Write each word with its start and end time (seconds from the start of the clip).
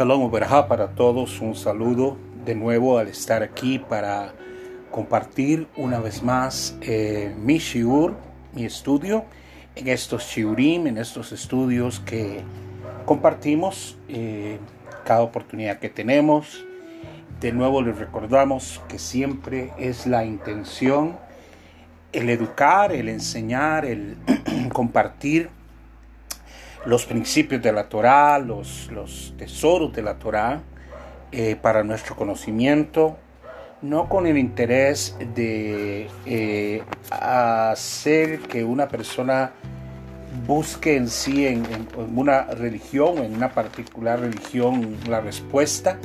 Shalom 0.00 0.30
para 0.30 0.94
todos, 0.94 1.42
un 1.42 1.54
saludo 1.54 2.16
de 2.46 2.54
nuevo 2.54 2.96
al 2.96 3.08
estar 3.08 3.42
aquí 3.42 3.78
para 3.78 4.32
compartir 4.90 5.68
una 5.76 6.00
vez 6.00 6.22
más 6.22 6.74
eh, 6.80 7.34
mi 7.36 7.58
shiur, 7.58 8.14
mi 8.54 8.64
estudio, 8.64 9.26
en 9.76 9.88
estos 9.88 10.22
shiurim, 10.22 10.86
en 10.86 10.96
estos 10.96 11.32
estudios 11.32 12.00
que 12.00 12.40
compartimos 13.04 13.98
eh, 14.08 14.58
cada 15.04 15.20
oportunidad 15.20 15.78
que 15.80 15.90
tenemos. 15.90 16.64
De 17.38 17.52
nuevo 17.52 17.82
les 17.82 17.98
recordamos 17.98 18.80
que 18.88 18.98
siempre 18.98 19.70
es 19.78 20.06
la 20.06 20.24
intención 20.24 21.18
el 22.12 22.30
educar, 22.30 22.90
el 22.90 23.10
enseñar, 23.10 23.84
el 23.84 24.16
compartir 24.72 25.50
los 26.86 27.06
principios 27.06 27.62
de 27.62 27.72
la 27.72 27.88
Torah, 27.88 28.38
los, 28.38 28.90
los 28.90 29.34
tesoros 29.36 29.92
de 29.92 30.02
la 30.02 30.18
Torah 30.18 30.62
eh, 31.32 31.56
para 31.60 31.84
nuestro 31.84 32.16
conocimiento, 32.16 33.18
no 33.82 34.08
con 34.08 34.26
el 34.26 34.38
interés 34.38 35.16
de 35.34 36.08
eh, 36.26 36.82
hacer 37.10 38.40
que 38.40 38.64
una 38.64 38.88
persona 38.88 39.52
busque 40.46 40.96
en 40.96 41.08
sí, 41.08 41.46
en, 41.46 41.64
una 42.14 42.42
religión, 42.42 43.18
en 43.18 43.34
una 43.34 43.50
particular 43.50 44.20
religión, 44.20 44.96
la 45.08 45.20
respuesta, 45.20 45.98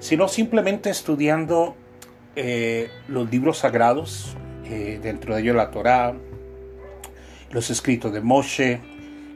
sino 0.00 0.28
simplemente 0.28 0.90
estudiando 0.90 1.76
eh, 2.34 2.90
los 3.08 3.30
libros 3.30 3.58
sagrados, 3.58 4.36
dentro 4.66 5.36
de 5.36 5.42
ellos 5.42 5.54
la 5.54 5.70
Torah, 5.70 6.12
los 7.52 7.70
escritos 7.70 8.12
de 8.12 8.20
Moshe, 8.20 8.80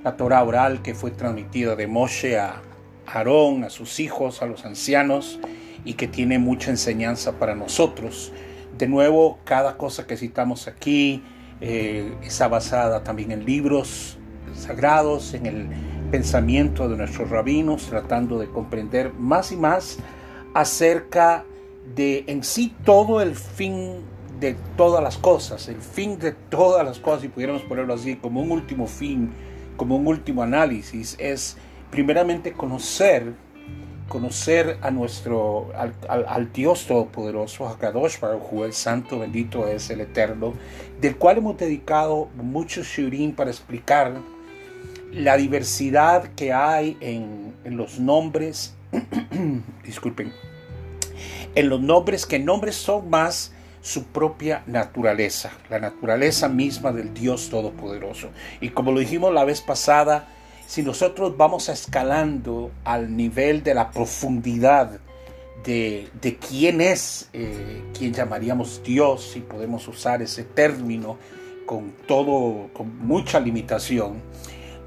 la 0.04 0.16
Torah 0.16 0.42
oral 0.42 0.82
que 0.82 0.94
fue 0.94 1.10
transmitida 1.10 1.76
de 1.76 1.86
Moshe 1.86 2.38
a 2.38 2.62
Aarón, 3.06 3.64
a 3.64 3.70
sus 3.70 4.00
hijos, 4.00 4.42
a 4.42 4.46
los 4.46 4.64
ancianos 4.64 5.40
y 5.84 5.94
que 5.94 6.08
tiene 6.08 6.38
mucha 6.38 6.70
enseñanza 6.70 7.32
para 7.38 7.54
nosotros. 7.54 8.32
De 8.78 8.86
nuevo, 8.86 9.38
cada 9.44 9.76
cosa 9.76 10.06
que 10.06 10.16
citamos 10.16 10.68
aquí 10.68 11.22
eh, 11.60 12.14
está 12.22 12.48
basada 12.48 13.02
también 13.02 13.32
en 13.32 13.44
libros 13.44 14.18
sagrados, 14.54 15.34
en 15.34 15.46
el 15.46 15.68
pensamiento 16.10 16.88
de 16.88 16.96
nuestros 16.96 17.30
rabinos, 17.30 17.86
tratando 17.86 18.38
de 18.38 18.48
comprender 18.48 19.12
más 19.12 19.52
y 19.52 19.56
más 19.56 19.98
acerca 20.54 21.44
de 21.94 22.24
en 22.26 22.42
sí 22.42 22.74
todo 22.84 23.20
el 23.20 23.34
fin 23.34 24.00
de 24.40 24.56
todas 24.76 25.02
las 25.02 25.18
cosas, 25.18 25.68
el 25.68 25.80
fin 25.80 26.18
de 26.18 26.32
todas 26.32 26.84
las 26.84 26.98
cosas, 26.98 27.22
si 27.22 27.28
pudiéramos 27.28 27.62
ponerlo 27.62 27.94
así, 27.94 28.16
como 28.16 28.40
un 28.40 28.50
último 28.50 28.86
fin 28.86 29.30
como 29.80 29.96
un 29.96 30.06
último 30.08 30.42
análisis 30.42 31.16
es 31.18 31.56
primeramente 31.90 32.52
conocer 32.52 33.32
conocer 34.10 34.76
a 34.82 34.90
nuestro 34.90 35.72
al, 35.74 36.52
Dios 36.52 36.86
todopoderoso 36.86 37.66
Hakadosh 37.66 38.20
Baruj 38.20 38.66
el 38.66 38.74
santo 38.74 39.20
bendito 39.20 39.66
es 39.66 39.88
el 39.88 40.02
eterno 40.02 40.52
del 41.00 41.16
cual 41.16 41.38
hemos 41.38 41.56
dedicado 41.56 42.28
muchos 42.36 42.88
shurim 42.88 43.32
para 43.32 43.48
explicar 43.48 44.12
la 45.12 45.38
diversidad 45.38 46.24
que 46.34 46.52
hay 46.52 46.98
en, 47.00 47.54
en 47.64 47.78
los 47.78 47.98
nombres 47.98 48.74
disculpen 49.82 50.30
en 51.54 51.68
los 51.70 51.80
nombres 51.80 52.26
que 52.26 52.38
nombres 52.38 52.74
son 52.74 53.08
más 53.08 53.54
su 53.80 54.04
propia 54.04 54.62
naturaleza, 54.66 55.50
la 55.68 55.78
naturaleza 55.78 56.48
misma 56.48 56.92
del 56.92 57.14
Dios 57.14 57.48
Todopoderoso. 57.48 58.28
Y 58.60 58.70
como 58.70 58.92
lo 58.92 59.00
dijimos 59.00 59.32
la 59.32 59.44
vez 59.44 59.60
pasada, 59.60 60.28
si 60.66 60.82
nosotros 60.82 61.36
vamos 61.36 61.68
escalando 61.68 62.70
al 62.84 63.16
nivel 63.16 63.62
de 63.62 63.74
la 63.74 63.90
profundidad 63.90 65.00
de, 65.64 66.38
quién 66.48 66.80
es, 66.80 67.28
eh, 67.32 67.82
quién 67.96 68.12
llamaríamos 68.12 68.82
Dios, 68.82 69.30
si 69.32 69.40
podemos 69.40 69.86
usar 69.88 70.22
ese 70.22 70.44
término 70.44 71.18
con 71.66 71.92
todo, 72.06 72.70
con 72.72 72.98
mucha 73.06 73.40
limitación, 73.40 74.22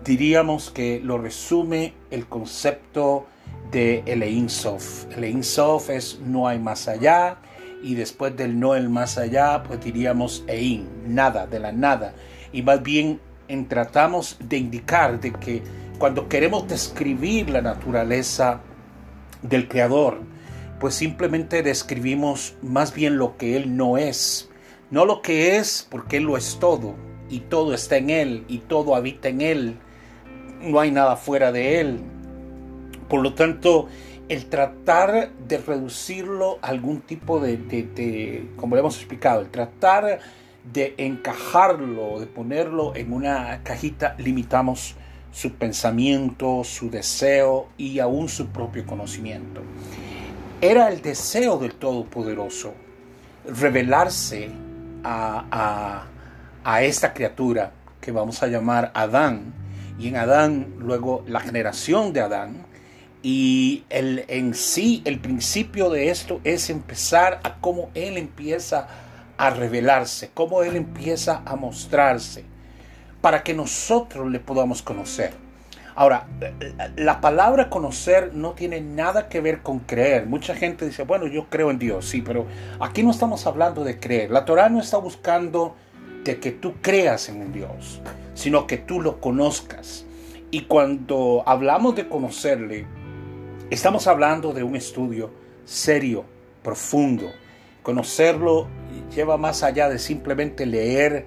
diríamos 0.04 0.72
que 0.72 1.00
lo 1.04 1.18
resume 1.18 1.94
el 2.12 2.28
concepto 2.28 3.26
de 3.72 4.04
el 4.06 4.24
Ein 4.24 4.50
Sof. 4.50 5.06
El 5.16 5.24
Ein 5.24 5.44
Sof 5.44 5.90
es 5.90 6.20
no 6.20 6.48
hay 6.48 6.60
más 6.60 6.88
allá, 6.88 7.38
y 7.84 7.96
después 7.96 8.36
del 8.36 8.60
no 8.60 8.76
el 8.76 8.90
más 8.90 9.18
allá, 9.18 9.62
pues 9.64 9.84
diríamos 9.84 10.44
ein, 10.48 10.88
nada, 11.06 11.46
de 11.46 11.60
la 11.60 11.72
nada. 11.72 12.14
Y 12.54 12.62
más 12.62 12.82
bien 12.82 13.20
en, 13.50 13.68
tratamos 13.68 14.38
de 14.40 14.58
indicar 14.58 15.20
de 15.20 15.34
que 15.34 15.62
cuando 16.00 16.30
queremos 16.30 16.68
describir 16.68 17.50
la 17.50 17.62
naturaleza 17.62 18.62
del 19.42 19.68
Creador, 19.68 20.22
pues 20.80 20.96
simplemente 20.96 21.62
describimos 21.62 22.56
más 22.62 22.94
bien 22.94 23.18
lo 23.18 23.38
que 23.38 23.58
Él 23.58 23.76
no 23.76 23.98
es, 23.98 24.50
no 24.90 25.06
lo 25.06 25.22
que 25.22 25.58
es 25.58 25.88
porque 25.90 26.18
Él 26.18 26.24
lo 26.24 26.38
es 26.38 26.58
todo 26.60 26.96
y 27.30 27.40
todo 27.42 27.74
está 27.74 27.98
en 27.98 28.10
Él 28.10 28.46
y 28.48 28.60
todo 28.60 28.96
habita 28.96 29.28
en 29.28 29.42
Él, 29.42 29.78
no 30.62 30.80
hay 30.80 30.92
nada 30.92 31.18
fuera 31.18 31.52
de 31.52 31.82
Él. 31.82 32.00
Por 33.10 33.22
lo 33.22 33.34
tanto, 33.34 33.88
el 34.34 34.48
tratar 34.48 35.30
de 35.48 35.58
reducirlo 35.60 36.58
a 36.64 36.70
algún 36.70 37.02
tipo 37.02 37.40
de, 37.40 38.48
como 38.56 38.76
le 38.76 38.80
hemos 38.80 38.98
explicado, 38.98 39.42
el 39.42 39.50
tratar 39.50 40.20
de 40.74 40.96
encajarlo, 40.98 42.20
de 42.20 42.26
ponerlo 42.26 42.96
en 42.96 43.14
una 43.14 43.62
cajita, 43.64 44.16
limitamos 44.18 44.96
su 45.32 45.54
pensamiento, 45.54 46.64
su 46.64 46.90
deseo 46.90 47.68
y 47.78 48.00
aún 48.00 48.28
su 48.28 48.48
propio 48.48 48.86
conocimiento. 48.88 49.62
Era 50.62 50.90
el 50.90 51.02
deseo 51.02 51.58
del 51.58 51.76
Todopoderoso 51.76 52.74
revelarse 53.46 54.50
a, 55.04 56.06
a 56.64 56.84
esta 56.84 57.14
criatura 57.14 57.72
que 58.02 58.12
vamos 58.12 58.42
a 58.42 58.48
llamar 58.48 58.92
Adán, 58.96 59.54
y 60.00 60.08
en 60.08 60.16
Adán 60.16 60.74
luego 60.80 61.24
la 61.28 61.40
generación 61.40 62.14
de 62.14 62.22
Adán, 62.22 62.73
y 63.26 63.86
el, 63.90 64.26
en 64.28 64.54
sí, 64.54 65.02
el 65.06 65.18
principio 65.18 65.90
de 65.90 66.10
esto 66.10 66.42
es 66.44 66.70
empezar 66.70 67.40
a 67.44 67.56
cómo 67.62 67.90
Él 67.94 68.18
empieza 68.18 68.90
a 69.38 69.50
revelarse, 69.50 70.30
cómo 70.34 70.62
Él 70.62 70.76
empieza 70.76 71.42
a 71.46 71.56
mostrarse, 71.56 72.44
para 73.22 73.42
que 73.42 73.54
nosotros 73.54 74.30
le 74.30 74.42
podamos 74.42 74.82
conocer. 74.82 75.32
Ahora, 75.96 76.28
la 76.98 77.22
palabra 77.22 77.70
conocer 77.70 78.34
no 78.34 78.52
tiene 78.52 78.82
nada 78.82 79.30
que 79.30 79.40
ver 79.40 79.62
con 79.62 79.80
creer. 79.80 80.26
Mucha 80.26 80.54
gente 80.54 80.86
dice, 80.86 81.04
bueno, 81.04 81.28
yo 81.28 81.48
creo 81.50 81.72
en 81.72 81.80
Dios, 81.80 82.06
sí, 82.06 82.22
pero 82.22 82.46
aquí 82.82 83.04
no 83.04 83.12
estamos 83.12 83.48
hablando 83.48 83.86
de 83.86 84.00
creer. 84.02 84.32
La 84.32 84.44
Torah 84.44 84.68
no 84.68 84.82
está 84.82 84.98
buscando 84.98 85.78
de 86.26 86.42
que 86.42 86.52
tú 86.52 86.74
creas 86.82 87.30
en 87.30 87.40
un 87.40 87.54
Dios, 87.54 88.02
sino 88.34 88.68
que 88.68 88.78
tú 88.78 89.00
lo 89.00 89.22
conozcas. 89.22 90.06
Y 90.52 90.64
cuando 90.64 91.44
hablamos 91.46 91.96
de 91.96 92.10
conocerle, 92.10 92.86
Estamos 93.70 94.08
hablando 94.08 94.54
de 94.54 94.62
un 94.62 94.76
estudio 94.76 95.32
serio, 95.66 96.26
profundo. 96.62 97.32
Conocerlo 97.82 98.68
lleva 99.16 99.38
más 99.38 99.64
allá 99.64 99.90
de 99.90 100.00
simplemente 100.00 100.66
leer 100.66 101.26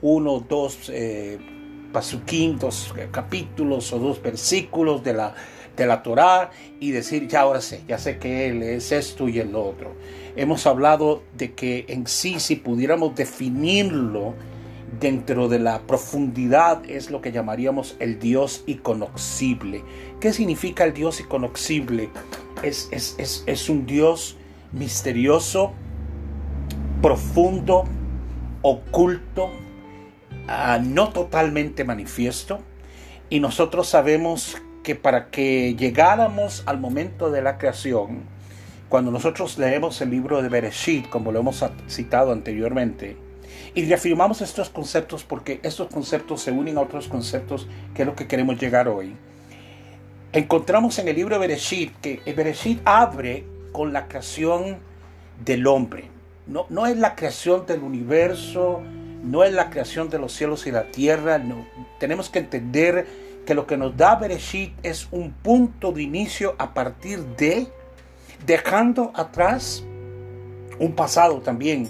uno, 0.00 0.40
dos 0.40 0.90
eh, 0.92 1.38
dos 1.92 2.94
capítulos 3.10 3.92
o 3.92 3.98
dos 3.98 4.22
versículos 4.22 5.04
de 5.04 5.12
la, 5.12 5.34
de 5.76 5.86
la 5.86 6.02
Torá 6.02 6.50
y 6.80 6.90
decir, 6.90 7.28
ya 7.28 7.42
ahora 7.42 7.60
sé, 7.60 7.82
ya 7.86 7.98
sé 7.98 8.18
que 8.18 8.48
Él 8.48 8.62
es 8.62 8.92
esto 8.92 9.28
y 9.28 9.38
el 9.38 9.54
otro. 9.54 9.94
Hemos 10.34 10.66
hablado 10.66 11.22
de 11.36 11.52
que 11.52 11.84
en 11.88 12.06
sí, 12.06 12.40
si 12.40 12.56
pudiéramos 12.56 13.14
definirlo, 13.14 14.34
dentro 15.00 15.48
de 15.48 15.58
la 15.58 15.80
profundidad 15.80 16.82
es 16.88 17.10
lo 17.10 17.20
que 17.20 17.32
llamaríamos 17.32 17.96
el 17.98 18.18
Dios 18.18 18.62
iconoxible. 18.66 19.82
¿Qué 20.20 20.32
significa 20.32 20.84
el 20.84 20.92
Dios 20.92 21.20
iconoxible? 21.20 22.10
Es, 22.62 22.88
es, 22.92 23.68
un 23.68 23.86
Dios 23.86 24.36
misterioso, 24.72 25.72
profundo, 27.00 27.84
oculto, 28.62 29.50
ah, 30.46 30.78
no 30.82 31.08
totalmente 31.10 31.84
manifiesto. 31.84 32.60
Y 33.30 33.40
nosotros 33.40 33.88
sabemos 33.88 34.56
que 34.82 34.94
para 34.94 35.30
que 35.30 35.74
llegáramos 35.74 36.62
al 36.66 36.78
momento 36.78 37.30
de 37.30 37.40
la 37.40 37.56
creación, 37.56 38.20
cuando 38.88 39.10
nosotros 39.10 39.56
leemos 39.56 40.00
el 40.02 40.10
libro 40.10 40.42
de 40.42 40.50
Bereshit, 40.50 41.08
como 41.08 41.32
lo 41.32 41.40
hemos 41.40 41.64
citado 41.88 42.30
anteriormente, 42.32 43.16
y 43.74 43.84
reafirmamos 43.86 44.40
estos 44.40 44.70
conceptos 44.70 45.24
porque 45.24 45.60
estos 45.62 45.88
conceptos 45.88 46.42
se 46.42 46.50
unen 46.50 46.78
a 46.78 46.82
otros 46.82 47.08
conceptos 47.08 47.66
que 47.94 48.02
es 48.02 48.06
lo 48.06 48.14
que 48.14 48.26
queremos 48.26 48.60
llegar 48.60 48.88
hoy. 48.88 49.14
Encontramos 50.32 50.98
en 50.98 51.08
el 51.08 51.16
libro 51.16 51.34
de 51.34 51.40
Bereshit 51.40 51.94
que 52.00 52.20
Bereshit 52.34 52.80
abre 52.84 53.44
con 53.72 53.92
la 53.92 54.08
creación 54.08 54.78
del 55.44 55.66
hombre. 55.66 56.10
No, 56.46 56.66
no 56.70 56.86
es 56.86 56.96
la 56.96 57.14
creación 57.14 57.66
del 57.66 57.82
universo, 57.82 58.82
no 59.22 59.44
es 59.44 59.52
la 59.52 59.70
creación 59.70 60.10
de 60.10 60.18
los 60.18 60.32
cielos 60.32 60.66
y 60.66 60.70
la 60.70 60.90
tierra. 60.90 61.40
Tenemos 61.98 62.28
que 62.30 62.40
entender 62.40 63.06
que 63.46 63.54
lo 63.54 63.66
que 63.66 63.76
nos 63.76 63.96
da 63.96 64.16
Bereshit 64.16 64.72
es 64.82 65.08
un 65.10 65.32
punto 65.32 65.92
de 65.92 66.02
inicio 66.02 66.54
a 66.58 66.74
partir 66.74 67.20
de 67.36 67.66
dejando 68.46 69.12
atrás 69.14 69.84
un 70.78 70.94
pasado 70.94 71.40
también 71.40 71.88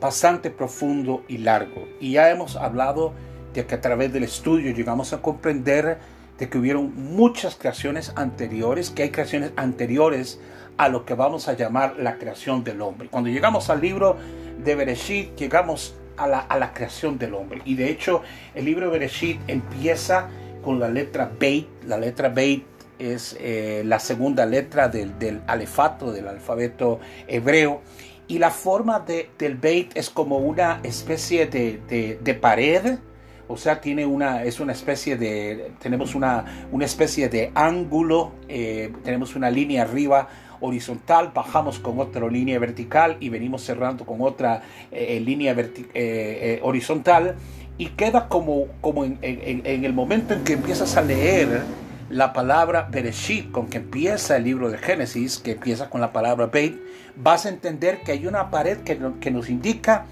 bastante 0.00 0.50
profundo 0.50 1.24
y 1.28 1.38
largo. 1.38 1.88
Y 2.00 2.12
ya 2.12 2.30
hemos 2.30 2.56
hablado 2.56 3.12
de 3.52 3.66
que 3.66 3.74
a 3.74 3.80
través 3.80 4.12
del 4.12 4.24
estudio 4.24 4.72
llegamos 4.72 5.12
a 5.12 5.22
comprender 5.22 5.98
de 6.38 6.48
que 6.48 6.58
hubieron 6.58 6.92
muchas 6.96 7.54
creaciones 7.54 8.12
anteriores, 8.16 8.90
que 8.90 9.04
hay 9.04 9.10
creaciones 9.10 9.52
anteriores 9.56 10.40
a 10.76 10.88
lo 10.88 11.04
que 11.04 11.14
vamos 11.14 11.48
a 11.48 11.52
llamar 11.52 11.96
la 11.98 12.18
creación 12.18 12.64
del 12.64 12.82
hombre. 12.82 13.08
Cuando 13.08 13.30
llegamos 13.30 13.70
al 13.70 13.80
libro 13.80 14.16
de 14.62 14.74
Bereshit, 14.74 15.36
llegamos 15.36 15.94
a 16.16 16.26
la, 16.26 16.40
a 16.40 16.58
la 16.58 16.72
creación 16.72 17.18
del 17.18 17.34
hombre. 17.34 17.62
Y 17.64 17.76
de 17.76 17.90
hecho, 17.90 18.22
el 18.54 18.64
libro 18.64 18.86
de 18.86 18.92
Bereshit 18.92 19.40
empieza 19.46 20.28
con 20.62 20.80
la 20.80 20.88
letra 20.88 21.30
Beit. 21.38 21.68
La 21.86 21.98
letra 21.98 22.28
Beit 22.28 22.64
es 22.98 23.36
eh, 23.40 23.82
la 23.84 23.98
segunda 23.98 24.46
letra 24.46 24.88
del, 24.88 25.18
del, 25.18 25.42
alefato, 25.46 26.12
del 26.12 26.26
alfabeto 26.28 27.00
hebreo. 27.28 27.82
Y 28.26 28.38
la 28.38 28.50
forma 28.50 29.00
de, 29.00 29.30
del 29.38 29.56
Beit 29.56 29.96
es 29.96 30.08
como 30.08 30.38
una 30.38 30.80
especie 30.82 31.46
de, 31.46 31.80
de, 31.88 32.18
de 32.22 32.34
pared. 32.34 32.98
O 33.46 33.58
sea, 33.58 33.80
tiene 33.80 34.06
una, 34.06 34.42
es 34.44 34.60
una 34.60 34.72
especie 34.72 35.16
de, 35.16 35.72
tenemos 35.78 36.14
una, 36.14 36.66
una 36.72 36.86
especie 36.86 37.28
de 37.28 37.52
ángulo, 37.54 38.32
eh, 38.48 38.90
tenemos 39.04 39.36
una 39.36 39.50
línea 39.50 39.82
arriba 39.82 40.28
horizontal, 40.60 41.32
bajamos 41.34 41.78
con 41.78 42.00
otra 42.00 42.26
línea 42.28 42.58
vertical 42.58 43.18
y 43.20 43.28
venimos 43.28 43.62
cerrando 43.62 44.06
con 44.06 44.22
otra 44.22 44.62
eh, 44.90 45.20
línea 45.20 45.54
eh, 45.58 46.60
horizontal. 46.62 47.34
Y 47.76 47.86
queda 47.88 48.28
como, 48.28 48.68
como 48.80 49.04
en, 49.04 49.18
en, 49.20 49.84
el 49.84 49.92
momento 49.92 50.32
en 50.32 50.44
que 50.44 50.52
empiezas 50.52 50.96
a 50.96 51.02
leer 51.02 51.62
la 52.10 52.32
palabra 52.32 52.88
Bereshit, 52.90 53.50
con 53.50 53.68
que 53.68 53.78
empieza 53.78 54.36
el 54.36 54.44
libro 54.44 54.70
de 54.70 54.78
Génesis, 54.78 55.38
que 55.38 55.52
empieza 55.52 55.90
con 55.90 56.00
la 56.00 56.12
palabra 56.12 56.46
Beit, 56.46 56.78
vas 57.16 57.46
a 57.46 57.48
entender 57.48 58.02
que 58.02 58.12
hay 58.12 58.26
una 58.26 58.50
pared 58.50 58.78
que, 58.78 59.30
nos 59.30 59.48
indica 59.48 60.06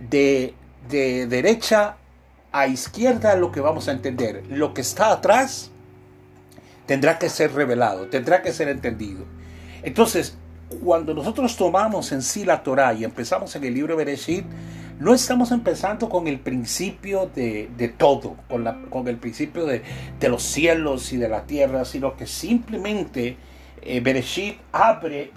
de, 0.00 0.54
de 0.88 1.26
derecha 1.26 1.96
a 2.52 2.66
izquierda 2.66 3.34
lo 3.36 3.50
que 3.50 3.60
vamos 3.60 3.88
a 3.88 3.92
entender. 3.92 4.44
Lo 4.50 4.74
que 4.74 4.82
está 4.82 5.12
atrás 5.12 5.70
tendrá 6.86 7.18
que 7.18 7.28
ser 7.28 7.54
revelado, 7.54 8.08
tendrá 8.08 8.42
que 8.42 8.52
ser 8.52 8.68
entendido. 8.68 9.24
Entonces, 9.82 10.36
cuando 10.84 11.14
nosotros 11.14 11.56
tomamos 11.56 12.12
en 12.12 12.22
sí 12.22 12.44
la 12.44 12.62
Torah 12.62 12.92
y 12.94 13.04
empezamos 13.04 13.54
en 13.56 13.64
el 13.64 13.74
libro 13.74 13.96
Bereshit, 13.96 14.44
no 15.02 15.14
estamos 15.14 15.50
empezando 15.50 16.08
con 16.08 16.28
el 16.28 16.38
principio 16.38 17.28
de, 17.34 17.94
todo, 17.98 18.36
con, 18.48 19.08
el 19.08 19.16
principio 19.16 19.66
de, 19.66 19.82
de, 20.20 20.28
los 20.28 20.44
cielos 20.44 21.12
y 21.12 21.16
de 21.16 21.28
la 21.28 21.44
tierra, 21.44 21.84
sino 21.84 22.16
que 22.16 22.26
simplemente 22.28 23.36
eh, 23.82 23.98
Bereshit 23.98 24.58
abre 24.70 25.32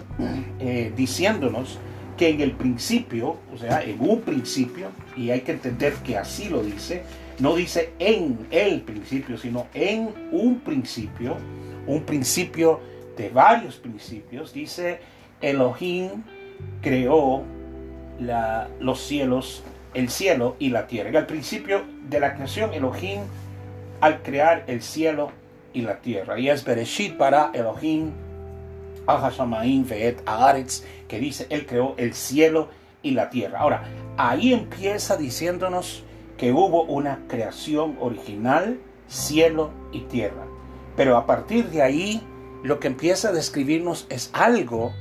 eh, 0.60 0.92
diciéndonos 0.96 1.80
que 2.16 2.28
en 2.28 2.42
el 2.42 2.52
principio, 2.52 3.38
o 3.52 3.58
sea, 3.58 3.82
en 3.82 4.00
un 4.00 4.20
principio, 4.20 4.86
y 5.16 5.30
hay 5.30 5.40
que 5.40 5.52
entender 5.52 5.94
que 5.94 6.16
así 6.16 6.48
lo 6.48 6.62
dice, 6.62 7.02
no 7.40 7.56
dice 7.56 7.92
en 7.98 8.46
el 8.52 8.82
principio, 8.82 9.36
sino 9.36 9.66
en 9.74 10.10
un 10.30 10.60
principio, 10.60 11.38
un 11.88 12.04
principio 12.04 12.80
de 13.16 13.30
varios 13.30 13.76
principios, 13.76 14.52
dice 14.52 15.00
Elohim 15.40 16.22
creó 16.80 17.42
los 18.18 19.00
cielos, 19.00 19.62
el 19.94 20.10
cielo 20.10 20.56
y 20.58 20.70
la 20.70 20.86
tierra. 20.86 21.08
En 21.10 21.16
el 21.16 21.26
principio 21.26 21.84
de 22.08 22.20
la 22.20 22.34
creación, 22.34 22.72
Elohim 22.74 23.20
al 24.00 24.22
crear 24.22 24.64
el 24.66 24.82
cielo 24.82 25.30
y 25.72 25.82
la 25.82 26.00
tierra. 26.00 26.38
Y 26.38 26.48
es 26.48 26.64
Bereshit 26.64 27.16
para 27.16 27.50
Elohim 27.54 28.12
que 31.08 31.20
dice, 31.20 31.46
Él 31.50 31.66
creó 31.66 31.94
el 31.96 32.14
cielo 32.14 32.68
y 33.02 33.12
la 33.12 33.30
tierra. 33.30 33.60
Ahora, 33.60 33.84
ahí 34.16 34.52
empieza 34.52 35.16
diciéndonos 35.16 36.02
que 36.36 36.52
hubo 36.52 36.82
una 36.82 37.20
creación 37.28 37.96
original, 38.00 38.78
cielo 39.08 39.70
y 39.92 40.00
tierra. 40.00 40.46
Pero 40.96 41.16
a 41.16 41.26
partir 41.26 41.70
de 41.70 41.82
ahí, 41.82 42.22
lo 42.62 42.80
que 42.80 42.88
empieza 42.88 43.28
a 43.28 43.32
describirnos 43.32 44.06
es 44.10 44.30
algo 44.32 44.92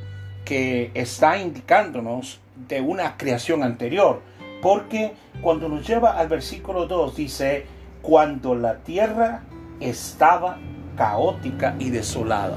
que 0.46 0.92
está 0.94 1.38
indicándonos 1.38 2.40
de 2.68 2.82
una 2.82 3.18
creación 3.18 3.64
anterior. 3.64 4.22
Porque 4.62 5.14
cuando 5.42 5.70
nos 5.70 5.88
lleva 5.88 6.18
al 6.18 6.28
versículo 6.28 6.88
2 6.88 7.16
dice, 7.16 7.66
cuando 8.02 8.56
la 8.56 8.78
tierra 8.78 9.44
estaba 9.80 10.58
caótica 10.98 11.76
y 11.80 11.90
desolada. 11.90 12.56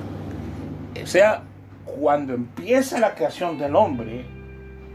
O 1.02 1.06
sea, 1.06 1.42
cuando 1.84 2.34
empieza 2.34 2.98
la 2.98 3.14
creación 3.14 3.58
del 3.58 3.76
hombre, 3.76 4.24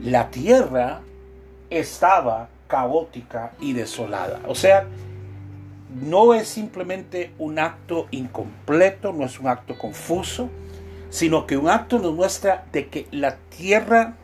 la 0.02 0.30
tierra 0.30 1.02
estaba 1.70 2.50
caótica 2.68 3.54
y 3.60 3.74
desolada. 3.74 4.40
O 4.48 4.56
sea, 4.56 4.86
no 6.02 6.34
es 6.34 6.48
simplemente 6.48 7.32
un 7.38 7.60
acto 7.60 8.08
incompleto, 8.12 9.14
no 9.14 9.26
es 9.26 9.40
un 9.40 9.48
acto 9.48 9.78
confuso, 9.78 10.50
sino 11.10 11.46
que 11.46 11.58
un 11.58 11.70
acto 11.70 12.00
nos 12.00 12.14
muestra 12.14 12.66
de 12.72 12.88
que 12.88 13.08
la 13.12 13.36
tierra, 13.56 14.16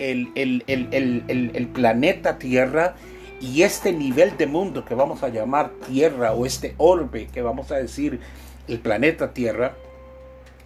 el, 0.00 1.70
planeta 1.72 2.38
Tierra 2.38 2.94
y 3.40 3.62
este 3.62 3.92
nivel 3.92 4.36
de 4.36 4.46
mundo 4.46 4.84
que 4.84 4.94
vamos 4.94 5.22
a 5.22 5.28
llamar 5.28 5.70
Tierra 5.86 6.32
o 6.32 6.46
este 6.46 6.74
orbe 6.78 7.28
que 7.32 7.42
vamos 7.42 7.70
a 7.70 7.76
decir 7.76 8.20
el 8.68 8.80
planeta 8.80 9.32
Tierra, 9.32 9.74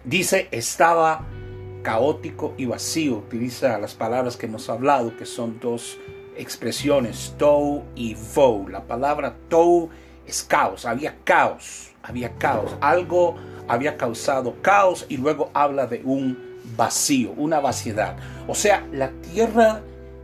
Dice, 0.05 0.47
estaba 0.51 1.25
caótico 1.81 2.53
y 2.57 2.67
vacío. 2.67 3.17
Utiliza 3.17 3.79
las 3.79 3.95
palabras 3.95 4.37
que 4.37 4.45
hemos 4.45 4.69
hablado, 4.69 5.17
que 5.17 5.25
son 5.25 5.59
dos 5.59 5.97
expresiones, 6.37 7.33
tou 7.39 7.83
y 7.95 8.15
vo. 8.35 8.67
La 8.69 8.85
palabra 8.85 9.35
tou 9.49 9.89
es 10.27 10.43
caos, 10.43 10.85
había 10.85 11.17
caos, 11.23 11.89
había 12.03 12.35
caos. 12.35 12.75
Algo 12.81 13.35
había 13.67 13.97
causado 13.97 14.61
caos 14.61 15.07
y 15.09 15.17
luego 15.17 15.49
habla 15.55 15.87
de 15.87 16.03
un 16.05 16.44
vacío, 16.75 17.31
una 17.37 17.59
vaciedad. 17.59 18.17
O 18.47 18.55
sea, 18.55 18.85
la 18.91 19.11
tierra 19.33 19.81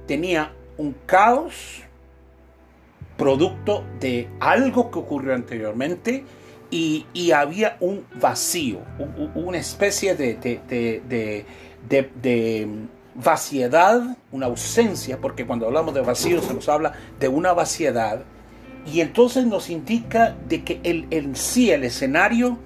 tenía 0.07 0.53
un 0.77 0.95
caos 1.05 1.83
producto 3.17 3.83
de 3.99 4.29
algo 4.39 4.89
que 4.89 4.99
ocurrió 4.99 5.35
anteriormente 5.35 6.23
y, 6.71 7.31
había 7.31 7.77
un 7.81 8.05
vacío, 8.19 8.79
una 9.35 9.57
especie 9.57 10.15
de, 10.15 10.37
de, 11.87 12.69
vaciedad, 13.13 14.17
una 14.31 14.45
ausencia, 14.45 15.19
porque 15.19 15.45
cuando 15.45 15.67
hablamos 15.67 15.93
de 15.93 16.01
vacío 16.01 16.41
se 16.41 16.53
nos 16.53 16.69
habla 16.69 16.93
de 17.19 17.27
una 17.27 17.51
vaciedad, 17.53 18.23
y 18.85 19.01
entonces 19.01 19.45
nos 19.45 19.69
indica 19.69 20.35
de 20.47 20.63
que 20.63 20.79
el, 20.83 21.07
en 21.11 21.35
sí 21.35 21.71
el 21.71 21.83
escenario 21.83 22.57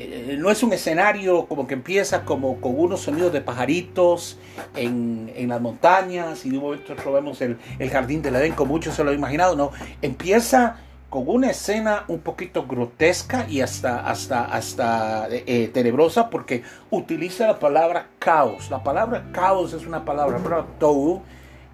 eh, 0.00 0.36
no 0.38 0.50
es 0.50 0.62
un 0.62 0.72
escenario 0.72 1.46
como 1.46 1.66
que 1.66 1.74
empieza 1.74 2.24
como 2.24 2.60
con 2.60 2.78
unos 2.78 3.00
sonidos 3.00 3.32
de 3.32 3.40
pajaritos 3.40 4.38
en, 4.76 5.32
en 5.34 5.48
las 5.48 5.60
montañas 5.60 6.44
y 6.46 6.50
de 6.50 6.58
momento 6.58 6.94
vemos 7.12 7.40
el, 7.40 7.58
el 7.78 7.90
jardín 7.90 8.22
del 8.22 8.36
Edén 8.36 8.52
como 8.52 8.74
muchos 8.74 8.94
se 8.94 9.04
lo 9.04 9.10
han 9.10 9.16
imaginado, 9.16 9.56
no, 9.56 9.72
empieza 10.02 10.76
con 11.10 11.24
una 11.26 11.50
escena 11.50 12.04
un 12.06 12.20
poquito 12.20 12.66
grotesca 12.66 13.44
y 13.48 13.60
hasta, 13.60 14.08
hasta, 14.08 14.44
hasta 14.44 15.26
eh, 15.28 15.68
tenebrosa 15.74 16.30
porque 16.30 16.62
utiliza 16.90 17.48
la 17.48 17.58
palabra 17.58 18.06
caos. 18.20 18.70
La 18.70 18.84
palabra 18.84 19.24
caos 19.32 19.72
es 19.72 19.84
una 19.86 20.04
palabra, 20.04 20.38
pero 20.42 21.22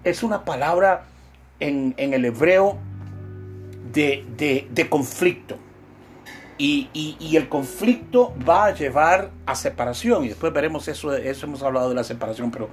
es 0.03 0.23
una 0.23 0.43
palabra 0.43 1.03
en, 1.59 1.93
el 1.97 2.25
hebreo 2.25 2.77
de, 3.93 4.87
conflicto. 4.89 5.57
Y, 6.57 7.35
el 7.35 7.49
conflicto 7.49 8.33
va 8.47 8.65
a 8.65 8.73
llevar 8.73 9.29
a 9.45 9.55
separación. 9.55 10.25
Y 10.25 10.29
después 10.29 10.51
veremos 10.53 10.87
eso, 10.87 11.15
eso 11.15 11.45
hemos 11.45 11.61
hablado 11.61 11.89
de 11.89 11.95
la 11.95 12.03
separación, 12.03 12.49
pero 12.51 12.69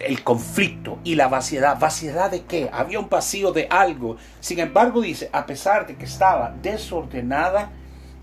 el 0.00 0.22
conflicto 0.22 0.98
y 1.04 1.14
la 1.14 1.28
vaciedad. 1.28 1.78
¿Vaciedad 1.78 2.30
de 2.30 2.42
qué? 2.42 2.70
Había 2.72 3.00
un 3.00 3.08
vacío 3.08 3.52
de 3.52 3.66
algo. 3.70 4.16
Sin 4.40 4.58
embargo, 4.58 5.00
dice, 5.00 5.28
a 5.32 5.46
pesar 5.46 5.86
de 5.86 5.96
que 5.96 6.04
estaba 6.04 6.54
desordenada 6.62 7.70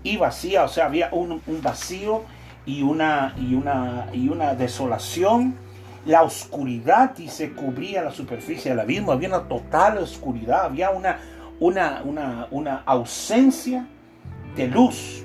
y 0.02 0.16
vacía, 0.16 0.64
o 0.64 0.68
sea, 0.68 0.86
había 0.86 1.10
un, 1.12 1.40
vacío 1.62 2.22
y 2.66 2.82
una, 2.82 3.34
y, 3.38 3.54
una, 3.54 4.08
y 4.12 4.28
una 4.28 4.54
desolación, 4.54 5.54
la 6.06 6.22
oscuridad, 6.22 7.14
dice, 7.14 7.52
cubría 7.52 8.02
la 8.02 8.10
superficie 8.10 8.70
del 8.70 8.80
abismo, 8.80 9.12
había 9.12 9.28
una 9.28 9.48
total 9.48 9.98
oscuridad, 9.98 10.64
había 10.64 10.90
una, 10.90 11.18
una, 11.58 12.02
una, 12.04 12.48
una 12.50 12.82
ausencia 12.86 13.86
de 14.56 14.68
luz. 14.68 15.24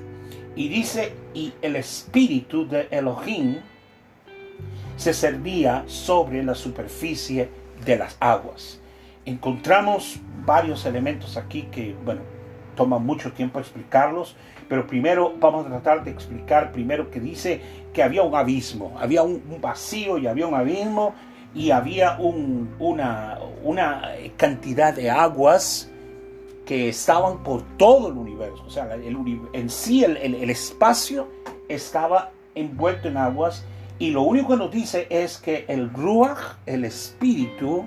Y 0.55 0.69
dice, 0.69 1.13
y 1.33 1.53
el 1.61 1.75
espíritu 1.75 2.67
de 2.67 2.87
Elohim, 2.91 3.57
se 4.95 5.13
servía 5.13 5.83
sobre 5.87 6.43
la 6.43 6.55
superficie 6.55 7.49
de 7.85 7.97
las 7.97 8.15
aguas. 8.19 8.79
Encontramos 9.25 10.19
varios 10.45 10.85
elementos 10.85 11.35
aquí 11.35 11.63
que, 11.63 11.95
bueno, 12.05 12.21
toma 12.75 12.99
mucho 12.99 13.33
tiempo 13.33 13.59
explicarlos, 13.59 14.35
pero 14.69 14.85
primero 14.87 15.33
vamos 15.39 15.65
a 15.65 15.69
tratar 15.69 16.03
de 16.03 16.11
explicar 16.11 16.71
primero 16.71 17.09
que 17.09 17.19
dice 17.19 17.61
que 17.93 18.03
había 18.03 18.23
un 18.23 18.35
abismo, 18.35 18.95
había 18.99 19.23
un, 19.23 19.41
vacío 19.61 20.17
y 20.17 20.27
había 20.27 20.47
un 20.47 20.55
abismo 20.55 21.13
y 21.53 21.71
había 21.71 22.17
una, 22.19 23.39
una 23.63 24.11
cantidad 24.37 24.93
de 24.93 25.09
aguas 25.09 25.91
que 26.65 26.89
estaban 26.89 27.43
por 27.43 27.63
todo 27.77 28.09
el 28.09 28.17
universo. 28.17 28.63
O 28.65 28.69
sea, 28.69 28.93
el, 28.93 29.17
en 29.53 29.69
sí 29.69 30.03
el, 30.03 30.17
el, 30.17 30.49
espacio 30.49 31.27
estaba 31.69 32.31
envuelto 32.55 33.07
en 33.07 33.17
aguas 33.17 33.65
y 33.99 34.11
lo 34.11 34.23
único 34.23 34.49
que 34.49 34.57
nos 34.57 34.71
dice 34.71 35.07
es 35.09 35.37
que 35.37 35.65
el 35.67 35.93
Ruach, 35.93 36.57
el 36.65 36.83
espíritu 36.85 37.85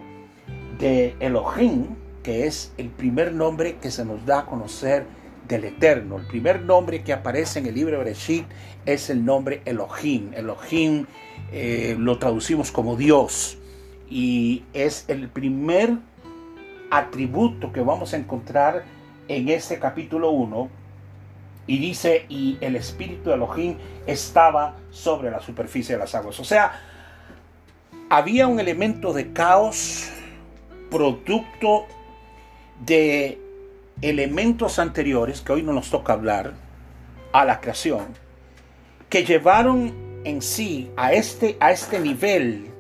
de 0.79 1.17
Elohim, 1.21 1.89
que 2.23 2.47
es 2.47 2.73
el 2.79 2.89
primer 2.89 3.33
nombre 3.33 3.77
que 3.77 3.91
se 3.91 4.05
nos 4.05 4.25
da 4.25 4.41
a 4.41 4.47
conocer 4.47 5.07
del 5.49 5.65
Eterno. 5.65 6.19
El 6.19 6.27
primer 6.27 6.63
nombre 6.63 7.03
que 7.03 7.13
aparece 7.13 7.59
en 7.59 7.67
el 7.67 7.75
libro 7.75 7.93
de 7.93 8.05
Bereshit 8.05 8.47
es 8.87 9.11
el 9.11 9.25
nombre 9.25 9.63
Elohim. 9.65 10.33
Elohim 10.35 11.07
eh, 11.53 11.97
lo 11.99 12.19
traducimos 12.19 12.71
como 12.71 12.97
Dios 12.97 13.59
y 14.11 14.65
es 14.73 15.05
el 15.09 15.29
primer 15.29 15.99
atributo 16.91 17.73
que 17.73 17.81
vamos 17.81 18.15
a 18.15 18.17
encontrar 18.17 18.85
en 19.29 19.49
este 19.49 19.79
capítulo 19.79 20.31
1 20.31 20.69
y 21.67 21.79
dice 21.79 22.25
y 22.29 22.57
el 22.61 22.77
espíritu 22.77 23.29
de 23.29 23.37
Elohim 23.37 23.77
estaba 24.07 24.77
sobre 24.91 25.31
la 25.31 25.41
superficie 25.41 25.95
de 25.95 26.01
las 26.01 26.15
aguas. 26.15 26.41
O 26.41 26.45
sea, 26.45 26.81
había 28.09 28.47
un 28.47 28.59
elemento 28.59 29.13
de 29.13 29.33
caos 29.33 30.11
producto 30.91 31.87
de 32.85 33.39
elementos 34.01 34.79
anteriores, 34.79 35.41
que 35.41 35.53
hoy 35.53 35.63
no 35.63 35.73
nos 35.73 35.91
toca 35.91 36.15
hablar, 36.15 36.55
a 37.33 37.45
la 37.45 37.61
creación, 37.61 38.07
que 39.11 39.25
llevaron 39.25 39.93
en 40.25 40.41
sí 40.41 40.91
a 40.97 41.13
este, 41.13 41.57
a 41.61 41.73
este 41.73 42.01
nivel 42.01 42.71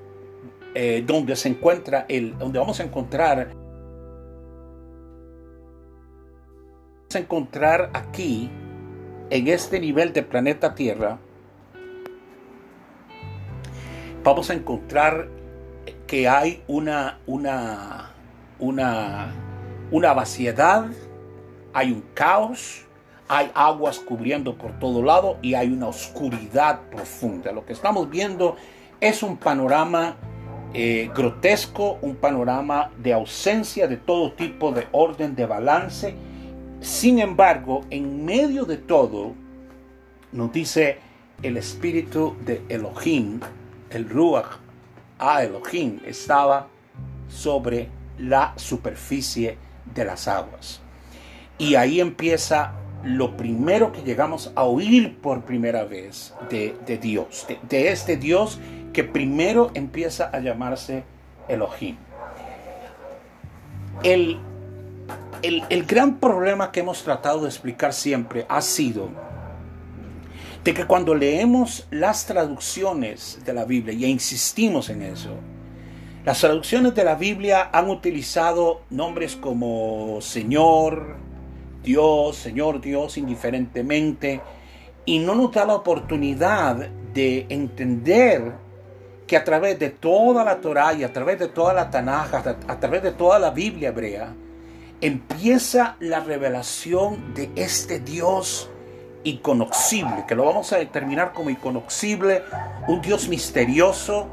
eh, 0.74 1.02
donde 1.06 1.36
se 1.36 1.48
encuentra 1.48 2.06
el, 2.08 2.38
donde 2.38 2.58
vamos 2.58 2.80
a 2.80 2.84
encontrar, 2.84 3.50
a 7.16 7.20
encontrar 7.20 7.90
aquí, 7.94 8.50
en 9.30 9.48
este 9.48 9.80
nivel 9.80 10.12
de 10.12 10.22
planeta 10.22 10.74
Tierra, 10.74 11.18
vamos 14.22 14.50
a 14.50 14.54
encontrar 14.54 15.28
que 16.06 16.28
hay 16.28 16.62
una, 16.66 17.18
una, 17.26 18.10
una, 18.58 19.32
una 19.90 20.12
vaciedad, 20.12 20.86
hay 21.72 21.92
un 21.92 22.04
caos, 22.12 22.84
hay 23.26 23.50
aguas 23.54 23.98
cubriendo 24.00 24.56
por 24.56 24.78
todo 24.78 25.02
lado 25.02 25.38
y 25.40 25.54
hay 25.54 25.68
una 25.68 25.88
oscuridad 25.88 26.80
profunda. 26.90 27.52
Lo 27.52 27.64
que 27.64 27.72
estamos 27.72 28.10
viendo 28.10 28.56
es 29.00 29.22
un 29.22 29.38
panorama 29.38 30.16
eh, 30.74 31.10
grotesco, 31.14 31.98
un 32.02 32.16
panorama 32.16 32.90
de 32.98 33.14
ausencia 33.14 33.88
de 33.88 33.96
todo 33.96 34.32
tipo 34.32 34.72
de 34.72 34.86
orden, 34.92 35.34
de 35.34 35.46
balance. 35.46 36.27
Sin 36.80 37.18
embargo, 37.18 37.84
en 37.90 38.24
medio 38.24 38.64
de 38.64 38.76
todo, 38.76 39.34
nos 40.32 40.52
dice 40.52 40.98
el 41.42 41.56
espíritu 41.56 42.36
de 42.44 42.62
Elohim, 42.68 43.40
el 43.90 44.08
Ruach 44.08 44.58
a 45.18 45.42
Elohim 45.42 46.00
estaba 46.04 46.68
sobre 47.28 47.88
la 48.18 48.52
superficie 48.56 49.56
de 49.94 50.04
las 50.04 50.28
aguas. 50.28 50.80
Y 51.58 51.74
ahí 51.74 52.00
empieza 52.00 52.74
lo 53.02 53.36
primero 53.36 53.92
que 53.92 54.02
llegamos 54.02 54.52
a 54.54 54.64
oír 54.64 55.18
por 55.18 55.44
primera 55.44 55.84
vez 55.84 56.34
de, 56.50 56.98
Dios, 57.00 57.46
de, 57.68 57.88
este 57.88 58.16
Dios 58.16 58.60
que 58.92 59.04
primero 59.04 59.70
empieza 59.74 60.30
a 60.32 60.40
llamarse 60.40 61.04
Elohim. 61.48 61.96
El, 64.02 64.38
el, 65.42 65.84
gran 65.84 66.18
problema 66.18 66.72
que 66.72 66.80
hemos 66.80 67.02
tratado 67.02 67.42
de 67.42 67.48
explicar 67.48 67.92
siempre 67.92 68.46
ha 68.48 68.60
sido 68.60 69.08
de 70.64 70.74
que 70.74 70.86
cuando 70.86 71.14
leemos 71.14 71.86
las 71.90 72.26
traducciones 72.26 73.40
de 73.44 73.52
la 73.52 73.64
Biblia, 73.64 73.94
y 73.94 74.04
insistimos 74.04 74.90
en 74.90 75.02
eso, 75.02 75.30
las 76.24 76.40
traducciones 76.40 76.94
de 76.94 77.04
la 77.04 77.14
Biblia 77.14 77.70
han 77.72 77.88
utilizado 77.88 78.82
nombres 78.90 79.36
como 79.36 80.18
Señor, 80.20 81.16
Dios, 81.82 82.36
Señor 82.36 82.80
Dios, 82.80 83.16
indiferentemente, 83.16 84.40
y 85.06 85.20
no 85.20 85.34
nos 85.34 85.52
da 85.52 85.64
la 85.64 85.74
oportunidad 85.74 86.88
de 87.14 87.46
entender 87.48 88.52
que 89.26 89.36
a 89.36 89.44
través 89.44 89.78
de 89.78 89.90
toda 89.90 90.44
la 90.44 90.60
Torah 90.60 90.92
y 90.92 91.04
a 91.04 91.12
través 91.12 91.38
de 91.38 91.48
toda 91.48 91.72
la 91.72 91.88
Tanaja, 91.88 92.56
a 92.66 92.80
través 92.80 93.02
de 93.02 93.12
toda 93.12 93.38
la 93.38 93.50
Biblia 93.50 93.88
hebrea, 93.88 94.34
empieza 95.00 95.96
la 96.00 96.20
revelación 96.20 97.34
de 97.34 97.50
este 97.56 98.00
Dios 98.00 98.70
iconoxible, 99.24 100.24
que 100.26 100.34
lo 100.34 100.44
vamos 100.44 100.72
a 100.72 100.78
determinar 100.78 101.32
como 101.32 101.50
iconoxible, 101.50 102.42
un 102.86 103.00
Dios 103.00 103.28
misterioso, 103.28 104.28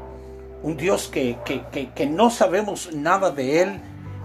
un 0.62 0.76
Dios 0.76 1.08
que, 1.08 1.38
que, 1.44 2.06
no 2.06 2.30
sabemos 2.30 2.92
nada 2.92 3.30
de 3.30 3.62
Él, 3.62 3.80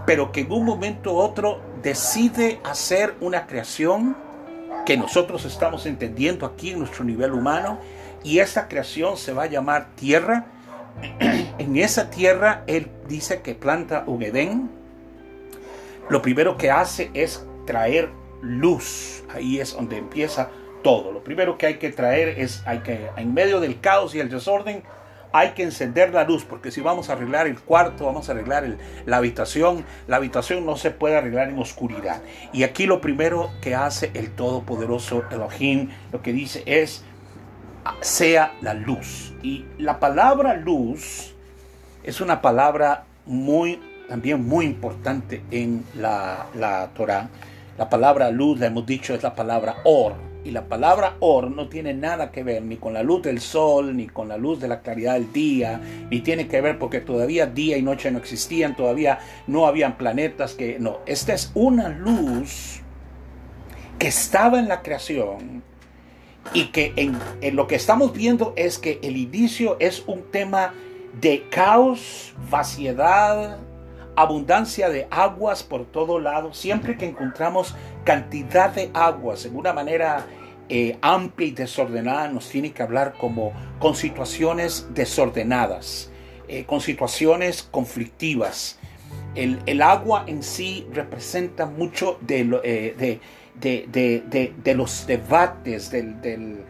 pero 0.06 0.32
que 0.32 0.40
en 0.40 0.52
un 0.52 0.64
momento 0.64 1.14
u 1.14 1.16
otro 1.18 1.60
decide 1.82 2.60
hacer 2.64 3.14
una 3.20 3.46
creación 3.46 4.16
que 4.86 4.96
nosotros 4.96 5.44
estamos 5.44 5.86
entendiendo 5.86 6.46
aquí 6.46 6.70
en 6.70 6.80
nuestro 6.80 7.04
nivel 7.04 7.32
humano, 7.32 7.78
y 8.24 8.38
esa 8.38 8.68
creación 8.68 9.16
se 9.16 9.32
va 9.32 9.44
a 9.44 9.46
llamar 9.46 9.88
tierra. 9.96 10.46
En 11.58 11.76
esa 11.76 12.10
tierra 12.10 12.64
Él 12.66 12.90
dice 13.06 13.42
que 13.42 13.54
planta 13.54 14.04
un 14.06 14.22
Edén. 14.22 14.81
Lo 16.08 16.22
primero 16.22 16.56
que 16.56 16.70
hace 16.70 17.10
es 17.14 17.46
traer 17.66 18.10
luz. 18.40 19.24
Ahí 19.32 19.60
es 19.60 19.74
donde 19.74 19.96
empieza 19.96 20.50
todo. 20.82 21.12
Lo 21.12 21.22
primero 21.22 21.58
que 21.58 21.66
hay 21.66 21.74
que 21.78 21.90
traer 21.90 22.40
es, 22.40 22.62
hay 22.66 22.80
que, 22.80 23.08
en 23.16 23.32
medio 23.32 23.60
del 23.60 23.80
caos 23.80 24.14
y 24.14 24.20
el 24.20 24.28
desorden, 24.28 24.82
hay 25.32 25.50
que 25.50 25.62
encender 25.62 26.12
la 26.12 26.24
luz, 26.24 26.44
porque 26.44 26.70
si 26.70 26.82
vamos 26.82 27.08
a 27.08 27.14
arreglar 27.14 27.46
el 27.46 27.58
cuarto, 27.58 28.04
vamos 28.04 28.28
a 28.28 28.32
arreglar 28.32 28.76
la 29.06 29.16
habitación, 29.16 29.84
la 30.06 30.16
habitación 30.16 30.66
no 30.66 30.76
se 30.76 30.90
puede 30.90 31.16
arreglar 31.16 31.48
en 31.48 31.58
oscuridad. 31.58 32.22
Y 32.52 32.64
aquí 32.64 32.86
lo 32.86 33.00
primero 33.00 33.50
que 33.62 33.74
hace 33.74 34.10
el 34.14 34.30
Todopoderoso 34.32 35.24
Elohim, 35.30 35.88
lo 36.12 36.20
que 36.20 36.34
dice 36.34 36.62
es, 36.66 37.04
sea 38.00 38.54
la 38.60 38.74
luz. 38.74 39.32
Y 39.42 39.64
la 39.78 39.98
palabra 40.00 40.54
luz 40.54 41.34
es 42.02 42.20
una 42.20 42.42
palabra 42.42 43.06
muy, 43.24 43.80
también 44.12 44.46
muy 44.46 44.66
importante 44.66 45.40
en 45.50 45.86
la, 45.94 46.46
la 46.54 46.90
Torah. 46.94 47.30
La 47.78 47.88
palabra 47.88 48.30
luz, 48.30 48.60
la 48.60 48.66
hemos 48.66 48.84
dicho, 48.84 49.14
es 49.14 49.22
la 49.22 49.34
palabra 49.34 49.76
or 49.84 50.12
y 50.44 50.50
la 50.50 50.66
palabra 50.68 51.16
or 51.20 51.50
no 51.50 51.70
tiene 51.70 51.94
nada 51.94 52.30
que 52.30 52.42
ver 52.42 52.62
ni 52.62 52.76
con 52.76 52.92
la 52.92 53.02
luz 53.02 53.22
del 53.22 53.40
sol, 53.40 53.96
ni 53.96 54.08
con 54.08 54.28
la 54.28 54.36
luz 54.36 54.60
de 54.60 54.68
la 54.68 54.82
claridad 54.82 55.14
del 55.14 55.32
día, 55.32 55.80
ni 56.10 56.20
tiene 56.20 56.46
que 56.46 56.60
ver 56.60 56.78
porque 56.78 57.00
todavía 57.00 57.46
día 57.46 57.78
y 57.78 57.82
noche 57.82 58.10
no 58.10 58.18
existían, 58.18 58.76
todavía 58.76 59.18
no 59.46 59.66
habían 59.66 59.96
planetas 59.96 60.52
que 60.52 60.78
no. 60.78 60.98
Esta 61.06 61.32
es 61.32 61.50
una 61.54 61.88
luz 61.88 62.82
que 63.98 64.08
estaba 64.08 64.58
en 64.58 64.68
la 64.68 64.82
creación 64.82 65.62
y 66.52 66.66
que 66.66 66.92
en, 66.96 67.56
lo 67.56 67.66
que 67.66 67.76
estamos 67.76 68.12
viendo 68.12 68.52
es 68.56 68.78
que 68.78 68.98
el 69.02 69.16
inicio 69.16 69.78
es 69.80 70.02
un 70.06 70.22
tema 70.30 70.74
de 71.18 71.46
caos, 71.48 72.34
vaciedad, 72.50 73.58
abundancia 74.16 74.88
de 74.88 75.06
aguas 75.10 75.62
por 75.62 75.86
todo 75.86 76.18
lado. 76.18 76.54
Siempre 76.54 76.96
que 76.96 77.06
encontramos 77.06 77.74
cantidad 78.04 78.70
de 78.70 78.90
aguas 78.94 79.44
en 79.44 79.56
una 79.56 79.72
manera 79.72 80.26
eh, 80.68 80.96
amplia 81.02 81.48
y 81.48 81.50
desordenada, 81.50 82.28
nos 82.28 82.48
tiene 82.48 82.72
que 82.72 82.82
hablar 82.82 83.14
como 83.18 83.52
con 83.78 83.94
situaciones 83.94 84.86
desordenadas, 84.94 86.10
eh, 86.48 86.64
con 86.64 86.80
situaciones 86.80 87.62
conflictivas. 87.62 88.78
El, 89.34 89.82
agua 89.82 90.24
en 90.26 90.42
sí 90.42 90.86
representa 90.92 91.66
mucho 91.66 92.18
de, 92.20 92.60
eh, 92.64 93.20
los 94.74 95.06
debates 95.06 95.90
del, 95.90 96.64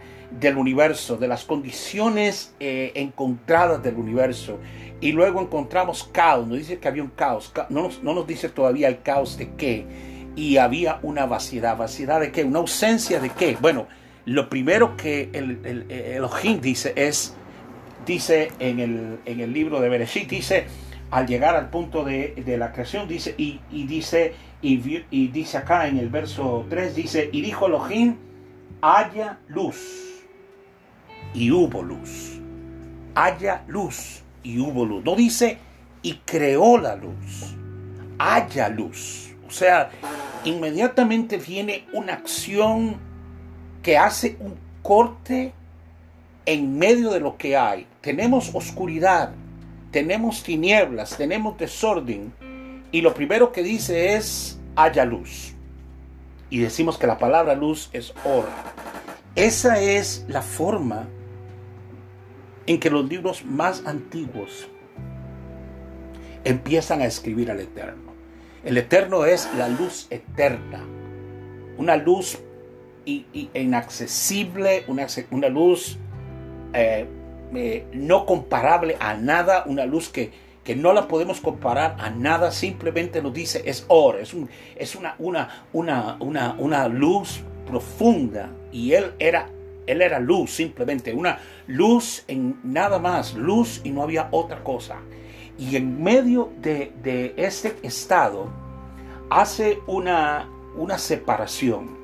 universo, 0.57 1.17
de 1.17 1.29
las 1.29 1.45
condiciones 1.45 2.55
encontradas 2.61 3.83
del 3.83 3.97
universo. 3.97 4.59
Y 5.01 5.11
luego 5.13 5.41
encontramos 5.41 6.05
caos, 6.05 6.47
nos 6.47 6.59
dice 6.59 6.79
que 6.79 6.87
había 6.87 7.03
un 7.03 7.11
caos, 7.11 7.53
no 7.71 7.83
nos, 7.83 8.03
no 8.05 8.15
nos 8.15 8.27
dice 8.27 8.49
todavía 8.49 8.89
el 8.89 9.03
caos 9.03 9.37
de 9.37 9.51
qué. 9.57 9.85
Y 10.37 10.59
había 10.59 11.01
una 11.03 11.27
vaciedad, 11.27 11.77
vaciedad 11.77 12.21
de 12.21 12.31
qué, 12.31 12.45
una 12.45 12.61
ausencia 12.61 13.19
de 13.19 13.31
qué. 13.31 13.59
Bueno, 13.61 13.89
lo 14.25 14.49
primero 14.49 14.97
que 14.97 15.31
el, 15.33 15.61
el, 15.65 16.61
dice 16.61 16.93
es, 16.95 17.35
dice 18.07 18.53
en 18.61 18.79
el, 18.79 19.19
en 19.25 19.41
el 19.41 19.53
libro 19.53 19.81
de 19.81 19.89
Bereshit, 19.89 20.29
dice, 20.29 20.67
al 21.11 21.27
llegar 21.27 21.57
al 21.57 21.69
punto 21.71 22.05
de, 22.05 22.35
la 22.57 22.73
creación, 22.73 23.09
dice, 23.09 23.35
y, 23.37 23.61
dice, 23.71 24.35
y, 24.63 25.05
y, 25.11 25.29
dice 25.29 25.59
acá 25.59 25.89
en 25.89 25.99
el 25.99 26.09
verso 26.09 26.65
3, 26.71 26.95
dice, 26.95 27.29
y 27.33 27.41
dijo 27.43 27.67
Elohim, 27.67 28.17
haya 28.81 29.41
luz, 29.49 30.12
y 31.35 31.51
hubo 31.51 31.83
luz. 31.83 32.39
Haya 33.15 33.65
luz, 33.67 34.23
y 34.43 34.59
hubo 34.59 34.85
luz. 34.85 35.05
No 35.05 35.15
dice, 35.15 35.59
y 36.03 36.15
creó 36.25 36.79
la 36.79 36.97
luz. 36.97 37.55
Haya 38.19 38.69
luz. 38.69 39.35
O 39.47 39.51
sea, 39.51 39.91
inmediatamente 40.45 41.37
viene 41.37 41.85
una 41.93 42.15
acción 42.15 42.97
que 43.83 43.99
hace 43.99 44.37
un 44.41 44.55
corte 44.83 45.53
en 46.47 46.79
medio 46.79 47.11
de 47.11 47.21
lo 47.21 47.37
que 47.37 47.57
hay. 47.57 47.87
Tenemos 48.01 48.51
oscuridad, 48.55 49.33
tenemos 49.91 50.43
tinieblas, 50.43 51.17
tenemos 51.17 51.59
desorden. 51.59 52.33
Y 52.91 53.01
lo 53.01 53.15
primero 53.15 53.53
que 53.53 53.63
dice 53.63 54.15
es, 54.15 54.59
haya 54.77 55.05
luz. 55.05 55.55
Y 56.51 56.59
decimos 56.59 56.99
que 56.99 57.07
la 57.07 57.19
palabra 57.19 57.55
luz 57.55 57.89
es 57.93 58.13
hora. 58.25 58.75
Esa 59.35 59.81
es 59.81 60.27
la 60.29 60.43
forma 60.43 61.09
en 62.67 62.81
que 62.81 62.91
los 62.91 63.09
libros 63.09 63.45
más 63.45 63.85
antiguos 63.87 64.69
empiezan 66.45 67.01
a 67.01 67.07
escribir 67.07 67.51
al 67.51 67.61
Eterno. 67.61 68.13
El 68.65 68.77
Eterno 68.77 69.25
es 69.25 69.49
la 69.57 69.69
luz 69.69 70.07
eterna, 70.11 70.85
una 71.79 71.97
luz 71.97 72.39
inaccesible, 73.05 74.85
una, 74.87 75.49
luz 75.49 75.99
eh, 76.73 77.07
eh, 77.55 77.85
no 77.93 78.25
comparable 78.25 78.97
a 79.01 79.15
nada, 79.15 79.65
una 79.67 79.85
luz 79.85 80.09
que, 80.09 80.31
que, 80.63 80.77
no 80.77 80.93
la 80.93 81.09
podemos 81.09 81.41
comparar 81.41 81.97
a 81.99 82.11
nada, 82.11 82.53
simplemente 82.53 83.21
nos 83.21 83.35
dice 83.35 83.63
es 83.67 83.85
oro, 83.89 84.19
es, 84.19 84.33
es 84.77 84.95
una, 84.95 85.17
una, 85.19 85.65
una, 85.73 86.17
una, 86.21 86.55
una 86.57 86.87
luz 86.87 87.41
profunda 87.67 88.51
y 88.71 88.93
él 88.93 89.13
era 89.19 89.49
él 89.87 90.03
era 90.03 90.21
luz, 90.21 90.53
simplemente, 90.53 91.13
una 91.13 91.39
luz 91.67 92.25
en 92.29 92.59
nada 92.63 92.99
más, 92.99 93.35
luz 93.35 93.81
y 93.85 93.91
no 93.91 94.03
había 94.03 94.29
otra 94.31 94.63
cosa. 94.63 94.97
Y 95.59 95.77
en 95.77 96.03
medio 96.03 96.53
de, 96.61 97.35
este 97.37 97.77
estado 97.83 98.49
hace 99.31 99.79
una, 99.87 100.49
una 100.77 100.99
separación. 100.99 102.01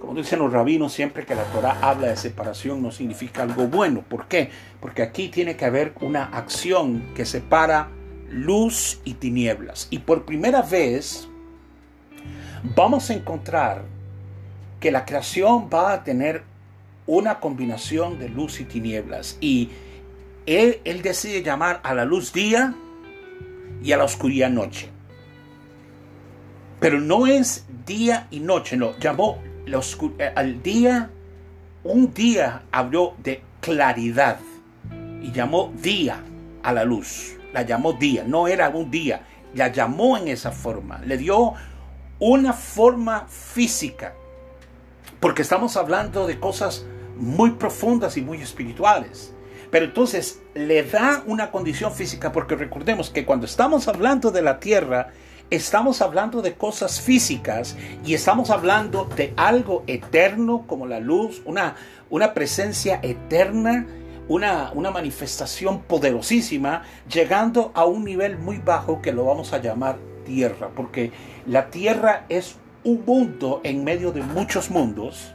Como 0.00 0.14
dicen 0.14 0.38
los 0.38 0.52
rabinos, 0.52 0.92
siempre 0.92 1.24
que 1.24 1.34
la 1.34 1.44
Torah 1.44 1.78
habla 1.80 2.08
de 2.08 2.16
separación 2.16 2.82
no 2.82 2.90
significa 2.90 3.42
algo 3.42 3.68
bueno. 3.68 4.02
¿Por 4.06 4.26
qué? 4.26 4.50
Porque 4.80 5.02
aquí 5.02 5.28
tiene 5.28 5.56
que 5.56 5.64
haber 5.64 5.94
una 6.00 6.24
acción 6.24 7.14
que 7.14 7.24
separa 7.24 7.88
luz 8.28 9.00
y 9.04 9.14
tinieblas. 9.14 9.88
Y 9.90 10.00
por 10.00 10.26
primera 10.26 10.60
vez 10.60 11.26
vamos 12.76 13.08
a 13.08 13.14
encontrar 13.14 13.82
que 14.78 14.90
la 14.90 15.06
creación 15.06 15.70
va 15.72 15.94
a 15.94 16.04
tener 16.04 16.42
una 17.06 17.40
combinación 17.40 18.18
de 18.18 18.28
luz 18.28 18.60
y 18.60 18.64
tinieblas. 18.64 19.36
Y 19.40 19.70
él, 20.46 20.80
decide 21.02 21.42
llamar 21.42 21.80
a 21.82 21.94
la 21.94 22.04
luz 22.04 22.32
día 22.32 22.74
y 23.82 23.92
a 23.92 23.96
la 23.96 24.04
oscuridad 24.04 24.50
noche. 24.50 24.90
Pero 26.80 27.00
no 27.00 27.26
es 27.26 27.66
día 27.86 28.28
y 28.30 28.40
noche, 28.40 28.76
no, 28.76 28.98
llamó 28.98 29.38
eh, 29.66 30.32
al 30.34 30.62
día, 30.62 31.10
un 31.82 32.12
día 32.12 32.62
habló 32.72 33.14
de 33.22 33.42
claridad 33.60 34.38
y 35.22 35.32
llamó 35.32 35.72
día 35.80 36.22
a 36.62 36.72
la 36.72 36.84
luz. 36.84 37.36
La 37.52 37.62
llamó 37.62 37.92
día, 37.92 38.24
no 38.26 38.48
era 38.48 38.68
un 38.68 38.90
día, 38.90 39.22
la 39.54 39.68
llamó 39.68 40.18
en 40.18 40.28
esa 40.28 40.50
forma, 40.50 41.00
le 41.04 41.16
dio 41.16 41.54
una 42.18 42.52
forma 42.52 43.26
física, 43.28 44.14
porque 45.20 45.42
estamos 45.42 45.76
hablando 45.76 46.26
de 46.26 46.40
cosas 46.40 46.84
muy 47.16 47.52
profundas 47.52 48.16
y 48.16 48.22
muy 48.22 48.40
espirituales. 48.40 49.32
Pero 49.70 49.86
entonces 49.86 50.40
le 50.54 50.82
da 50.84 51.22
una 51.26 51.50
condición 51.50 51.92
física, 51.92 52.32
porque 52.32 52.54
recordemos 52.54 53.10
que 53.10 53.24
cuando 53.24 53.46
estamos 53.46 53.88
hablando 53.88 54.30
de 54.30 54.42
la 54.42 54.60
tierra, 54.60 55.08
estamos 55.50 56.00
hablando 56.00 56.42
de 56.42 56.54
cosas 56.54 57.00
físicas 57.00 57.76
y 58.04 58.14
estamos 58.14 58.50
hablando 58.50 59.04
de 59.16 59.34
algo 59.36 59.82
eterno 59.86 60.64
como 60.66 60.86
la 60.86 61.00
luz, 61.00 61.42
una, 61.44 61.76
una 62.08 62.34
presencia 62.34 63.00
eterna, 63.02 63.86
una, 64.28 64.70
una 64.74 64.90
manifestación 64.90 65.82
poderosísima, 65.82 66.82
llegando 67.12 67.72
a 67.74 67.84
un 67.84 68.04
nivel 68.04 68.38
muy 68.38 68.58
bajo 68.58 69.02
que 69.02 69.12
lo 69.12 69.24
vamos 69.24 69.52
a 69.52 69.58
llamar 69.58 69.98
tierra, 70.24 70.70
porque 70.74 71.12
la 71.46 71.70
tierra 71.70 72.24
es 72.28 72.56
un 72.84 73.02
mundo 73.04 73.60
en 73.64 73.84
medio 73.84 74.12
de 74.12 74.22
muchos 74.22 74.70
mundos 74.70 75.33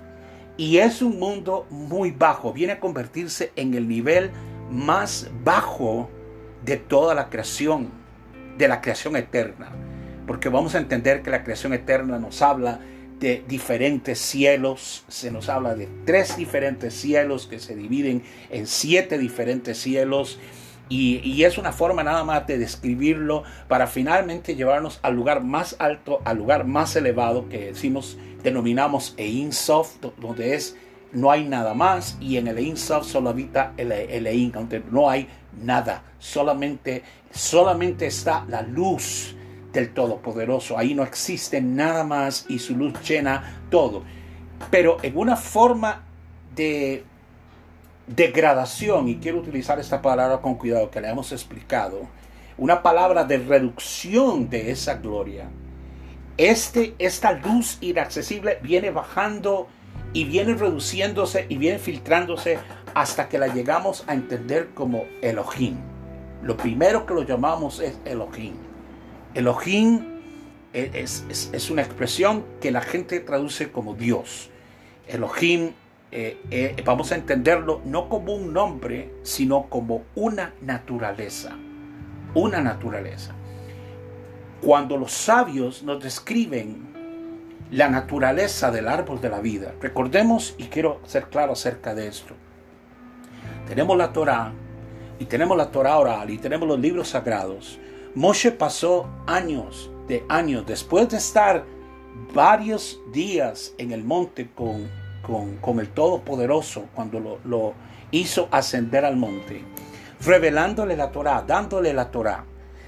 y 0.59 0.77
es 0.77 1.01
un 1.01 1.17
mundo 1.17 1.65
muy 1.71 2.11
bajo, 2.11 2.53
viene 2.53 2.73
a 2.73 2.79
convertirse 2.79 3.51
en 3.55 3.73
el 3.73 3.87
nivel 3.87 4.29
más 4.69 5.31
bajo 5.43 6.09
de 6.63 6.77
toda 6.77 7.15
la 7.15 7.29
creación, 7.29 7.89
de 8.59 8.67
la 8.67 8.81
creación 8.81 9.15
eterna 9.15 9.71
porque 10.29 10.49
vamos 10.49 10.75
a 10.75 10.77
entender 10.77 11.23
que 11.23 11.31
la 11.31 11.43
creación 11.43 11.73
eterna 11.73 12.19
nos 12.19 12.43
habla 12.43 12.81
de 13.19 13.43
diferentes 13.47 14.19
cielos, 14.19 15.03
se 15.07 15.31
nos 15.31 15.49
habla 15.49 15.73
de 15.73 15.89
tres 16.05 16.37
diferentes 16.37 16.93
cielos 16.93 17.47
que 17.47 17.57
se 17.57 17.75
dividen 17.75 18.21
en 18.51 18.67
siete 18.67 19.17
diferentes 19.17 19.79
cielos. 19.79 20.39
Y, 20.87 21.43
es 21.43 21.57
una 21.57 21.71
forma 21.71 22.03
nada 22.03 22.23
más 22.23 22.45
de 22.45 22.59
describirlo 22.59 23.41
para 23.67 23.87
finalmente 23.87 24.55
llevarnos 24.55 24.99
al 25.01 25.15
lugar 25.15 25.43
más 25.43 25.75
alto, 25.79 26.21
al 26.25 26.37
lugar 26.37 26.63
más 26.63 26.95
elevado 26.95 27.49
que 27.49 27.65
decimos, 27.65 28.19
denominamos 28.43 29.13
Ein 29.17 29.51
Sof, 29.51 29.97
donde 30.17 30.55
es 30.55 30.75
no 31.11 31.31
hay 31.31 31.43
nada 31.43 31.73
más 31.73 32.17
y 32.19 32.37
en 32.37 32.47
el 32.47 32.57
Ein 32.57 32.77
Sof 32.77 33.05
solo 33.05 33.29
habita 33.29 33.73
el, 33.77 33.91
el 33.91 34.27
Ein, 34.27 34.51
donde 34.51 34.83
no 34.91 35.09
hay 35.09 35.27
nada, 35.61 36.03
solamente, 36.19 37.03
solamente 37.31 38.07
está 38.07 38.45
la 38.47 38.61
luz 38.61 39.35
del 39.73 39.93
Todopoderoso. 39.93 40.77
Ahí 40.77 40.93
no 40.93 41.03
existe 41.03 41.61
nada 41.61 42.03
más 42.03 42.45
y 42.49 42.59
su 42.59 42.75
luz 42.75 42.93
llena 43.07 43.61
todo. 43.69 44.03
Pero 44.71 44.97
en 45.01 45.17
una 45.17 45.35
forma 45.35 46.03
de 46.55 47.03
degradación, 48.07 49.07
y 49.07 49.17
quiero 49.17 49.39
utilizar 49.39 49.79
esta 49.79 50.01
palabra 50.01 50.41
con 50.41 50.55
cuidado 50.55 50.89
que 50.89 51.01
le 51.01 51.09
hemos 51.09 51.31
explicado, 51.31 52.07
una 52.57 52.81
palabra 52.81 53.23
de 53.23 53.37
reducción 53.37 54.49
de 54.49 54.71
esa 54.71 54.95
gloria. 54.95 55.49
Este, 56.39 56.95
esta 56.99 57.33
luz 57.33 57.77
inaccesible 57.81 58.59
viene 58.61 58.91
bajando 58.91 59.67
y 60.13 60.23
viene 60.23 60.53
reduciéndose 60.53 61.45
y 61.49 61.57
viene 61.57 61.79
filtrándose 61.79 62.59
hasta 62.95 63.27
que 63.27 63.37
la 63.37 63.47
llegamos 63.47 64.05
a 64.07 64.13
entender 64.13 64.69
como 64.73 65.03
Elohim. 65.21 65.75
Lo 66.41 66.55
primero 66.55 67.05
que 67.05 67.13
lo 67.13 67.23
llamamos 67.23 67.81
es 67.81 67.99
Elohim. 68.05 68.53
Elohim 69.33 70.21
es, 70.71 71.69
una 71.69 71.81
expresión 71.81 72.45
que 72.61 72.71
la 72.71 72.83
gente 72.83 73.19
traduce 73.19 73.69
como 73.69 73.95
Dios. 73.95 74.49
Elohim, 75.09 75.73
eh, 76.13 76.39
eh, 76.51 76.81
vamos 76.85 77.11
a 77.11 77.15
entenderlo 77.15 77.81
no 77.83 78.07
como 78.07 78.33
un 78.33 78.53
nombre, 78.53 79.11
sino 79.23 79.63
como 79.63 80.03
una 80.15 80.53
naturaleza. 80.61 81.57
Una 82.33 82.61
naturaleza. 82.61 83.35
Cuando 84.61 84.97
los 84.97 85.13
sabios 85.13 85.83
nos 85.83 86.03
describen 86.03 86.89
la 87.71 87.87
naturaleza 87.87 88.71
del 88.71 88.87
árbol 88.87 89.21
de 89.21 89.29
la 89.29 89.39
vida, 89.39 89.73
recordemos, 89.79 90.55
y 90.57 90.65
quiero 90.65 90.99
ser 91.05 91.29
claro 91.29 91.53
acerca 91.53 91.95
de 91.95 92.07
esto, 92.07 92.33
tenemos 93.67 93.97
la 93.97 94.11
Torah, 94.11 94.51
y 95.19 95.25
tenemos 95.25 95.55
la 95.55 95.71
Torah 95.71 95.97
oral, 95.97 96.29
y 96.29 96.37
tenemos 96.37 96.67
los 96.67 96.79
libros 96.79 97.09
sagrados, 97.09 97.79
Moshe 98.15 98.51
pasó 98.51 99.07
años 99.27 99.91
de 100.07 100.25
años 100.27 100.65
después 100.65 101.07
de 101.09 101.17
estar 101.17 101.63
varios 102.33 102.99
días 103.13 103.73
en 103.77 103.91
el 103.91 104.03
monte 104.03 104.49
con, 104.53 104.89
con, 105.61 105.79
el 105.79 105.89
Todopoderoso 105.89 106.87
cuando 106.95 107.19
lo, 107.19 107.39
lo, 107.45 107.73
hizo 108.11 108.49
ascender 108.51 109.05
al 109.05 109.15
monte, 109.15 109.63
revelándole 110.25 110.97
la 110.97 111.11
Torah, 111.11 111.43
dándole 111.45 111.93
la 111.93 112.09
Torah. 112.09 112.43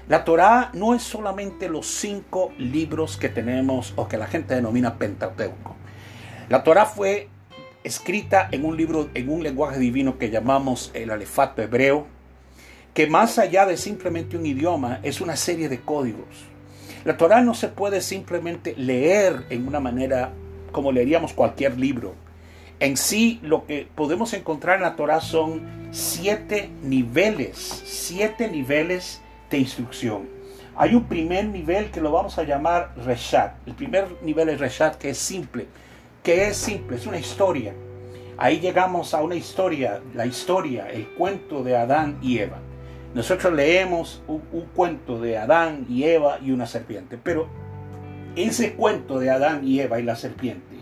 La 0.08 0.24
Torah 0.24 0.70
no 0.74 0.94
es 0.94 1.02
solamente 1.02 1.68
los 1.68 1.86
cinco 1.86 2.52
libros 2.58 3.16
que 3.16 3.28
tenemos 3.28 3.92
o 3.96 4.08
que 4.08 4.16
la 4.16 4.26
gente 4.26 4.54
denomina 4.54 4.98
Pentateuco. 4.98 5.76
La 6.48 6.64
Torah 6.64 6.86
fue 6.86 7.28
escrita 7.84 8.48
en 8.50 8.64
un 8.64 8.76
libro, 8.76 9.10
en 9.14 9.28
un 9.28 9.42
lenguaje 9.42 9.78
divino 9.78 10.18
que 10.18 10.30
llamamos 10.30 10.90
el 10.94 11.10
alefato 11.10 11.62
hebreo, 11.62 12.06
que 12.94 13.06
más 13.06 13.38
allá 13.38 13.64
de 13.64 13.76
simplemente 13.76 14.36
un 14.36 14.44
idioma 14.44 14.98
es 15.02 15.20
una 15.20 15.36
serie 15.36 15.68
de 15.68 15.80
códigos. 15.80 16.46
La 17.04 17.16
Torah 17.16 17.40
no 17.40 17.54
se 17.54 17.68
puede 17.68 18.00
simplemente 18.00 18.74
leer 18.76 19.46
en 19.50 19.66
una 19.66 19.80
manera 19.80 20.32
como 20.72 20.92
leeríamos 20.92 21.32
cualquier 21.32 21.78
libro. 21.78 22.14
En 22.80 22.96
sí, 22.96 23.38
lo 23.42 23.66
que 23.66 23.86
podemos 23.94 24.32
encontrar 24.32 24.76
en 24.76 24.82
la 24.82 24.96
Torah 24.96 25.20
son 25.20 25.62
siete 25.92 26.70
niveles, 26.82 27.82
siete 27.84 28.48
niveles 28.50 29.20
de 29.52 29.58
instrucción. 29.58 30.28
Hay 30.76 30.94
un 30.94 31.04
primer 31.04 31.46
nivel 31.46 31.90
que 31.90 32.00
lo 32.00 32.10
vamos 32.10 32.38
a 32.38 32.42
llamar 32.42 32.94
Reshat. 33.04 33.54
El 33.66 33.74
primer 33.74 34.06
nivel 34.22 34.48
es 34.48 34.58
Reshat, 34.58 34.96
que 34.96 35.10
es 35.10 35.18
simple. 35.18 35.68
Que 36.22 36.48
es 36.48 36.56
simple, 36.56 36.96
es 36.96 37.06
una 37.06 37.18
historia. 37.18 37.74
Ahí 38.38 38.58
llegamos 38.58 39.14
a 39.14 39.22
una 39.22 39.34
historia, 39.34 40.00
la 40.14 40.26
historia, 40.26 40.88
el 40.88 41.06
cuento 41.10 41.62
de 41.62 41.76
Adán 41.76 42.18
y 42.22 42.38
Eva. 42.38 42.58
Nosotros 43.14 43.52
leemos 43.52 44.22
un, 44.26 44.40
cuento 44.74 45.20
de 45.20 45.36
Adán 45.36 45.84
y 45.88 46.04
Eva 46.04 46.38
y 46.42 46.50
una 46.50 46.66
serpiente, 46.66 47.18
pero 47.22 47.46
ese 48.34 48.72
cuento 48.72 49.18
de 49.18 49.30
Adán 49.30 49.66
y 49.66 49.80
Eva 49.80 50.00
y 50.00 50.02
la 50.02 50.16
serpiente 50.16 50.76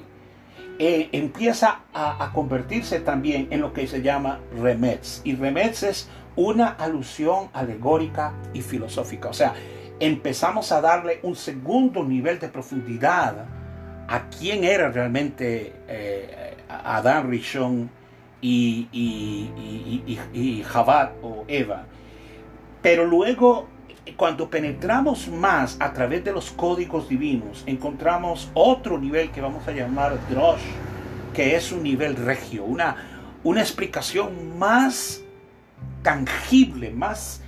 eh, 0.78 1.09
empieza 1.11 1.80
a, 1.92 2.30
convertirse 2.33 3.00
también 3.00 3.48
en 3.50 3.61
lo 3.61 3.72
que 3.72 3.88
se 3.88 4.00
llama 4.00 4.38
remets. 4.56 5.20
Y 5.24 5.35
remets 5.35 5.83
es 5.83 6.09
una 6.36 6.68
alusión 6.68 7.48
alegórica 7.52 8.34
y 8.52 8.62
filosófica. 8.62 9.28
O 9.28 9.32
sea, 9.32 9.54
empezamos 9.98 10.72
a 10.72 10.80
darle 10.80 11.20
un 11.22 11.36
segundo 11.36 12.02
nivel 12.02 12.38
de 12.38 12.48
profundidad 12.48 13.46
a 14.08 14.28
quién 14.28 14.64
era 14.64 14.90
realmente 14.90 15.72
eh, 15.86 16.56
Adán 16.68 17.30
Rishon 17.30 17.90
y, 18.40 18.88
y, 18.90 19.50
y, 20.06 20.18
y 20.32 20.64
o 21.22 21.44
Eva. 21.46 21.84
Pero 22.82 23.04
luego, 23.04 23.68
cuando 24.16 24.48
penetramos 24.48 25.28
más 25.28 25.76
a 25.80 25.92
través 25.92 26.24
de 26.24 26.32
los 26.32 26.50
códigos 26.50 27.08
divinos, 27.08 27.62
encontramos 27.66 28.50
otro 28.54 28.98
nivel 28.98 29.30
que 29.30 29.40
vamos 29.40 29.68
a 29.68 29.72
llamar 29.72 30.18
Drosh, 30.30 30.62
que 31.34 31.54
es 31.54 31.70
un 31.70 31.82
nivel 31.82 32.16
regio, 32.16 32.64
una, 32.64 32.96
una 33.44 33.60
explicación 33.60 34.58
más 34.58 35.22
tangible, 36.02 36.90
más, 36.90 37.42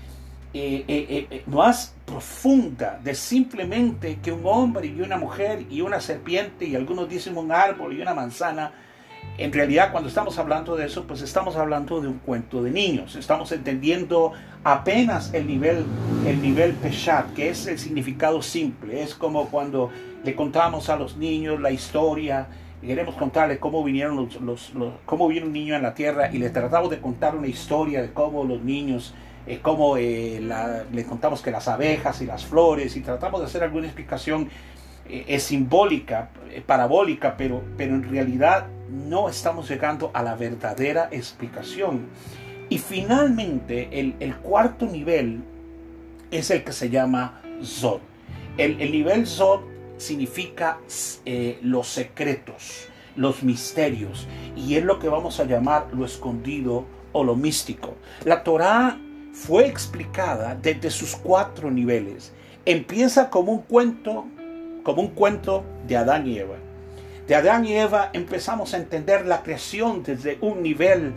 eh, 0.54 0.84
eh, 0.86 1.26
eh, 1.30 1.42
más 1.46 1.94
profunda 2.04 3.00
de 3.02 3.14
simplemente 3.14 4.18
que 4.22 4.32
un 4.32 4.42
hombre 4.44 4.86
y 4.86 5.00
una 5.00 5.16
mujer 5.16 5.64
y 5.70 5.80
una 5.80 6.00
serpiente 6.00 6.66
y 6.66 6.76
algunos 6.76 7.08
dicen 7.08 7.36
un 7.36 7.52
árbol 7.52 7.96
y 7.96 8.02
una 8.02 8.14
manzana 8.14 8.72
en 9.38 9.52
realidad 9.52 9.92
cuando 9.92 10.08
estamos 10.08 10.38
hablando 10.38 10.76
de 10.76 10.86
eso, 10.86 11.06
pues 11.06 11.22
estamos 11.22 11.56
hablando 11.56 12.00
de 12.00 12.08
un 12.08 12.18
cuento 12.18 12.62
de 12.62 12.70
niños. 12.70 13.16
Estamos 13.16 13.50
entendiendo 13.52 14.32
apenas 14.62 15.32
el 15.32 15.46
nivel, 15.46 15.86
el 16.26 16.42
nivel 16.42 16.74
peshat, 16.74 17.32
que 17.32 17.48
es 17.48 17.66
el 17.66 17.78
significado 17.78 18.42
simple. 18.42 19.02
Es 19.02 19.14
como 19.14 19.48
cuando 19.48 19.90
le 20.22 20.34
contamos 20.34 20.90
a 20.90 20.96
los 20.96 21.16
niños 21.16 21.60
la 21.60 21.70
historia, 21.70 22.46
y 22.82 22.86
queremos 22.86 23.14
contarles 23.14 23.58
cómo 23.58 23.82
vinieron 23.84 24.16
los, 24.16 24.40
los, 24.40 24.72
cómo 25.06 25.28
vino 25.28 25.46
un 25.46 25.52
niño 25.52 25.76
en 25.76 25.82
la 25.82 25.94
tierra 25.94 26.30
y 26.32 26.38
le 26.38 26.50
tratamos 26.50 26.90
de 26.90 27.00
contar 27.00 27.36
una 27.36 27.46
historia 27.46 28.02
de 28.02 28.12
cómo 28.12 28.44
los 28.44 28.62
niños 28.62 29.14
eh, 29.46 29.58
cómo 29.60 29.96
eh, 29.96 30.40
le 30.92 31.04
contamos 31.04 31.42
que 31.42 31.50
las 31.50 31.66
abejas 31.68 32.20
y 32.22 32.26
las 32.26 32.44
flores 32.44 32.96
y 32.96 33.00
tratamos 33.00 33.40
de 33.40 33.46
hacer 33.46 33.62
alguna 33.62 33.86
explicación 33.86 34.48
eh, 35.08 35.24
es 35.28 35.42
simbólica, 35.44 36.30
eh, 36.50 36.62
parabólica, 36.64 37.36
pero, 37.36 37.62
pero 37.76 37.94
en 37.94 38.08
realidad 38.08 38.66
no 38.88 39.28
estamos 39.28 39.68
llegando 39.68 40.10
a 40.14 40.22
la 40.22 40.36
verdadera 40.36 41.08
explicación. 41.10 42.06
Y 42.68 42.78
finalmente, 42.78 44.00
el, 44.00 44.36
cuarto 44.36 44.86
nivel 44.86 45.42
es 46.30 46.50
el 46.50 46.64
que 46.64 46.72
se 46.72 46.88
llama 46.88 47.42
Zod. 47.62 48.00
El, 48.56 48.78
nivel 48.90 49.26
Zod 49.26 49.60
significa 50.02 50.78
eh, 51.24 51.58
los 51.62 51.88
secretos, 51.88 52.88
los 53.16 53.42
misterios, 53.42 54.26
y 54.56 54.76
es 54.76 54.84
lo 54.84 54.98
que 54.98 55.08
vamos 55.08 55.40
a 55.40 55.44
llamar 55.44 55.88
lo 55.92 56.04
escondido 56.04 56.84
o 57.12 57.24
lo 57.24 57.36
místico. 57.36 57.94
La 58.24 58.42
Torá 58.42 58.98
fue 59.32 59.66
explicada 59.66 60.54
desde 60.54 60.90
sus 60.90 61.16
cuatro 61.16 61.70
niveles. 61.70 62.32
Empieza 62.64 63.30
como 63.30 63.52
un 63.52 63.62
cuento 63.62 64.26
como 64.82 65.02
un 65.02 65.08
cuento 65.08 65.64
de 65.86 65.96
Adán 65.96 66.26
y 66.26 66.38
Eva. 66.38 66.56
De 67.26 67.34
Adán 67.34 67.64
y 67.64 67.74
Eva 67.74 68.10
empezamos 68.12 68.74
a 68.74 68.78
entender 68.78 69.26
la 69.26 69.42
creación 69.42 70.02
desde 70.02 70.38
un 70.40 70.62
nivel 70.62 71.12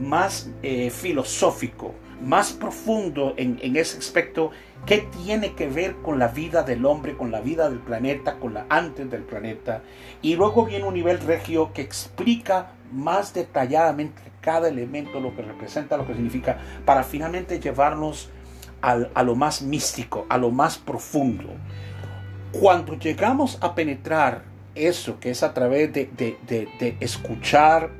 más 0.00 0.50
eh, 0.62 0.90
filosófico, 0.90 1.94
más 2.22 2.52
profundo 2.52 3.34
en, 3.36 3.58
ese 3.76 3.98
aspecto 3.98 4.50
que 4.88 5.06
tiene 5.22 5.52
que 5.52 5.68
ver 5.68 5.96
con 5.96 6.18
la 6.18 6.28
vida 6.28 6.62
del 6.62 6.86
hombre, 6.86 7.14
con 7.14 7.30
la 7.30 7.42
vida 7.42 7.68
del 7.68 7.78
planeta, 7.78 8.38
con 8.38 8.54
la 8.54 8.64
antes 8.70 9.10
del 9.10 9.22
planeta. 9.22 9.82
Y 10.22 10.34
luego 10.34 10.64
viene 10.64 10.86
un 10.86 10.94
nivel 10.94 11.20
regio 11.20 11.74
que 11.74 11.82
explica 11.82 12.72
más 12.90 13.34
detalladamente 13.34 14.22
cada 14.40 14.66
elemento, 14.68 15.20
lo 15.20 15.36
que 15.36 15.42
representa, 15.42 15.98
lo 15.98 16.06
que 16.06 16.14
significa, 16.14 16.56
para 16.86 17.02
finalmente 17.02 17.60
llevarnos 17.60 18.30
a 18.80 19.22
lo 19.22 19.34
más 19.34 19.60
místico, 19.60 20.24
a 20.30 20.38
lo 20.38 20.50
más 20.50 20.78
profundo. 20.78 21.50
Cuando 22.50 22.94
llegamos 22.94 23.58
a 23.60 23.74
penetrar 23.74 24.44
eso, 24.74 25.20
que 25.20 25.28
es 25.30 25.42
a 25.42 25.52
través 25.52 25.92
de, 25.92 26.96
escuchar 27.00 27.90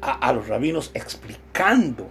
a, 0.00 0.32
los 0.32 0.46
rabinos 0.46 0.92
explicando 0.94 2.08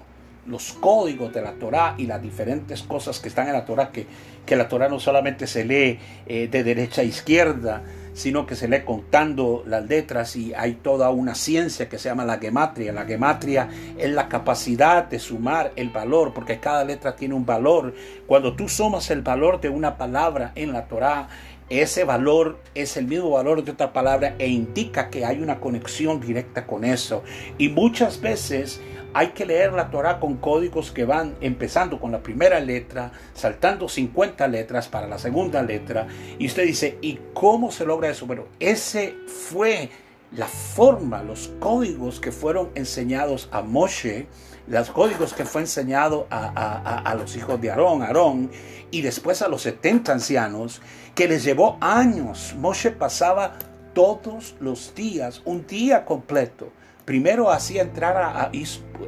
los 0.47 0.73
códigos 0.73 1.33
de 1.33 1.41
la 1.41 1.53
Torah 1.53 1.95
y 1.97 2.05
las 2.05 2.21
diferentes 2.21 2.81
cosas 2.83 3.19
que 3.19 3.27
están 3.27 3.47
en 3.47 3.53
la 3.53 3.65
Torah, 3.65 3.91
que, 3.91 4.07
que 4.45 4.55
la 4.55 4.67
Torah 4.67 4.89
no 4.89 4.99
solamente 4.99 5.47
se 5.47 5.65
lee 5.65 5.99
eh, 6.25 6.47
de 6.47 6.63
derecha 6.63 7.01
a 7.01 7.03
izquierda, 7.03 7.83
sino 8.13 8.47
que 8.47 8.55
se 8.55 8.67
lee 8.67 8.81
contando 8.83 9.63
las 9.67 9.85
letras 9.85 10.35
y 10.35 10.53
hay 10.55 10.73
toda 10.73 11.11
una 11.11 11.35
ciencia 11.35 11.87
que 11.87 11.99
se 11.99 12.09
llama 12.09 12.25
la 12.25 12.39
gematria. 12.39 12.91
La 12.91 13.05
gematria 13.05 13.69
es 13.97 14.09
la 14.09 14.27
capacidad 14.27 15.05
de 15.05 15.19
sumar 15.19 15.71
el 15.75 15.89
valor, 15.89 16.33
porque 16.33 16.59
cada 16.59 16.83
letra 16.83 17.15
tiene 17.15 17.35
un 17.35 17.45
valor. 17.45 17.93
Cuando 18.25 18.55
tú 18.55 18.69
sumas 18.69 19.11
el 19.11 19.21
valor 19.21 19.61
de 19.61 19.69
una 19.69 19.97
palabra 19.97 20.51
en 20.55 20.73
la 20.73 20.87
Torah, 20.87 21.27
ese 21.69 22.05
valor 22.05 22.59
es 22.73 22.95
el 22.95 23.05
mismo 23.05 23.29
valor 23.31 23.63
de 23.63 23.71
otra 23.71 23.91
palabra 23.91 24.35
e 24.39 24.47
indica 24.47 25.09
que 25.09 25.25
hay 25.25 25.41
una 25.41 25.59
conexión 25.59 26.21
directa 26.21 26.65
con 26.65 26.85
eso. 26.85 27.23
Y 27.57 27.69
muchas 27.69 28.21
veces 28.21 28.81
hay 29.13 29.29
que 29.29 29.45
leer 29.45 29.73
la 29.73 29.89
Torah 29.89 30.19
con 30.19 30.37
códigos 30.37 30.91
que 30.91 31.05
van 31.05 31.35
empezando 31.41 31.99
con 31.99 32.11
la 32.11 32.21
primera 32.21 32.59
letra, 32.59 33.11
saltando 33.33 33.89
50 33.89 34.47
letras 34.47 34.87
para 34.87 35.07
la 35.07 35.17
segunda 35.17 35.61
letra. 35.61 36.07
Y 36.37 36.47
usted 36.47 36.63
dice, 36.63 36.97
¿y 37.01 37.19
cómo 37.33 37.71
se 37.71 37.85
logra 37.85 38.09
eso? 38.09 38.25
Bueno, 38.25 38.45
ese 38.59 39.15
fue 39.27 39.89
la 40.31 40.47
forma, 40.47 41.23
los 41.23 41.49
códigos 41.59 42.19
que 42.19 42.31
fueron 42.31 42.69
enseñados 42.75 43.47
a 43.51 43.61
Moshe, 43.61 44.27
los 44.67 44.89
códigos 44.89 45.33
que 45.33 45.45
fue 45.45 45.61
enseñado 45.61 46.27
a, 46.29 47.15
los 47.17 47.35
hijos 47.37 47.59
de 47.61 47.71
Aarón, 47.71 48.01
Aarón, 48.01 48.51
y 48.91 49.01
después 49.01 49.41
a 49.41 49.47
los 49.47 49.61
70 49.61 50.11
ancianos, 50.11 50.81
que 51.15 51.27
les 51.27 51.43
llevó 51.43 51.77
años. 51.79 52.53
Moshe 52.57 52.91
pasaba 52.91 53.57
todos 53.93 54.55
los 54.59 54.93
días, 54.93 55.41
un 55.45 55.65
día 55.65 56.05
completo, 56.05 56.71
primero 57.07 57.49
hacía 57.51 57.83
entrar 57.83 58.17
a, 58.17 58.51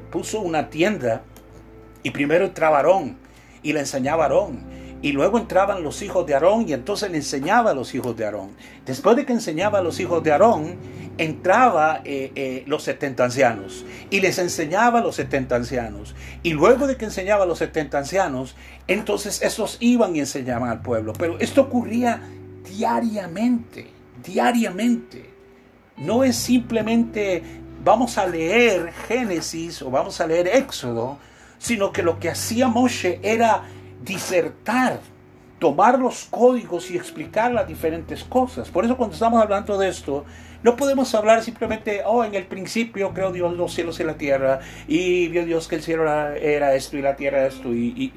puso 0.09 0.39
una 0.39 0.69
tienda 0.69 1.23
y 2.01 2.11
primero 2.11 2.45
entraba 2.45 2.77
Aarón 2.77 3.17
y 3.61 3.73
le 3.73 3.81
enseñaba 3.81 4.23
a 4.23 4.27
Aarón. 4.27 4.79
Y 5.01 5.11
luego 5.11 5.37
entraban 5.37 5.83
los 5.83 6.01
hijos 6.01 6.25
de 6.25 6.33
Aarón 6.33 6.67
y 6.67 6.71
entonces 6.71 7.11
le 7.11 7.17
enseñaba 7.17 7.71
a 7.71 7.73
los 7.73 7.93
hijos 7.93 8.15
de 8.15 8.23
Aarón. 8.23 8.51
Después 8.85 9.17
de 9.17 9.25
que 9.25 9.33
enseñaba 9.33 9.79
a 9.79 9.81
los 9.81 9.99
hijos 9.99 10.23
de 10.23 10.31
Aarón, 10.31 10.77
entraba 11.17 11.99
eh, 12.05 12.31
eh, 12.35 12.63
los 12.67 12.83
70 12.83 13.25
ancianos 13.25 13.85
y 14.09 14.21
les 14.21 14.37
enseñaba 14.39 14.99
a 14.99 15.01
los 15.01 15.15
70 15.15 15.57
ancianos. 15.57 16.15
Y 16.41 16.53
luego 16.53 16.87
de 16.87 16.95
que 16.95 17.03
enseñaba 17.03 17.43
a 17.43 17.47
los 17.47 17.57
70 17.57 17.97
ancianos, 17.97 18.55
entonces 18.87 19.41
esos 19.41 19.75
iban 19.81 20.15
y 20.15 20.21
enseñaban 20.21 20.69
al 20.69 20.81
pueblo. 20.81 21.11
Pero 21.19 21.37
esto 21.39 21.63
ocurría 21.63 22.21
diariamente, 22.63 23.87
diariamente. 24.23 25.31
No 25.97 26.23
es 26.23 26.37
simplemente 26.37 27.43
vamos 27.83 28.17
a 28.17 28.27
leer 28.27 28.91
Génesis 29.07 29.81
o 29.81 29.89
vamos 29.89 30.19
a 30.21 30.27
leer 30.27 30.47
Éxodo, 30.47 31.17
sino 31.57 31.91
que 31.91 32.03
lo 32.03 32.19
que 32.19 32.29
hacía 32.29 32.67
Moshe 32.67 33.19
era 33.23 33.63
disertar, 34.01 34.99
tomar 35.59 35.99
los 35.99 36.25
códigos 36.29 36.89
y 36.91 36.97
explicar 36.97 37.51
las 37.51 37.67
diferentes 37.67 38.23
cosas. 38.23 38.69
Por 38.69 38.85
eso 38.85 38.97
cuando 38.97 39.13
estamos 39.13 39.41
hablando 39.41 39.77
de 39.77 39.89
esto, 39.89 40.25
no 40.63 40.75
podemos 40.75 41.13
hablar 41.15 41.43
simplemente, 41.43 42.01
oh, 42.05 42.23
en 42.23 42.35
el 42.35 42.45
principio 42.45 43.13
creó 43.13 43.31
Dios 43.31 43.55
los 43.55 43.73
cielos 43.73 43.99
y 43.99 44.03
la 44.03 44.15
tierra, 44.15 44.59
y 44.87 45.27
vio 45.29 45.45
Dios 45.45 45.67
que 45.67 45.75
el 45.75 45.83
cielo 45.83 46.03
era, 46.09 46.75
esto 46.75 46.97
y 46.97 47.01
la 47.01 47.15
tierra 47.15 47.45
esto, 47.45 47.73
y, 47.73 47.87
y 47.87 48.13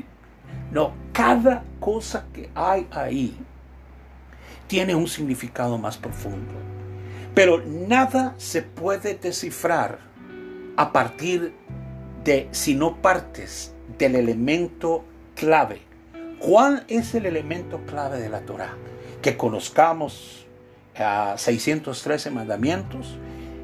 no, 0.72 0.92
cada 1.12 1.62
cosa 1.78 2.26
que 2.32 2.50
hay 2.54 2.86
ahí 2.90 3.36
tiene 4.66 4.94
un 4.94 5.06
significado 5.06 5.78
más 5.78 5.98
profundo. 5.98 6.71
Pero 7.34 7.62
nada 7.64 8.34
se 8.38 8.62
puede 8.62 9.14
descifrar 9.14 10.00
a 10.76 10.92
partir 10.92 11.54
de 12.24 12.48
si 12.50 12.74
no 12.74 13.00
partes 13.00 13.74
del 13.98 14.16
elemento 14.16 15.04
clave. 15.34 15.80
¿Cuál 16.38 16.84
es 16.88 17.14
el 17.14 17.26
elemento 17.26 17.80
clave 17.86 18.20
de 18.20 18.28
la 18.28 18.40
Torah? 18.40 18.74
Que 19.22 19.36
conozcamos 19.36 20.46
a 20.96 21.36
613 21.38 22.30
mandamientos, 22.30 23.16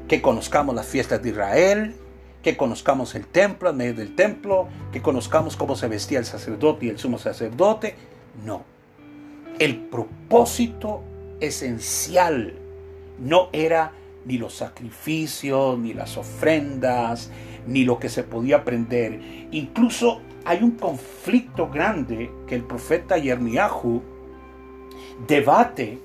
que 0.07 0.21
conozcamos 0.21 0.73
las 0.73 0.87
fiestas 0.87 1.21
de 1.21 1.29
Israel, 1.29 1.95
que 2.41 2.57
conozcamos 2.57 3.15
el 3.15 3.27
templo, 3.27 3.69
en 3.69 3.77
medio 3.77 3.93
del 3.95 4.15
templo, 4.15 4.67
que 4.91 5.01
conozcamos 5.01 5.57
cómo 5.57 5.75
se 5.75 5.87
vestía 5.87 6.19
el 6.19 6.25
sacerdote 6.25 6.85
y 6.85 6.89
el 6.89 6.97
sumo 6.97 7.17
sacerdote. 7.17 7.95
No. 8.45 8.63
El 9.59 9.77
propósito 9.77 11.03
esencial 11.41 12.58
no 13.19 13.49
era 13.53 13.91
ni 14.25 14.37
los 14.37 14.53
sacrificios, 14.53 15.77
ni 15.79 15.93
las 15.93 16.17
ofrendas, 16.17 17.31
ni 17.67 17.83
lo 17.83 17.99
que 17.99 18.09
se 18.09 18.23
podía 18.23 18.57
aprender. 18.57 19.19
Incluso 19.51 20.21
hay 20.45 20.63
un 20.63 20.71
conflicto 20.71 21.69
grande 21.69 22.31
que 22.47 22.55
el 22.55 22.63
profeta 22.63 23.17
Yermiahu 23.17 24.01
debate 25.27 25.99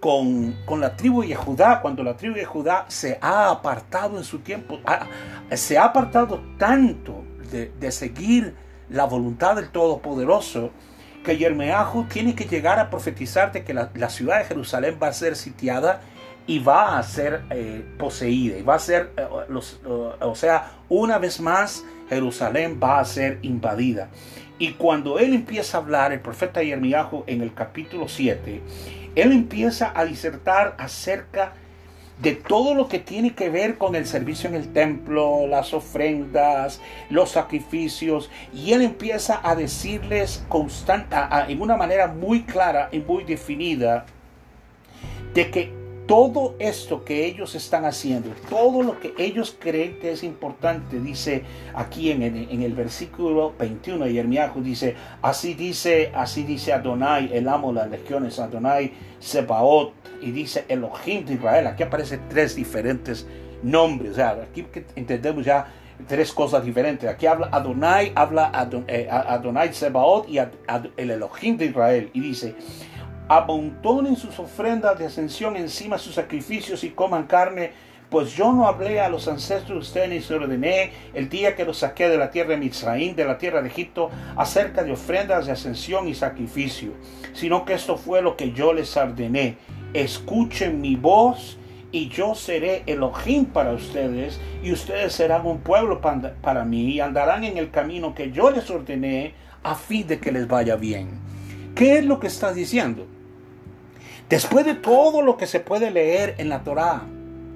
con, 0.00 0.54
la 0.80 0.96
tribu 0.96 1.22
de 1.22 1.34
Judá, 1.34 1.80
cuando 1.80 2.02
la 2.02 2.16
tribu 2.16 2.36
de 2.36 2.44
Judá 2.44 2.84
se 2.88 3.18
ha 3.20 3.50
apartado 3.50 4.18
en 4.18 4.24
su 4.24 4.38
tiempo, 4.38 4.78
se 5.52 5.78
ha 5.78 5.84
apartado 5.84 6.40
tanto 6.58 7.24
de, 7.50 7.90
seguir 7.90 8.54
la 8.88 9.04
voluntad 9.04 9.56
del 9.56 9.70
Todopoderoso, 9.70 10.70
que 11.24 11.36
Yermeahu 11.36 12.04
tiene 12.04 12.36
que 12.36 12.44
llegar 12.44 12.78
a 12.78 12.88
profetizar 12.88 13.50
de 13.50 13.64
que 13.64 13.74
la, 13.74 14.08
ciudad 14.08 14.38
de 14.38 14.44
Jerusalén 14.44 14.96
va 15.02 15.08
a 15.08 15.12
ser 15.12 15.34
sitiada 15.34 16.00
y 16.46 16.58
va 16.58 16.98
a 16.98 17.02
ser 17.02 17.42
eh, 17.50 17.84
poseída, 17.98 18.58
y 18.58 18.62
va 18.62 18.76
a 18.76 18.78
ser, 18.78 19.10
eh, 19.16 19.26
los, 19.48 19.80
o 19.84 20.34
sea, 20.34 20.72
una 20.88 21.18
vez 21.18 21.40
más 21.40 21.84
Jerusalén 22.08 22.78
va 22.82 23.00
a 23.00 23.04
ser 23.04 23.38
invadida. 23.42 24.08
Y 24.58 24.72
cuando 24.72 25.18
él 25.18 25.34
empieza 25.34 25.76
a 25.76 25.80
hablar, 25.80 26.12
el 26.12 26.20
profeta 26.20 26.62
Yermiahu 26.62 27.24
en 27.26 27.42
el 27.42 27.52
capítulo 27.52 28.08
7, 28.08 28.62
él 29.14 29.32
empieza 29.32 29.92
a 29.94 30.04
disertar 30.04 30.74
acerca 30.78 31.52
de 32.20 32.34
todo 32.34 32.74
lo 32.74 32.88
que 32.88 32.98
tiene 32.98 33.34
que 33.34 33.50
ver 33.50 33.76
con 33.76 33.94
el 33.94 34.06
servicio 34.06 34.48
en 34.48 34.54
el 34.54 34.72
templo, 34.72 35.46
las 35.46 35.74
ofrendas, 35.74 36.80
los 37.10 37.32
sacrificios, 37.32 38.30
y 38.54 38.72
él 38.72 38.82
empieza 38.82 39.40
a 39.42 39.54
decirles 39.54 40.44
constante, 40.48 41.14
en 41.48 41.60
una 41.60 41.76
manera 41.76 42.06
muy 42.06 42.44
clara 42.44 42.88
y 42.90 43.00
muy 43.00 43.24
definida 43.24 44.06
de 45.34 45.50
que 45.50 45.75
todo 46.06 46.54
esto 46.58 47.04
que 47.04 47.26
ellos 47.26 47.54
están 47.54 47.84
haciendo, 47.84 48.30
todo 48.48 48.82
lo 48.82 49.00
que 49.00 49.12
ellos 49.18 49.56
creen 49.58 49.98
que 49.98 50.12
es 50.12 50.22
importante, 50.22 51.00
dice 51.00 51.42
aquí 51.74 52.10
en, 52.12 52.22
el 52.22 52.72
versículo 52.74 53.54
21 53.58 54.04
de 54.04 54.12
Yermiahu, 54.12 54.62
dice, 54.62 54.94
así 55.20 55.54
dice, 55.54 56.12
así 56.14 56.44
dice 56.44 56.72
Adonai, 56.72 57.30
el 57.32 57.48
amo 57.48 57.72
de 57.72 57.80
las 57.80 57.90
legiones, 57.90 58.38
Adonai 58.38 58.92
Sebaot, 59.18 59.92
y 60.22 60.30
dice 60.30 60.64
Elohim 60.68 61.24
de 61.24 61.34
Israel, 61.34 61.66
aquí 61.66 61.82
aparecen 61.82 62.20
tres 62.28 62.54
diferentes 62.54 63.26
nombres, 63.62 64.18
aquí 64.18 64.64
entendemos 64.94 65.44
ya 65.44 65.66
tres 66.06 66.32
cosas 66.32 66.64
diferentes, 66.64 67.08
aquí 67.10 67.26
habla 67.26 67.48
Adonai, 67.50 68.12
habla 68.14 68.52
eh, 68.86 69.08
Adonai 69.10 69.74
Sebaot 69.74 70.28
y 70.28 70.38
el 70.38 71.10
Elohim 71.10 71.56
de 71.56 71.66
Israel, 71.66 72.10
y 72.12 72.20
dice, 72.20 72.54
amontonen 73.28 74.16
sus 74.16 74.38
ofrendas 74.38 74.98
de 74.98 75.06
ascensión 75.06 75.56
encima 75.56 75.98
sus 75.98 76.14
sacrificios 76.14 76.84
y 76.84 76.90
coman 76.90 77.26
carne, 77.26 77.72
pues 78.10 78.34
yo 78.36 78.52
no 78.52 78.68
hablé 78.68 79.00
a 79.00 79.08
los 79.08 79.26
ancestros 79.26 79.70
de 79.70 79.78
ustedes 79.78 80.08
ni 80.10 80.20
se 80.20 80.34
ordené 80.34 80.92
el 81.12 81.28
día 81.28 81.56
que 81.56 81.64
los 81.64 81.78
saqué 81.78 82.08
de 82.08 82.18
la 82.18 82.30
tierra 82.30 82.50
de 82.50 82.58
Mizraín, 82.58 83.16
de 83.16 83.24
la 83.24 83.36
tierra 83.36 83.62
de 83.62 83.68
Egipto, 83.68 84.10
acerca 84.36 84.84
de 84.84 84.92
ofrendas 84.92 85.46
de 85.46 85.52
ascensión 85.52 86.06
y 86.06 86.14
sacrificio, 86.14 86.92
sino 87.32 87.64
que 87.64 87.74
esto 87.74 87.96
fue 87.96 88.22
lo 88.22 88.36
que 88.36 88.52
yo 88.52 88.72
les 88.72 88.96
ordené. 88.96 89.58
Escuchen 89.92 90.80
mi 90.80 90.94
voz 90.94 91.58
y 91.90 92.08
yo 92.08 92.36
seré 92.36 92.84
Elohim 92.86 93.46
para 93.46 93.72
ustedes 93.72 94.40
y 94.62 94.70
ustedes 94.70 95.12
serán 95.12 95.44
un 95.44 95.58
pueblo 95.58 96.00
para 96.00 96.64
mí 96.64 96.90
y 96.92 97.00
andarán 97.00 97.42
en 97.42 97.58
el 97.58 97.70
camino 97.70 98.14
que 98.14 98.30
yo 98.30 98.50
les 98.50 98.70
ordené 98.70 99.34
a 99.64 99.74
fin 99.74 100.06
de 100.06 100.20
que 100.20 100.30
les 100.30 100.46
vaya 100.46 100.76
bien. 100.76 101.25
¿Qué 101.76 101.98
es 101.98 102.06
lo 102.06 102.18
que 102.18 102.26
está 102.26 102.54
diciendo? 102.54 103.06
Después 104.30 104.64
de 104.64 104.74
todo 104.74 105.20
lo 105.20 105.36
que 105.36 105.46
se 105.46 105.60
puede 105.60 105.90
leer 105.90 106.34
en 106.38 106.48
la 106.48 106.64
Torá, 106.64 107.02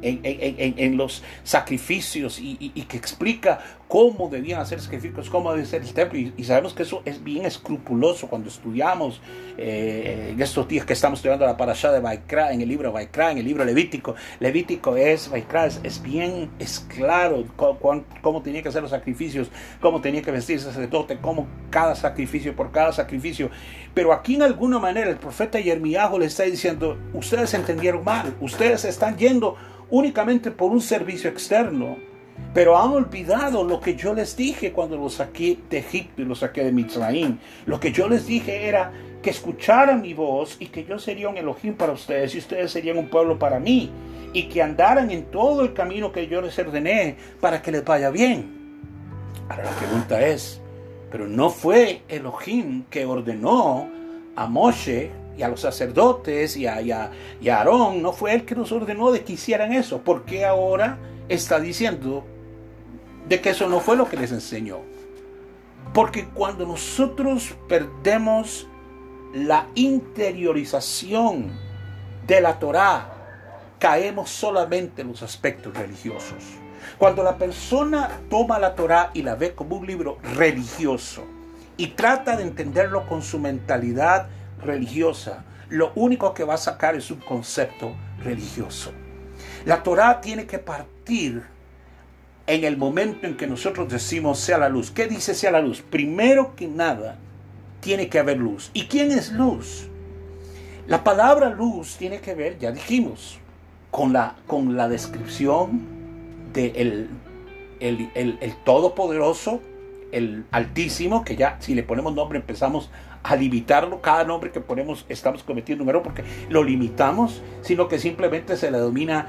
en, 0.03 0.97
los 0.97 1.23
sacrificios 1.45 2.39
y, 2.41 2.71
que 2.89 2.97
explica 2.97 3.61
cómo 3.89 4.29
debían 4.29 4.61
hacer 4.61 4.81
sacrificios, 4.81 5.29
cómo 5.29 5.53
debe 5.53 5.67
ser 5.67 5.83
el 5.83 5.93
templo. 5.93 6.19
Y, 6.19 6.45
sabemos 6.45 6.75
que 6.75 6.85
eso 6.85 7.03
es 7.05 7.23
bien 7.23 7.45
escrupuloso 7.45 8.29
cuando 8.29 8.49
estudiamos 8.49 9.21
eh, 9.59 10.31
en 10.33 10.41
estos 10.41 10.69
días 10.69 10.87
que 10.87 10.93
estamos 10.93 11.19
estudiando 11.19 11.45
la 11.45 11.57
parasha 11.57 11.91
de 11.91 12.01
Baikra, 12.01 12.53
en 12.53 12.61
el 12.61 12.69
libro 12.69 12.93
Baikra, 12.93 13.33
en 13.33 13.39
el 13.39 13.45
libro 13.45 13.65
Levítico. 13.65 14.15
Levítico 14.39 14.97
es, 14.97 15.29
Baikra 15.29 15.67
es, 15.67 16.03
bien, 16.03 16.51
es 16.59 16.81
claro 16.81 17.45
cómo, 17.57 18.43
tenía 18.43 18.63
que 18.63 18.69
hacer 18.69 18.83
los 18.83 18.93
sacrificios, 18.93 19.51
cómo 19.81 20.01
tenía 20.01 20.23
que 20.23 20.31
vestirse 20.31 20.69
el 20.69 20.75
sacerdote, 20.75 21.19
cómo 21.21 21.49
cada 21.71 21.95
sacrificio 21.95 22.55
por 22.55 22.71
cada 22.71 22.93
sacrificio. 22.93 23.51
Pero 23.95 24.13
aquí 24.13 24.37
en 24.37 24.43
alguna 24.43 24.79
manera 24.79 25.11
el 25.11 25.17
profeta 25.17 25.59
Yermiajo 25.59 26.19
le 26.19 26.27
está 26.27 26.45
diciendo, 26.45 26.97
ustedes 27.13 27.53
entendieron 27.55 28.05
mal, 28.05 28.37
ustedes 28.41 28.85
están 28.85 29.17
yendo 29.17 29.57
únicamente 29.91 30.51
por 30.51 30.71
un 30.71 30.81
servicio 30.81 31.31
externo 31.31 31.97
pero 32.53 32.77
han 32.77 32.91
olvidado 32.91 33.63
lo 33.63 33.81
que 33.81 33.95
yo 33.95 34.13
les 34.13 34.37
dije 34.37 34.73
cuando 34.73 34.97
los 34.97 35.15
saqué 35.15 35.59
de 35.69 35.79
Egipto 35.79 36.23
y 36.23 36.25
los 36.25 36.41
saqué 36.41 36.65
de 36.65 36.73
Mitzrayim. 36.73 37.39
Lo 37.67 37.79
que 37.79 37.93
yo 37.93 38.09
les 38.09 38.27
dije 38.27 38.67
era 38.67 38.93
que 39.23 39.31
escucharan 39.31 40.01
mi 40.01 40.15
voz 40.15 40.57
y 40.59 40.67
que 40.67 40.85
yo 40.85 40.99
sería 40.99 41.29
un 41.29 41.37
Elohim 41.37 41.75
para 41.75 41.93
ustedes 41.93 42.35
y 42.35 42.39
ustedes 42.39 42.73
serían 42.73 42.99
un 42.99 43.09
pueblo 43.09 43.39
para 43.39 43.61
mí. 43.61 43.91
Y 44.33 44.45
que 44.49 44.63
andaran 44.63 45.11
en 45.11 45.25
todo 45.27 45.63
el 45.63 45.73
camino 45.73 46.11
que 46.13 46.27
yo 46.27 46.41
les 46.41 46.59
ordené 46.59 47.17
para 47.41 47.63
que 47.63 47.71
les 47.71 47.85
vaya 47.85 48.11
bien. 48.11 48.59
Ahora 49.49 49.65
la 49.65 49.71
pregunta 49.71 50.27
es, 50.27 50.61
pero 51.11 51.29
no 51.29 51.51
fue 51.51 52.03
Elohim 52.09 52.85
que 52.91 53.05
ordenó 53.05 53.89
a 54.35 54.47
Moshe 54.47 55.11
y 55.41 55.43
a 55.43 55.49
los 55.49 55.61
sacerdotes 55.61 56.57
y 56.57 56.67
a, 56.67 57.11
Aarón, 57.51 58.03
no 58.03 58.13
fue 58.13 58.35
él 58.35 58.45
que 58.45 58.55
nos 58.55 58.71
ordenó 58.71 59.11
de 59.11 59.25
que 59.25 59.33
hicieran 59.33 59.73
eso. 59.73 60.03
¿Por 60.03 60.25
qué 60.25 60.45
ahora 60.45 60.99
está 61.31 61.61
diciendo 61.61 62.25
de 63.29 63.41
que 63.41 63.51
eso 63.51 63.69
no 63.69 63.81
fue 63.81 63.97
lo 63.97 64.09
que 64.09 64.17
les 64.17 64.33
enseñó. 64.33 64.81
Porque 65.95 66.27
cuando 66.27 66.67
nosotros 66.67 67.55
perdemos 67.69 68.67
la 69.33 69.69
interiorización 69.77 71.53
de 72.27 72.41
la 72.41 72.59
Torá, 72.59 73.15
caemos 73.79 74.31
solamente 74.31 75.03
en 75.03 75.09
los 75.09 75.23
aspectos 75.23 75.77
religiosos. 75.77 76.45
Cuando 76.99 77.23
la 77.23 77.37
persona 77.37 78.21
toma 78.29 78.59
la 78.59 78.75
Torá 78.75 79.11
y 79.15 79.23
la 79.23 79.37
ve 79.37 79.55
como 79.55 79.77
un 79.77 79.87
libro 79.87 80.19
religioso 80.35 81.25
y 81.77 81.89
trata 81.89 82.37
de 82.37 82.43
entenderlo 82.43 83.07
con 83.07 83.23
su 83.23 83.39
mentalidad 83.39 84.29
religiosa, 84.63 85.45
lo 85.69 85.93
único 85.95 86.35
que 86.35 86.45
va 86.45 86.55
a 86.55 86.59
sacar 86.59 86.95
es 86.95 87.11
un 87.11 87.21
concepto 87.21 87.95
religioso. 88.23 88.93
La 89.65 89.83
Torá 89.83 90.21
tiene 90.21 90.47
que 90.47 90.59
partir 90.59 91.43
en 92.47 92.65
el 92.65 92.77
momento 92.77 93.27
en 93.27 93.37
que 93.37 93.47
nosotros 93.47 93.89
decimos 93.89 94.39
sea 94.39 94.59
la 94.59 94.69
luz. 94.69 94.91
¿Qué 94.91 95.07
dice 95.07 95.35
sea 95.35 95.53
la 95.53 95.61
luz? 95.61 95.83
Primero 95.83 96.57
que 96.57 96.67
nada, 96.67 97.17
tiene 97.81 98.09
que 98.09 98.19
haber 98.19 98.39
luz. 98.39 98.71
¿Y 98.73 98.87
quién 98.87 99.11
es 99.11 99.33
luz? 99.33 99.89
La 100.87 101.05
palabra 101.05 101.51
luz 101.51 101.97
tiene 101.97 102.21
que 102.21 102.35
ver, 102.35 102.59
ya 102.59 102.73
dijimos, 102.73 103.39
con 103.91 104.13
la, 104.13 104.35
con 104.47 104.77
la 104.77 104.89
descripción 104.89 105.83
de 106.53 106.73
el, 106.77 107.09
el, 107.81 108.55
Todopoderoso, 108.65 109.61
el 110.13 110.45
Altísimo, 110.51 111.25
que 111.25 111.37
ya 111.37 111.57
si 111.61 111.75
le 111.75 111.83
ponemos 111.83 112.15
nombre 112.15 112.39
empezamos 112.39 112.91
a 113.23 113.37
limitarlo. 113.37 114.01
Cada 114.01 114.25
nombre 114.25 114.51
que 114.51 114.61
ponemos 114.61 115.05
estamos 115.09 115.43
cometiendo 115.43 115.85
un 115.85 115.91
error 115.91 116.03
porque 116.03 116.25
lo 116.49 116.63
limitamos, 116.63 117.43
sino 117.63 117.89
que 117.89 117.99
simplemente 117.99 118.57
se 118.57 118.71
le 118.71 118.79
domina 118.79 119.29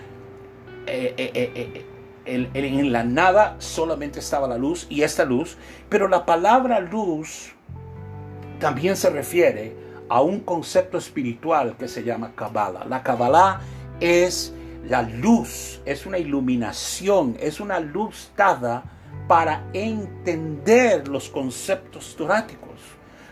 eh, 0.87 1.13
eh, 1.17 1.31
eh, 1.55 1.85
en 2.53 2.91
la 2.91 3.03
nada 3.03 3.55
solamente 3.59 4.19
estaba 4.19 4.47
la 4.47 4.57
luz 4.57 4.85
y 4.89 5.01
esta 5.01 5.25
luz, 5.25 5.57
pero 5.89 6.07
la 6.07 6.25
palabra 6.25 6.79
luz 6.79 7.53
también 8.59 8.95
se 8.95 9.09
refiere 9.09 9.75
a 10.07 10.21
un 10.21 10.41
concepto 10.41 10.97
espiritual 10.97 11.75
que 11.77 11.87
se 11.87 12.03
llama 12.03 12.33
Kabbalah. 12.35 12.85
La 12.85 13.01
Kabbalah 13.01 13.61
es 13.99 14.53
la 14.87 15.01
luz, 15.03 15.81
es 15.85 16.05
una 16.05 16.17
iluminación, 16.17 17.37
es 17.39 17.59
una 17.59 17.79
luz 17.79 18.31
dada 18.35 18.83
para 19.27 19.63
entender 19.73 21.07
los 21.07 21.29
conceptos 21.29 22.15
toráticos. 22.15 22.71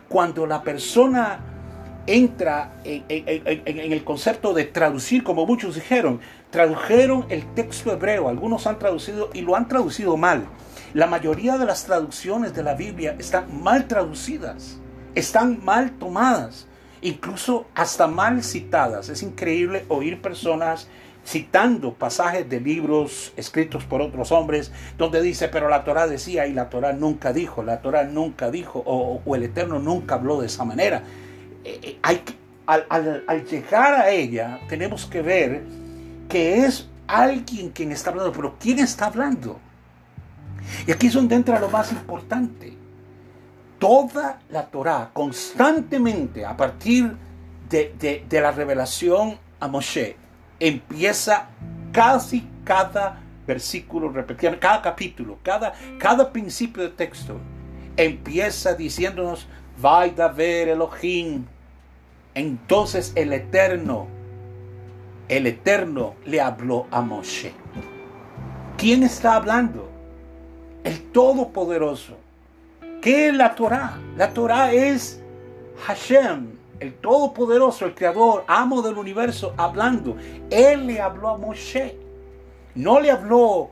Cuando 0.09 0.45
la 0.45 0.63
persona 0.63 1.39
entra 2.07 2.73
en, 2.83 3.03
el 3.93 4.03
concepto 4.03 4.53
de 4.53 4.65
traducir, 4.65 5.23
como 5.23 5.45
muchos 5.45 5.75
dijeron, 5.75 6.19
tradujeron 6.49 7.25
el 7.29 7.45
texto 7.53 7.91
hebreo, 7.91 8.27
algunos 8.27 8.65
han 8.65 8.79
traducido 8.79 9.29
y 9.33 9.41
lo 9.41 9.55
han 9.55 9.67
traducido 9.67 10.17
mal. 10.17 10.47
La 10.93 11.05
mayoría 11.05 11.57
de 11.59 11.65
las 11.65 11.85
traducciones 11.85 12.55
de 12.55 12.63
la 12.63 12.73
Biblia 12.73 13.15
están 13.19 13.61
mal 13.61 13.87
traducidas, 13.87 14.79
están 15.13 15.63
mal 15.63 15.91
tomadas, 15.99 16.65
incluso 17.01 17.67
hasta 17.75 18.07
mal 18.07 18.43
citadas. 18.43 19.09
Es 19.09 19.21
increíble 19.21 19.85
oír 19.87 20.19
personas 20.19 20.87
citando 21.29 21.93
pasajes 21.93 22.49
de 22.49 22.59
libros 22.59 23.33
escritos 23.37 23.83
por 23.83 24.01
otros 24.01 24.31
hombres, 24.31 24.71
donde 24.97 25.21
dice, 25.21 25.47
pero 25.47 25.69
la 25.69 25.83
Torah 25.83 26.07
decía 26.07 26.47
y 26.47 26.53
la 26.53 26.71
Torah 26.71 26.91
nunca 26.91 27.33
dijo, 27.33 27.61
la 27.61 27.81
Torah 27.81 28.03
nunca 28.03 28.49
dijo, 28.49 28.81
o, 28.83 29.35
el 29.35 29.43
Eterno 29.43 29.77
nunca 29.77 30.15
habló 30.15 30.41
de 30.41 30.47
esa 30.47 30.65
manera. 30.65 31.03
Eh, 31.63 31.79
eh, 31.83 31.99
hay, 32.01 32.23
al, 32.65 33.45
llegar 33.45 33.93
a 33.93 34.09
ella, 34.09 34.59
tenemos 34.67 35.05
que 35.05 35.21
ver 35.21 35.61
que 36.27 36.65
es 36.65 36.87
alguien 37.05 37.69
quien 37.69 37.91
está 37.91 38.09
hablando, 38.09 38.31
pero 38.31 38.55
¿quién 38.59 38.79
está 38.79 39.05
hablando? 39.05 39.59
Y 40.87 40.91
aquí 40.91 41.07
es 41.07 41.13
donde 41.13 41.35
entra 41.35 41.59
lo 41.59 41.69
más 41.69 41.91
importante. 41.91 42.75
Toda 43.77 44.39
la 44.49 44.65
Torah, 44.65 45.11
constantemente, 45.13 46.43
a 46.43 46.57
partir 46.57 47.15
de, 47.69 48.25
la 48.31 48.51
revelación 48.51 49.37
a 49.59 49.67
Moshe, 49.67 50.15
empieza 50.59 51.47
casi 51.91 52.47
cada 52.63 53.19
versículo 53.47 54.09
repetido, 54.09 54.59
cada 54.59 54.81
capítulo, 54.81 55.37
cada, 55.41 55.73
cada 55.97 56.31
principio 56.31 56.83
de 56.83 56.89
texto, 56.89 57.37
empieza 57.97 58.73
diciéndonos, 58.73 59.47
Vaida 59.81 60.27
ver 60.27 60.67
Elohim. 60.67 61.45
Entonces 62.35 63.13
el 63.15 63.33
Eterno, 63.33 64.07
el 65.29 65.47
Eterno 65.47 66.15
le 66.25 66.41
habló 66.41 66.85
a 66.91 67.01
Moshe. 67.01 67.53
¿Quién 68.77 69.03
está 69.03 69.35
hablando? 69.35 69.89
El 70.83 71.01
Todopoderoso. 71.11 72.17
¿Qué 73.01 73.29
es 73.29 73.33
la 73.33 73.55
Torah? 73.55 73.97
La 74.17 74.33
Torah 74.33 74.73
es 74.73 75.21
Hashem, 75.85 76.58
el 76.79 76.93
Todopoderoso, 76.95 77.85
el 77.85 77.95
Creador, 77.95 78.43
amo 78.47 78.81
del 78.81 78.97
universo, 78.97 79.53
hablando. 79.57 80.15
Él 80.49 80.87
le 80.87 81.01
habló 81.01 81.29
a 81.29 81.37
Moshe. 81.37 81.97
No 82.75 82.99
le 82.99 83.11
habló 83.11 83.71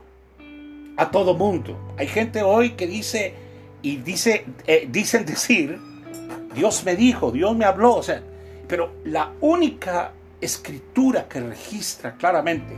a 0.96 1.10
todo 1.10 1.34
mundo. 1.34 1.76
Hay 1.96 2.06
gente 2.06 2.42
hoy 2.42 2.70
que 2.70 2.86
dice 2.86 3.34
y 3.82 3.96
dice, 3.98 4.44
eh, 4.66 4.88
dicen 4.90 5.24
decir, 5.24 5.80
Dios 6.54 6.84
me 6.84 6.96
dijo, 6.96 7.30
Dios 7.30 7.56
me 7.56 7.64
habló. 7.64 8.00
Pero 8.66 8.92
la 9.04 9.32
única 9.40 10.12
escritura 10.40 11.28
que 11.28 11.40
registra 11.40 12.16
claramente 12.16 12.76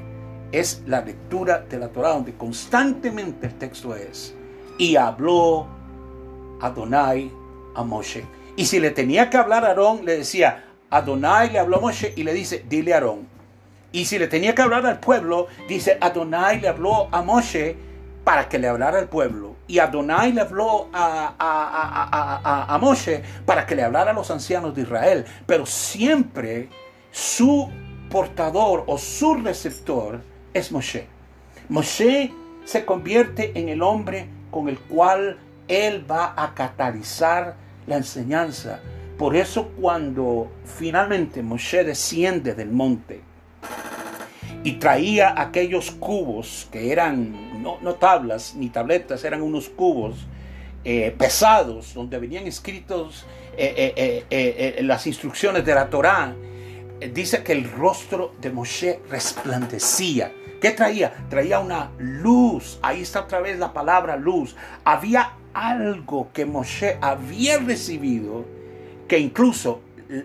es 0.53 0.83
la 0.87 1.01
lectura 1.01 1.61
de 1.61 1.79
la 1.79 1.89
Torah, 1.89 2.11
donde 2.11 2.35
constantemente 2.35 3.47
el 3.47 3.55
texto 3.55 3.95
es, 3.95 4.35
y 4.79 4.97
habló 4.97 5.67
Adonai 6.61 7.31
a 7.75 7.83
Moshe. 7.83 8.25
Y 8.61 8.67
si 8.67 8.79
le 8.79 8.91
tenía 8.91 9.31
que 9.31 9.39
hablar 9.39 9.65
a 9.65 9.69
Aarón, 9.69 10.05
le 10.05 10.19
decía, 10.19 10.67
Adonai 10.91 11.49
le 11.49 11.59
habló 11.59 11.79
a 11.79 11.81
Moshe 11.81 12.13
y 12.15 12.25
le 12.25 12.35
dice, 12.35 12.63
dile 12.69 12.93
a 12.93 12.97
Aarón. 12.97 13.27
Y 13.91 14.05
si 14.05 14.19
le 14.19 14.29
tenía 14.29 14.55
que 14.55 14.61
hablar 14.61 14.85
al 14.85 15.01
pueblo, 15.01 15.47
dice, 15.67 15.97
Adonai 15.99 16.61
le 16.61 16.69
habló 16.69 17.09
a 17.11 17.23
Moshe 17.23 17.75
para 18.23 18.51
que 18.51 18.59
le 18.59 18.69
hablara 18.69 18.99
al 18.99 19.09
pueblo. 19.09 19.57
Y 19.67 19.79
Adonai 19.79 20.35
le 20.35 20.43
habló 20.43 20.91
a, 20.93 21.37
a, 21.39 22.75
a, 22.75 22.79
Moshe 22.79 23.23
para 23.47 23.65
que 23.65 23.75
le 23.75 23.83
hablara 23.83 24.11
a 24.11 24.13
los 24.13 24.31
ancianos 24.31 24.75
de 24.75 24.83
Israel. 24.83 25.25
Pero 25.47 25.65
siempre 25.65 26.69
su 27.13 27.67
portador 28.11 28.85
o 28.89 28.99
su 28.99 29.37
receptor 29.37 30.21
es 30.53 30.71
Moshe. 30.71 31.07
Moshe 31.71 32.31
se 32.67 32.85
convierte 32.85 33.59
en 33.59 33.71
el 33.71 33.81
hombre 33.81 34.29
con 34.51 34.69
el 34.69 34.79
cual 34.79 35.39
él 35.67 36.05
va 36.11 36.35
a 36.37 36.53
catalizar 36.53 37.70
la 37.87 37.97
enseñanza. 37.97 38.81
Por 39.19 39.37
eso 39.37 39.69
cuando 39.81 40.51
finalmente 40.65 41.43
Moshe 41.43 41.85
desciende 41.85 42.55
del 42.55 42.71
monte 42.71 43.21
y 44.65 44.73
traía 44.73 45.41
aquellos 45.41 45.91
cubos 45.91 46.69
que 46.73 46.93
eran 46.93 47.63
no, 47.63 47.95
tablas 47.97 48.55
ni 48.55 48.71
tabletas, 48.71 49.25
eran 49.25 49.43
unos 49.43 49.69
cubos 49.69 50.27
eh, 50.85 51.15
pesados 51.19 51.93
donde 51.93 52.19
venían 52.19 52.47
escritos 52.47 53.27
eh, 53.57 54.25
eh, 54.31 54.81
las 54.83 55.07
instrucciones 55.07 55.67
de 55.67 55.75
la 55.75 55.91
Torá, 55.91 56.35
dice 57.13 57.43
que 57.43 57.53
el 57.53 57.71
rostro 57.71 58.35
de 58.41 58.51
Moshe 58.51 59.01
resplandecía. 59.11 60.33
¿Qué 60.61 60.73
traía? 60.73 61.13
Traía 61.31 61.59
una 61.59 61.91
luz. 61.99 62.79
Ahí 62.83 63.01
está 63.01 63.21
otra 63.21 63.41
vez 63.41 63.59
la 63.59 63.73
palabra 63.73 64.17
luz. 64.17 64.55
Había 64.85 65.33
algo 65.55 66.29
que 66.33 66.47
Moshe 66.47 66.99
había 67.01 67.59
recibido 67.59 68.45
que 69.09 69.19
incluso 69.19 69.81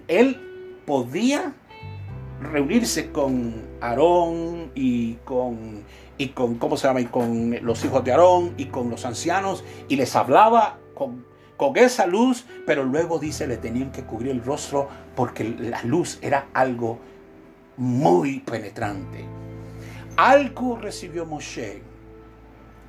él 0.07 0.39
podía 0.85 1.53
reunirse 2.41 3.11
con 3.11 3.63
Aarón 3.81 4.71
y 4.75 5.13
con 5.25 5.83
y 6.17 6.29
con 6.29 6.55
cómo 6.55 6.77
se 6.77 6.87
llama 6.87 7.01
y 7.01 7.05
con 7.05 7.57
los 7.65 7.83
hijos 7.83 8.03
de 8.03 8.11
Aarón 8.11 8.53
y 8.57 8.65
con 8.65 8.89
los 8.89 9.05
ancianos 9.05 9.63
y 9.89 9.95
les 9.95 10.15
hablaba 10.15 10.77
con, 10.93 11.25
con 11.57 11.75
esa 11.77 12.05
luz, 12.05 12.45
pero 12.65 12.83
luego 12.83 13.19
dice 13.19 13.47
le 13.47 13.57
tenían 13.57 13.91
que 13.91 14.03
cubrir 14.03 14.31
el 14.31 14.43
rostro 14.43 14.87
porque 15.15 15.43
la 15.43 15.81
luz 15.83 16.19
era 16.21 16.47
algo 16.53 16.99
muy 17.77 18.39
penetrante. 18.39 19.25
Algo 20.15 20.77
recibió 20.77 21.25
Moshe 21.25 21.81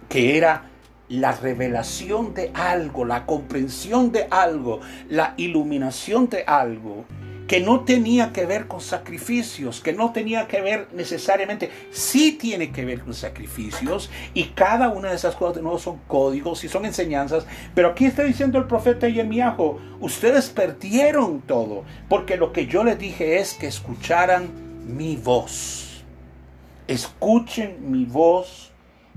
que 0.08 0.38
era 0.38 0.70
la 1.08 1.32
revelación 1.32 2.34
de 2.34 2.50
algo, 2.54 3.04
la 3.04 3.26
comprensión 3.26 4.12
de 4.12 4.26
algo, 4.30 4.80
la 5.08 5.34
iluminación 5.36 6.28
de 6.28 6.44
algo 6.46 7.04
que 7.46 7.60
no 7.60 7.80
tenía 7.80 8.32
que 8.32 8.44
ver 8.44 8.66
con 8.66 8.80
sacrificios, 8.80 9.80
que 9.80 9.92
no 9.92 10.12
tenía 10.12 10.48
que 10.48 10.60
ver 10.60 10.88
necesariamente, 10.92 11.70
sí 11.90 12.32
tiene 12.32 12.72
que 12.72 12.84
ver 12.84 13.00
con 13.00 13.14
sacrificios 13.14 14.10
y 14.34 14.44
cada 14.46 14.88
una 14.88 15.10
de 15.10 15.16
esas 15.16 15.36
cosas 15.36 15.56
de 15.56 15.62
nuevo 15.62 15.78
son 15.78 16.00
códigos 16.08 16.64
y 16.64 16.68
son 16.68 16.84
enseñanzas, 16.84 17.46
pero 17.74 17.90
aquí 17.90 18.06
está 18.06 18.24
diciendo 18.24 18.58
el 18.58 18.66
profeta 18.66 19.08
Yemiajo, 19.08 19.78
ustedes 20.00 20.50
perdieron 20.50 21.40
todo, 21.40 21.84
porque 22.08 22.36
lo 22.36 22.52
que 22.52 22.66
yo 22.66 22.82
les 22.82 22.98
dije 22.98 23.38
es 23.38 23.54
que 23.54 23.68
escucharan 23.68 24.48
mi 24.86 25.16
voz, 25.16 26.04
escuchen 26.88 27.76
mi 27.90 28.06
voz 28.06 28.65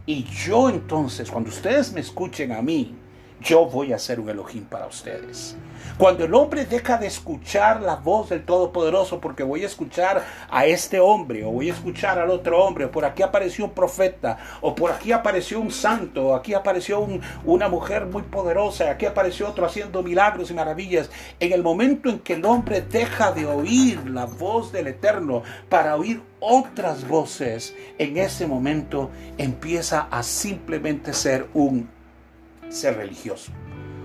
y 0.10 0.24
yo 0.24 0.70
entonces, 0.70 1.30
cuando 1.30 1.52
ustedes 1.52 1.94
me 1.94 2.00
escuchen 2.00 2.52
a 2.52 2.64
mí, 2.64 2.96
yo 3.44 3.68
voy 3.68 3.94
a 3.94 4.00
ser 4.00 4.20
un 4.20 4.28
Elohim 4.28 4.64
para 4.64 4.88
ustedes. 4.88 5.56
Cuando 6.00 6.24
el 6.24 6.34
hombre 6.34 6.64
deja 6.64 6.98
de 6.98 7.08
escuchar 7.08 7.82
la 7.82 7.98
voz 7.98 8.30
del 8.30 8.46
Todopoderoso, 8.46 9.20
porque 9.20 9.44
voy 9.44 9.64
a 9.64 9.66
escuchar 9.66 10.26
a 10.50 10.66
este 10.66 11.02
hombre, 11.02 11.44
o 11.44 11.52
voy 11.52 11.70
a 11.70 11.74
escuchar 11.74 12.18
al 12.18 12.30
otro 12.30 12.64
hombre, 12.64 12.86
o 12.86 12.92
por 12.92 13.04
aquí 13.04 13.22
apareció 13.22 13.66
un 13.66 13.72
profeta, 13.72 14.38
o 14.62 14.74
por 14.74 14.94
aquí 14.94 15.12
apareció 15.12 15.60
un 15.60 15.72
santo, 15.72 16.28
o 16.28 16.36
aquí 16.36 16.54
apareció 16.54 17.06
una 17.44 17.68
mujer 17.68 18.06
muy 18.06 18.22
poderosa, 18.22 18.90
aquí 18.90 19.08
apareció 19.08 19.50
otro 19.50 19.66
haciendo 19.66 20.02
milagros 20.02 20.50
y 20.50 20.54
maravillas. 20.54 21.12
En 21.38 21.52
el 21.52 21.64
momento 21.64 22.08
en 22.08 22.20
que 22.20 22.36
el 22.36 22.46
hombre 22.46 22.80
deja 22.80 23.34
de 23.34 23.46
oír 23.46 24.10
la 24.10 24.24
voz 24.24 24.72
del 24.72 24.88
Eterno 24.88 25.44
para 25.68 25.98
oír 25.98 26.24
otras 26.40 27.06
voces, 27.06 27.76
en 27.98 28.16
ese 28.16 28.48
momento 28.48 29.10
empieza 29.38 30.08
a 30.10 30.24
simplemente 30.24 31.12
ser 31.12 31.50
un 31.54 31.90
ser 32.70 32.96
religioso. 32.96 33.52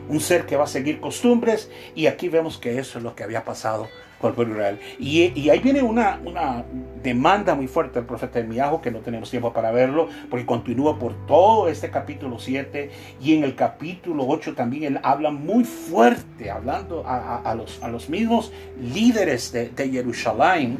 Un 0.08 0.20
ser 0.20 0.46
que 0.46 0.56
va 0.56 0.64
a 0.64 0.68
seguir 0.68 1.00
costumbres 1.00 1.70
y 1.94 2.06
aquí 2.06 2.28
vemos 2.28 2.58
que 2.58 2.78
eso 2.78 2.98
es 2.98 3.04
lo 3.04 3.14
que 3.14 3.24
había 3.24 3.44
pasado 3.44 3.88
con 4.20 4.30
el 4.30 4.34
pueblo 4.34 4.54
Israel. 4.54 4.78
Y, 4.98 5.50
ahí 5.50 5.58
viene 5.58 5.82
una, 5.82 6.20
una, 6.24 6.64
demanda 7.02 7.54
muy 7.54 7.66
fuerte 7.66 7.98
del 7.98 8.06
profeta 8.06 8.38
de 8.38 8.46
Miajo, 8.46 8.80
que 8.80 8.90
no 8.90 9.00
tenemos 9.00 9.30
tiempo 9.30 9.52
para 9.52 9.70
verlo, 9.70 10.08
porque 10.30 10.46
continúa 10.46 10.98
por 10.98 11.26
todo 11.26 11.68
este 11.68 11.90
capítulo 11.90 12.38
7 12.38 12.90
y 13.20 13.34
en 13.34 13.44
el 13.44 13.54
capítulo 13.54 14.24
8 14.26 14.54
también 14.54 14.84
él 14.84 15.00
habla 15.02 15.30
muy 15.30 15.64
fuerte, 15.64 16.50
hablando 16.50 17.04
a, 17.06 17.54
los, 17.54 17.82
a 17.82 17.88
los 17.88 18.08
mismos 18.08 18.52
líderes 18.80 19.52
de, 19.52 19.68
de 19.68 19.90
Jerusalén 19.90 20.78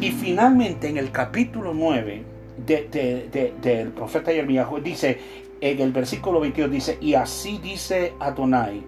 y 0.00 0.10
finalmente 0.10 0.88
en 0.88 0.98
el 0.98 1.10
capítulo 1.10 1.72
9 1.72 2.36
del 2.66 3.92
profeta 3.92 4.30
Jeremías 4.30 4.66
dice, 4.82 5.18
en 5.60 5.80
el 5.80 5.92
versículo 5.92 6.40
22 6.40 6.70
dice, 6.70 6.98
y 7.00 7.14
así 7.14 7.58
dice 7.58 8.14
Adonai, 8.20 8.84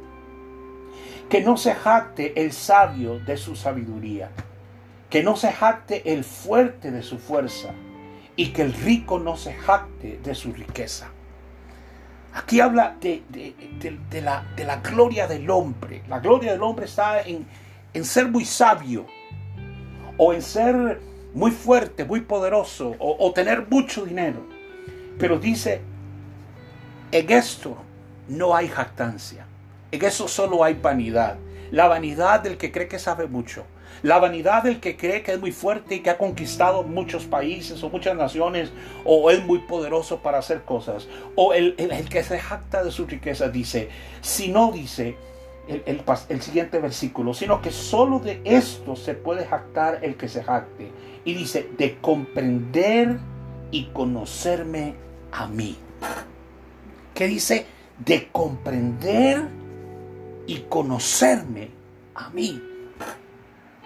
que 1.29 1.43
no 1.43 1.57
se 1.57 1.75
jacte 1.75 2.41
el 2.43 2.53
sabio 2.53 3.19
de 3.21 3.37
su 3.37 3.57
sabiduría, 3.57 4.31
que 5.11 5.23
no 5.23 5.37
se 5.37 5.53
jacte 5.53 6.13
el 6.13 6.25
fuerte 6.25 6.91
de 6.91 7.03
su 7.03 7.19
fuerza, 7.19 7.75
y 8.37 8.51
que 8.53 8.63
el 8.63 8.73
rico 8.73 9.19
no 9.19 9.37
se 9.37 9.53
jacte 9.53 10.21
de 10.23 10.35
su 10.35 10.53
riqueza. 10.53 11.09
Aquí 12.33 12.61
habla 12.61 12.97
de, 13.01 13.23
la, 14.23 14.45
de, 14.55 14.65
la, 14.65 14.77
gloria 14.77 15.27
del 15.27 15.51
hombre. 15.51 16.03
La 16.09 16.21
gloria 16.21 16.53
del 16.53 16.63
hombre 16.63 16.85
está 16.85 17.23
en, 17.23 17.47
en 17.93 18.05
ser 18.05 18.29
muy 18.29 18.45
sabio, 18.45 19.07
o 20.19 20.33
en 20.33 20.43
ser 20.43 21.01
muy 21.35 21.51
fuerte, 21.51 22.05
muy 22.05 22.21
poderoso, 22.21 22.95
o, 22.99 23.33
tener 23.33 23.67
mucho 23.69 24.05
dinero. 24.05 24.47
Pero 25.19 25.39
dice, 25.39 25.81
en 27.13 27.31
esto 27.31 27.77
no 28.29 28.55
hay 28.55 28.69
jactancia, 28.69 29.47
en 29.91 30.05
eso 30.05 30.29
solo 30.29 30.63
hay 30.65 30.75
vanidad. 30.75 31.39
la 31.71 31.87
vanidad 31.87 32.41
del 32.41 32.57
que 32.57 32.73
cree 32.73 32.89
que 32.89 32.99
sabe 32.99 33.27
mucho, 33.27 33.65
la 34.03 34.19
vanidad 34.19 34.63
del 34.63 34.81
que 34.81 34.97
cree 34.97 35.23
que 35.23 35.33
es 35.33 35.41
muy 35.41 35.53
fuerte 35.53 35.97
y 35.97 36.01
que 36.01 36.11
ha 36.11 36.19
conquistado 36.19 36.83
muchos 36.83 37.25
países 37.25 37.83
o 37.83 37.91
muchas 37.91 38.17
naciones 38.17 38.71
o 39.05 39.31
es 39.31 39.45
muy 39.45 39.59
poderoso 39.61 40.21
para 40.21 40.39
hacer 40.39 40.63
cosas, 40.63 41.09
o 41.35 41.53
el, 41.53 41.75
que 42.09 42.23
se 42.23 42.39
jacta 42.39 42.85
de 42.85 42.91
su 42.91 43.07
riqueza, 43.07 43.49
dice, 43.49 43.89
si 44.21 44.49
no 44.49 44.71
dice 44.71 45.17
el, 45.67 46.03
el 46.29 46.43
siguiente 46.43 46.79
versículo, 46.79 47.35
sino 47.35 47.61
que 47.61 47.71
solo 47.71 48.19
de 48.19 48.41
esto 48.45 48.97
se 48.97 49.15
puede 49.15 49.47
jactar 49.47 49.99
el 50.03 50.17
que 50.17 50.29
se 50.29 50.43
jacte. 50.43 50.91
Y 51.25 51.35
dice, 51.35 51.69
de 51.77 51.99
comprender 51.99 53.19
y 53.71 53.87
conocerme 53.87 54.95
a 55.33 55.47
mí. 55.47 55.77
¿Qué 57.19 57.27
dice? 57.27 57.67
De 57.99 58.29
comprender 58.31 59.49
y 60.47 60.59
conocerme 60.69 61.69
a 62.15 62.31
mí. 62.31 62.63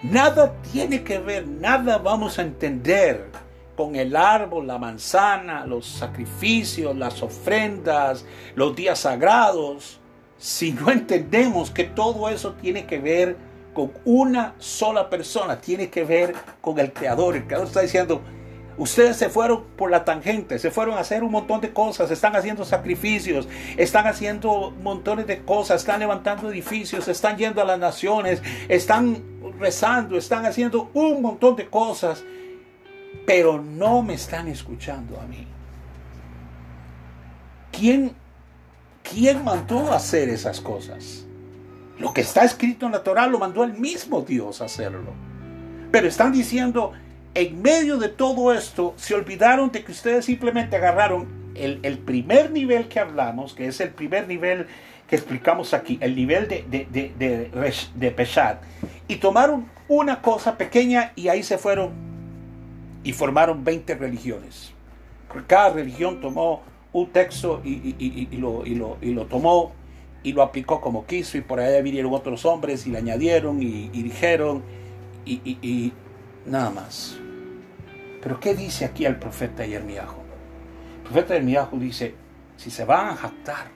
Nada 0.03 0.53
tiene 0.71 1.03
que 1.03 1.17
ver, 1.17 1.49
nada 1.49 1.97
vamos 1.97 2.39
a 2.39 2.43
entender 2.43 3.31
con 3.75 3.97
el 3.97 4.17
árbol, 4.17 4.67
la 4.67 4.77
manzana, 4.77 5.65
los 5.65 5.87
sacrificios, 5.87 6.95
las 6.95 7.23
ofrendas, 7.23 8.27
los 8.55 8.77
días 8.77 8.99
sagrados, 8.99 9.99
si 10.37 10.73
no 10.73 10.91
entendemos 10.91 11.71
que 11.71 11.85
todo 11.85 12.29
eso 12.29 12.53
tiene 12.61 12.85
que 12.85 12.99
ver 12.99 13.39
con 13.73 13.93
una 14.05 14.57
sola 14.59 15.09
persona, 15.09 15.59
tiene 15.59 15.89
que 15.89 16.05
ver 16.05 16.35
con 16.61 16.79
el 16.79 16.93
Creador. 16.93 17.37
El 17.37 17.47
Creador 17.47 17.69
está 17.69 17.81
diciendo, 17.81 18.21
Ustedes 18.79 19.17
se 19.17 19.29
fueron 19.29 19.65
por 19.77 19.91
la 19.91 20.05
tangente, 20.05 20.59
se 20.59 20.71
fueron 20.71 20.97
a 20.97 21.01
hacer 21.01 21.23
un 21.23 21.31
montón 21.31 21.61
de 21.61 21.73
cosas, 21.73 22.11
están 22.11 22.35
haciendo 22.37 22.65
sacrificios, 22.65 23.49
están 23.77 24.07
haciendo 24.07 24.71
montones 24.83 25.27
de 25.27 25.43
cosas, 25.43 25.83
están 25.83 26.01
levantando 26.01 26.51
edificios, 26.51 27.07
están 27.09 27.37
yendo 27.37 27.61
a 27.61 27.65
las 27.65 27.79
naciones, 27.79 28.43
están 28.69 29.23
rezando, 29.59 30.17
están 30.17 30.47
haciendo 30.47 30.91
un 30.95 31.21
montón 31.21 31.57
de 31.57 31.69
cosas, 31.69 32.25
pero 33.27 33.61
no 33.61 34.03
me 34.03 34.15
están 34.15 34.49
escuchando 34.49 35.21
a 35.21 35.27
mí. 35.27 35.47
¿Quién, 37.71 38.15
quién 39.03 39.45
mandó 39.45 39.93
a 39.93 39.97
hacer 39.97 40.29
esas 40.29 40.61
cosas? 40.61 41.27
Lo 41.99 42.13
que 42.13 42.23
está 42.23 42.45
escrito 42.45 42.87
en 42.87 42.93
la 42.93 43.03
Torah 43.03 43.27
lo 43.27 43.39
mandó 43.39 43.65
el 43.65 43.75
mismo 43.75 44.23
Dios 44.23 44.61
a 44.61 44.65
hacerlo. 44.65 45.13
Pero 45.91 46.09
están 46.09 46.33
diciendo, 46.33 46.93
en 47.35 47.63
medio 47.63 47.99
de 47.99 48.09
todo 48.09 48.53
esto, 48.53 48.95
se 48.97 49.15
olvidaron 49.15 49.71
de 49.73 49.85
que 49.85 49.93
ustedes 49.93 50.25
simplemente 50.25 50.77
agarraron 50.77 51.43
el, 51.55 51.99
primer 51.99 52.51
nivel 52.51 52.89
que 52.89 53.01
hablamos, 53.01 53.55
que 53.55 53.67
es 53.67 53.81
el 53.81 53.91
primer 53.91 54.27
nivel 54.27 54.67
que 55.09 55.17
explicamos 55.17 55.75
aquí, 55.75 55.99
el 56.01 56.17
nivel 56.17 56.49
de, 56.49 56.65
de, 56.69 56.87
de, 57.19 57.83
de, 57.95 58.11
Peshat, 58.11 58.63
y 59.09 59.17
tomaron 59.17 59.69
una 59.89 60.23
cosa 60.23 60.57
pequeña 60.57 61.13
y 61.17 61.29
ahí 61.29 61.43
se 61.43 61.59
fueron 61.59 61.91
y 63.05 63.13
formaron 63.13 63.65
20 63.65 63.95
religiones. 63.97 64.73
Cada 65.47 65.71
religión 65.71 66.21
tomó 66.21 66.63
un 66.93 67.09
texto 67.11 67.61
y, 67.65 68.37
lo, 68.37 68.65
lo, 68.65 68.99
y, 69.01 69.13
lo, 69.13 69.27
tomó 69.27 69.73
y 70.23 70.33
lo 70.33 70.43
aplicó 70.43 70.81
como 70.81 71.07
quiso 71.07 71.39
y 71.39 71.41
por 71.41 71.61
ahí 71.61 71.83
vinieron 71.83 72.13
otros 72.13 72.45
hombres 72.45 72.87
y 72.87 72.91
le 72.91 72.99
añadieron 72.99 73.63
y, 73.63 73.89
dijeron 73.89 74.63
y, 75.25 75.93
nada 76.47 76.71
más. 76.71 77.19
Pero 78.23 78.39
¿qué 78.39 78.55
dice 78.55 78.85
aquí 78.85 79.05
el 79.05 79.17
profeta 79.17 79.67
Yermiajo? 79.67 80.23
El 80.99 81.03
profeta 81.03 81.35
Yermiajo 81.35 81.77
dice, 81.77 82.15
si 82.57 82.71
se 82.71 82.85
van 82.85 83.09
a 83.09 83.17
jactar, 83.17 83.67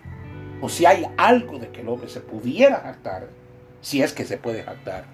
o 0.61 0.69
si 0.69 0.87
hay 0.87 1.07
algo 1.17 1.59
de 1.59 1.71
que 1.71 1.81
el 1.81 1.89
hombre 1.89 2.09
se 2.09 2.21
pudiera 2.21 2.77
jactar, 2.77 3.29
si 3.81 4.03
es 4.03 4.13
que 4.13 4.25
se 4.25 4.39
puede 4.39 4.63
jactar, 4.63 5.05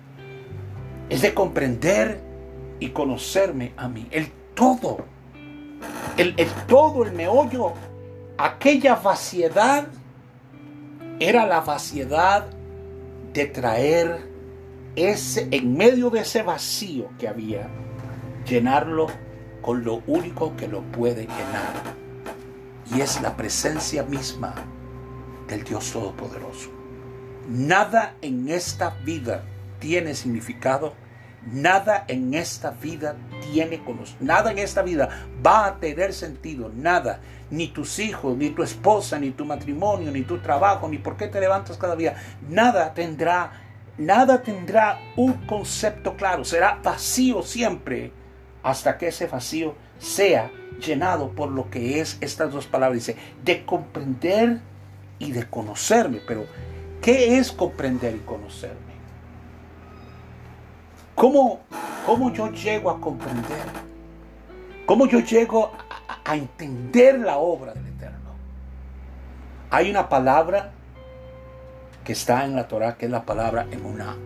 es 1.09 1.23
de 1.23 1.35
comprender 1.35 2.21
y 2.79 2.91
conocerme 2.91 3.73
a 3.77 3.89
mí, 3.89 4.07
el 4.11 4.31
todo, 4.55 5.05
el, 6.17 6.35
el 6.37 6.51
todo, 6.67 7.05
el 7.05 7.13
meollo, 7.13 7.73
aquella 8.39 8.97
vaciedad 8.97 9.87
era 11.19 11.47
la 11.47 11.61
vaciedad 11.61 12.47
de 13.33 13.47
traer 13.47 14.29
ese, 14.97 15.49
en 15.51 15.77
medio 15.77 16.11
de 16.11 16.21
ese 16.21 16.43
vacío 16.43 17.09
que 17.19 17.29
había, 17.29 17.69
llenarlo 18.45 19.07
con 19.61 19.85
lo 19.85 20.03
único 20.07 20.57
que 20.57 20.69
lo 20.69 20.83
puede 20.83 21.23
llenar. 21.23 21.95
Y 22.95 23.01
es 23.01 23.21
la 23.23 23.37
presencia 23.37 24.03
misma 24.03 24.55
del 25.49 25.65
Dios 25.65 25.93
Todopoderoso. 25.93 26.71
Nada 27.49 28.17
en 28.21 28.49
esta 28.49 28.91
vida 29.05 29.45
tiene 29.79 30.15
significado. 30.15 30.95
Nada 31.51 32.05
en 32.07 32.35
esta 32.35 32.71
vida 32.71 33.17
tiene 33.51 33.83
nada 34.21 34.53
en 34.53 34.59
esta 34.59 34.83
vida 34.83 35.27
va 35.45 35.67
a 35.67 35.81
tener 35.81 36.13
sentido, 36.13 36.71
nada, 36.73 37.19
ni 37.51 37.67
tus 37.67 37.99
hijos, 37.99 38.37
ni 38.37 38.51
tu 38.51 38.63
esposa, 38.63 39.19
ni 39.19 39.33
tu 39.33 39.45
matrimonio, 39.45 40.13
ni 40.13 40.23
tu 40.23 40.39
trabajo, 40.39 40.89
ni 40.89 40.99
por 40.99 41.17
qué 41.17 41.27
te 41.27 41.41
levantas 41.41 41.77
cada 41.77 41.97
día, 41.97 42.15
nada 42.49 42.95
tendrá, 42.95 43.61
nada 43.99 44.41
tendrá 44.41 45.01
un 45.17 45.33
concepto 45.47 46.17
claro, 46.17 46.45
será 46.45 46.79
vacío 46.81 47.43
siempre 47.43 48.13
hasta 48.63 48.99
que 48.99 49.09
ese 49.09 49.27
vacío 49.27 49.75
sea 49.99 50.51
llenado 50.85 51.31
por 51.31 51.51
lo 51.51 51.71
que 51.71 52.01
es 52.01 52.19
estas 52.21 52.53
dos 52.53 52.67
palabras. 52.67 53.07
Dice, 53.07 53.17
de 53.45 53.65
comprender 53.65 54.61
y 55.19 55.33
de 55.33 55.49
conocerme. 55.49 56.21
Pero, 56.27 56.47
¿qué 57.01 57.39
es 57.39 57.53
comprender 57.53 58.15
y 58.15 58.21
conocerme? 58.21 58.93
¿Cómo, 61.15 61.61
cómo 62.07 62.33
yo 62.33 62.51
llego 62.51 62.91
a 62.91 63.01
comprender? 63.01 63.67
¿Cómo 64.87 65.07
yo 65.07 65.21
llego 65.21 65.73
a, 66.09 66.31
a 66.31 66.37
entender 66.37 67.21
la 67.21 67.39
obra 67.39 67.75
del 67.75 67.87
Eterno? 67.87 68.31
Hay 69.71 69.91
una 69.91 70.09
palabra 70.09 70.73
que 72.05 72.13
está 72.13 72.45
en 72.45 72.57
la 72.57 72.67
Torah 72.67 72.97
que 72.97 73.07
es 73.07 73.13
la 73.13 73.25
palabra 73.25 73.67
emuná, 73.71 74.17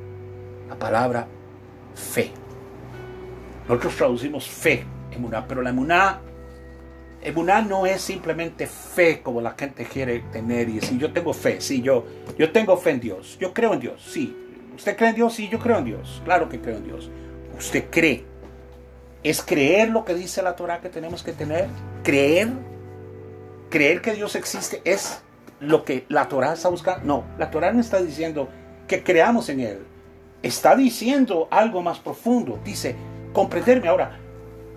la 0.69 0.77
palabra 0.77 1.27
fe. 1.95 2.33
Nosotros 3.69 3.97
traducimos 3.97 4.49
fe, 4.49 4.85
emuná, 5.11 5.47
pero 5.47 5.63
la 5.63 5.71
emuná, 5.71 6.21
emuná 7.23 7.63
no 7.63 7.87
es 7.87 8.01
simplemente 8.01 8.67
fe 8.67 9.23
como 9.23 9.41
la 9.41 9.53
gente 9.53 9.85
quiere 9.85 10.21
tener 10.33 10.69
y 10.69 10.75
decir 10.75 10.99
yo 10.99 11.13
tengo 11.13 11.33
fe, 11.33 11.61
sí, 11.61 11.83
yo, 11.83 12.05
yo 12.39 12.53
tengo 12.53 12.77
fe 12.77 12.91
en 12.91 13.01
Dios, 13.01 13.37
yo 13.41 13.53
creo 13.53 13.75
en 13.75 13.81
Dios, 13.81 14.03
sí. 14.03 14.37
¿Usted 14.77 14.95
cree 14.95 15.09
en 15.09 15.17
Dios? 15.17 15.33
Sí, 15.35 15.49
yo 15.49 15.59
creo 15.59 15.79
en 15.79 15.87
Dios. 15.87 16.21
Claro 16.25 16.51
que 16.51 16.61
creo 16.61 16.77
en 16.77 16.85
Dios. 16.85 17.11
Usted 17.59 17.87
cree. 17.91 18.25
¿Es 19.23 19.43
creer 19.43 19.89
lo 19.89 20.05
que 20.05 20.15
dice 20.15 20.43
la 20.43 20.55
Torah 20.55 20.81
que 20.81 20.91
tenemos 20.91 21.23
que 21.23 21.33
tener? 21.33 21.67
¿Creer? 22.05 22.51
¿Creer 23.71 24.03
que 24.03 24.13
Dios 24.13 24.37
existe 24.37 24.83
es 24.85 25.23
lo 25.61 25.85
que 25.85 26.05
la 26.09 26.29
Torah 26.29 26.53
está 26.53 26.69
buscando? 26.69 27.07
No, 27.07 27.25
la 27.39 27.51
Torah 27.51 27.73
no 27.73 27.81
está 27.81 28.03
diciendo 28.03 28.51
que 28.87 29.03
creamos 29.03 29.49
en 29.49 29.61
Él. 29.61 29.79
Está 30.43 30.77
diciendo 30.77 31.49
algo 31.51 31.83
más 31.83 31.99
profundo. 31.99 32.61
Dice, 32.63 32.95
comprenderme. 33.37 33.89
Ahora, 33.89 34.19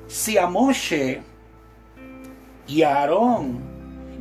si 0.05 0.37
a 0.37 0.45
Moshe 0.45 1.21
y 2.67 2.81
a 2.81 2.93
Aarón 2.97 3.61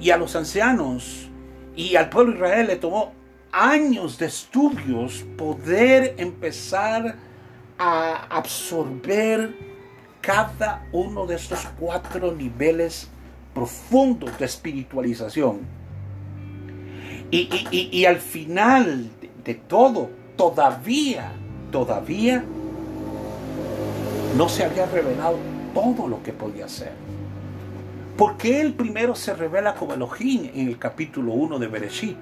y 0.00 0.10
a 0.10 0.16
los 0.16 0.36
ancianos 0.36 1.28
y 1.74 1.96
al 1.96 2.08
pueblo 2.08 2.30
de 2.30 2.38
Israel 2.38 2.66
le 2.68 2.76
tomó 2.76 3.12
años 3.50 4.16
de 4.16 4.26
estudios 4.26 5.24
poder 5.36 6.14
empezar 6.18 7.16
a 7.78 8.26
absorber 8.30 9.56
cada 10.20 10.86
uno 10.92 11.26
de 11.26 11.34
estos 11.34 11.66
cuatro 11.76 12.30
niveles 12.30 13.08
profundos 13.52 14.38
de 14.38 14.44
espiritualización. 14.44 15.62
Y, 17.32 18.04
al 18.04 18.18
final 18.18 19.10
de 19.44 19.54
todo, 19.54 20.10
todavía, 20.36 21.32
todavía 21.72 22.44
no 24.36 24.48
se 24.48 24.64
había 24.64 24.86
revelado 24.86 25.36
todo 25.74 26.08
lo 26.08 26.22
que 26.22 26.32
podía 26.32 26.66
hacer. 26.66 26.92
Porque 28.16 28.60
él 28.60 28.74
primero 28.74 29.14
se 29.14 29.34
revela 29.34 29.74
como 29.74 29.94
Elohim 29.94 30.50
en 30.54 30.68
el 30.68 30.78
capítulo 30.78 31.32
1 31.32 31.58
de 31.58 31.66
Bereshit, 31.68 32.16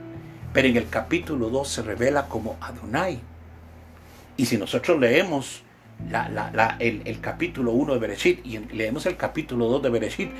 pero 0.52 0.68
en 0.68 0.76
el 0.76 0.88
capítulo 0.88 1.48
2 1.48 1.68
se 1.68 1.82
revela 1.82 2.26
como 2.26 2.56
Adonai. 2.60 3.18
Y 4.36 4.46
si 4.46 4.58
nosotros 4.58 5.00
leemos 5.00 5.62
el, 6.78 7.20
capítulo 7.20 7.72
1 7.72 7.94
de 7.94 7.98
Bereshit 7.98 8.46
y 8.46 8.58
leemos 8.58 9.06
el 9.06 9.16
capítulo 9.16 9.68
2 9.68 9.82
de 9.82 9.90
Bereshit, 9.90 10.30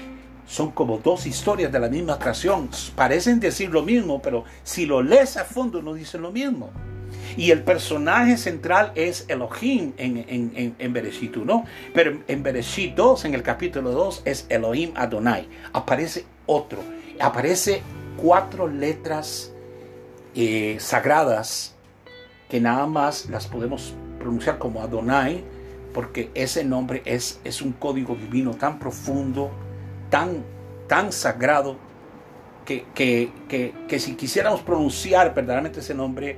son 0.47 0.71
como 0.71 0.99
dos 0.99 1.27
historias 1.27 1.73
de 1.73 1.81
la 1.81 1.89
misma 1.89 2.19
creación. 2.19 2.71
Parecen 2.95 3.41
decir 3.41 3.71
lo 3.71 3.83
mismo, 3.83 4.23
pero 4.23 4.45
si 4.63 4.87
lo 4.87 5.03
lees 5.03 5.37
a 5.37 5.45
fondo 5.45 5.83
no 5.83 5.95
dicen 5.95 6.23
lo 6.23 6.33
mismo. 6.33 6.71
Y 7.37 7.51
el 7.51 7.63
personaje 7.63 8.37
central 8.37 8.93
es 8.95 9.27
Elohim 9.29 9.93
en, 9.99 10.25
en, 10.29 10.75
en, 10.79 10.93
Bereshit 10.93 11.37
1, 11.37 11.65
pero 11.93 12.21
en 12.27 12.43
Bereshit 12.43 12.95
2, 12.95 13.27
en 13.27 13.35
el 13.35 13.43
capítulo 13.43 13.91
2, 13.91 14.23
es 14.25 14.47
Elohim 14.49 14.93
Adonai. 14.97 15.49
Aparece 15.73 16.25
otro, 16.47 16.79
aparece 17.21 17.83
cuatro 18.17 18.69
letras 18.69 19.53
eh, 20.35 20.77
sagradas 20.81 21.75
que 22.49 22.61
nada 22.61 22.87
más 22.87 23.29
las 23.29 23.47
podemos 23.47 23.95
pronunciar 24.19 24.59
como 24.59 24.81
Adonai, 24.81 25.45
porque 25.93 26.31
ese 26.35 26.65
nombre 26.65 27.03
es, 27.05 27.41
es 27.45 27.61
un 27.61 27.73
código 27.73 28.15
divino 28.15 28.55
tan 28.55 28.79
profundo, 28.79 29.51
tan, 30.11 30.45
tan 30.89 31.13
sagrado, 31.13 31.77
que, 32.65 32.85
que, 32.95 33.31
que, 33.49 33.73
que 33.89 33.99
si 33.99 34.17
quisiéramos 34.17 34.61
pronunciar 34.61 35.35
verdaderamente 35.35 35.81
ese 35.81 35.95
nombre, 35.95 36.37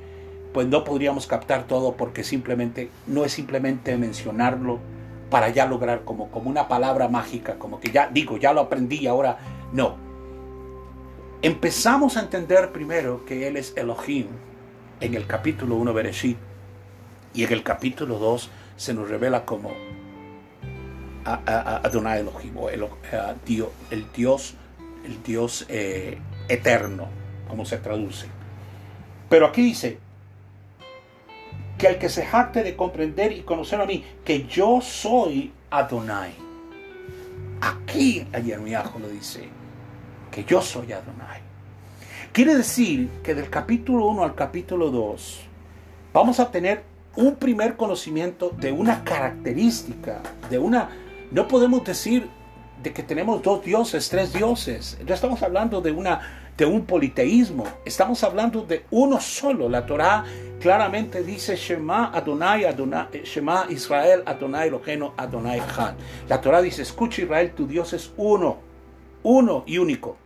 pues 0.52 0.66
no 0.66 0.84
podríamos 0.84 1.26
captar 1.26 1.66
todo 1.66 1.94
porque 1.96 2.22
simplemente 2.22 2.90
no 3.06 3.24
es 3.24 3.32
simplemente 3.32 3.96
mencionarlo 3.96 4.78
para 5.30 5.48
ya 5.50 5.66
lograr 5.66 6.04
como, 6.04 6.30
como 6.30 6.48
una 6.48 6.68
palabra 6.68 7.08
mágica, 7.08 7.58
como 7.58 7.80
que 7.80 7.90
ya 7.90 8.08
digo, 8.08 8.36
ya 8.36 8.52
lo 8.52 8.60
aprendí, 8.60 9.06
ahora 9.06 9.38
no. 9.72 9.96
Empezamos 11.42 12.16
a 12.16 12.20
entender 12.20 12.72
primero 12.72 13.24
que 13.24 13.46
Él 13.46 13.56
es 13.56 13.72
Elohim 13.76 14.26
en 15.00 15.14
el 15.14 15.26
capítulo 15.26 15.76
1 15.76 15.92
Bereshit 15.92 16.38
y 17.34 17.44
en 17.44 17.52
el 17.52 17.62
capítulo 17.62 18.18
2 18.18 18.50
se 18.76 18.94
nos 18.94 19.08
revela 19.08 19.44
como 19.44 19.70
Adonai 21.24 22.20
Elohim 22.20 22.54
Dios, 23.44 23.68
el 23.90 24.12
Dios, 24.12 24.54
el 25.04 25.22
Dios 25.22 25.66
eh, 25.68 26.18
eterno, 26.48 27.08
como 27.48 27.64
se 27.64 27.78
traduce. 27.78 28.26
Pero 29.28 29.46
aquí 29.46 29.62
dice, 29.62 29.98
que 31.78 31.86
el 31.86 31.98
que 31.98 32.08
se 32.08 32.26
jacte 32.26 32.62
de 32.64 32.74
comprender 32.74 33.32
y 33.32 33.42
conocer 33.42 33.80
a 33.80 33.86
mí, 33.86 34.04
que 34.24 34.46
yo 34.46 34.80
soy 34.82 35.52
Adonai. 35.70 36.32
Aquí 37.60 38.26
ayer 38.32 38.58
mi 38.60 38.72
hijo 38.72 38.98
lo 38.98 39.08
dice, 39.08 39.48
que 40.30 40.44
yo 40.44 40.60
soy 40.60 40.92
Adonai. 40.92 41.40
Quiere 42.32 42.56
decir 42.56 43.08
que 43.22 43.34
del 43.34 43.48
capítulo 43.48 44.06
1 44.08 44.24
al 44.24 44.34
capítulo 44.34 44.90
2 44.90 45.40
vamos 46.12 46.40
a 46.40 46.50
tener 46.50 46.82
un 47.16 47.36
primer 47.36 47.76
conocimiento 47.76 48.50
de 48.50 48.72
una 48.72 49.04
característica, 49.04 50.20
de 50.50 50.58
una... 50.58 50.88
No 51.30 51.46
podemos 51.46 51.84
decir 51.84 52.26
de 52.82 52.92
que 52.92 53.02
tenemos 53.02 53.42
dos 53.42 53.62
dioses, 53.62 54.08
tres 54.08 54.32
dioses. 54.32 54.98
No 55.06 55.12
estamos 55.12 55.42
hablando 55.42 55.82
de, 55.82 55.92
una, 55.92 56.52
de 56.56 56.64
un 56.64 56.86
politeísmo, 56.86 57.64
estamos 57.84 58.24
hablando 58.24 58.62
de 58.62 58.86
uno 58.90 59.20
solo. 59.20 59.68
La 59.68 59.84
Torah 59.84 60.24
claramente 60.58 61.22
dice 61.22 61.56
Shema 61.56 62.10
Adonai, 62.14 62.64
Adonai 62.64 63.08
Shema 63.24 63.66
Israel, 63.68 64.22
Adonai 64.24 64.68
Eloheinu, 64.68 65.12
Adonai 65.16 65.60
Han. 65.76 65.96
La 66.28 66.40
Torah 66.40 66.62
dice, 66.62 66.82
escucha 66.82 67.22
Israel, 67.22 67.52
tu 67.54 67.66
Dios 67.66 67.92
es 67.92 68.10
uno, 68.16 68.58
uno 69.22 69.64
y 69.66 69.76
único. 69.76 70.16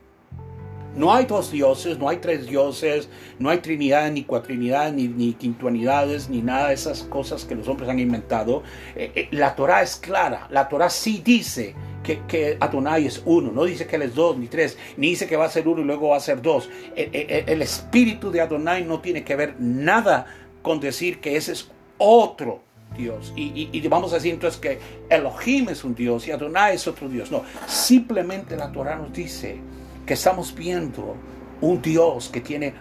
No 0.95 1.15
hay 1.15 1.25
dos 1.25 1.51
dioses, 1.51 1.99
no 1.99 2.09
hay 2.09 2.19
tres 2.19 2.47
dioses, 2.47 3.09
no 3.39 3.49
hay 3.49 3.59
trinidad, 3.59 4.11
ni 4.11 4.25
cuatrinidad, 4.25 4.93
ni, 4.93 5.09
ni 5.09 5.33
quintuanidades, 5.33 6.29
ni 6.29 6.43
nada 6.43 6.69
de 6.69 6.75
esas 6.75 7.03
cosas 7.05 7.45
que 7.47 7.55
los 7.55 7.67
hombres 7.67 7.89
han 7.89 7.99
inventado. 7.99 8.63
Eh, 8.95 9.11
eh, 9.15 9.29
la 9.31 9.55
Torah 9.55 9.83
es 9.83 9.97
clara, 9.97 10.47
la 10.51 10.69
Torah 10.69 10.91
sí 10.91 11.23
dice 11.25 11.75
que, 12.03 12.59
Adonai 12.61 13.07
es 13.07 13.23
uno, 13.25 13.53
no 13.53 13.65
dice 13.65 13.87
que 13.87 13.97
él 13.97 14.03
es 14.03 14.15
dos 14.15 14.37
ni 14.37 14.49
tres, 14.49 14.77
ni 14.99 15.11
dice 15.11 15.27
que 15.27 15.37
va 15.37 15.47
a 15.47 15.51
ser 15.51 15.67
uno 15.67 15.81
y 15.81 15.85
luego 15.85 16.11
va 16.11 16.19
a 16.19 16.21
ser 16.21 16.43
dos. 16.43 16.69
El, 16.95 17.63
espíritu 17.63 18.31
de 18.31 18.43
Adonai 18.43 18.85
no 18.85 19.01
tiene 19.01 19.25
que 19.25 19.37
ver 19.37 19.55
nada 19.59 20.27
con 20.61 20.79
decir 20.79 21.21
que 21.21 21.37
ese 21.37 21.53
es 21.53 21.71
otro 21.97 22.61
Dios. 22.97 23.33
Y, 23.35 23.71
y, 23.73 23.89
vamos 23.89 24.13
a 24.13 24.17
decir 24.17 24.35
entonces 24.35 24.61
que 24.61 24.79
Elohim 25.09 25.71
es 25.71 25.85
un 25.85 25.95
Dios 25.95 26.27
y 26.29 26.33
Adonai 26.33 26.75
es 26.75 26.87
otro 26.87 27.09
Dios. 27.09 27.31
No, 27.31 27.45
simplemente 27.67 28.57
la 28.57 28.71
Torah 28.71 28.97
nos 28.97 29.13
dice 29.13 29.59
que 30.07 30.15
estamos 30.15 30.55
viendo 30.55 31.17
un 31.61 31.81
Dios 31.81 32.29
que 32.29 32.41
tiene 32.41 32.75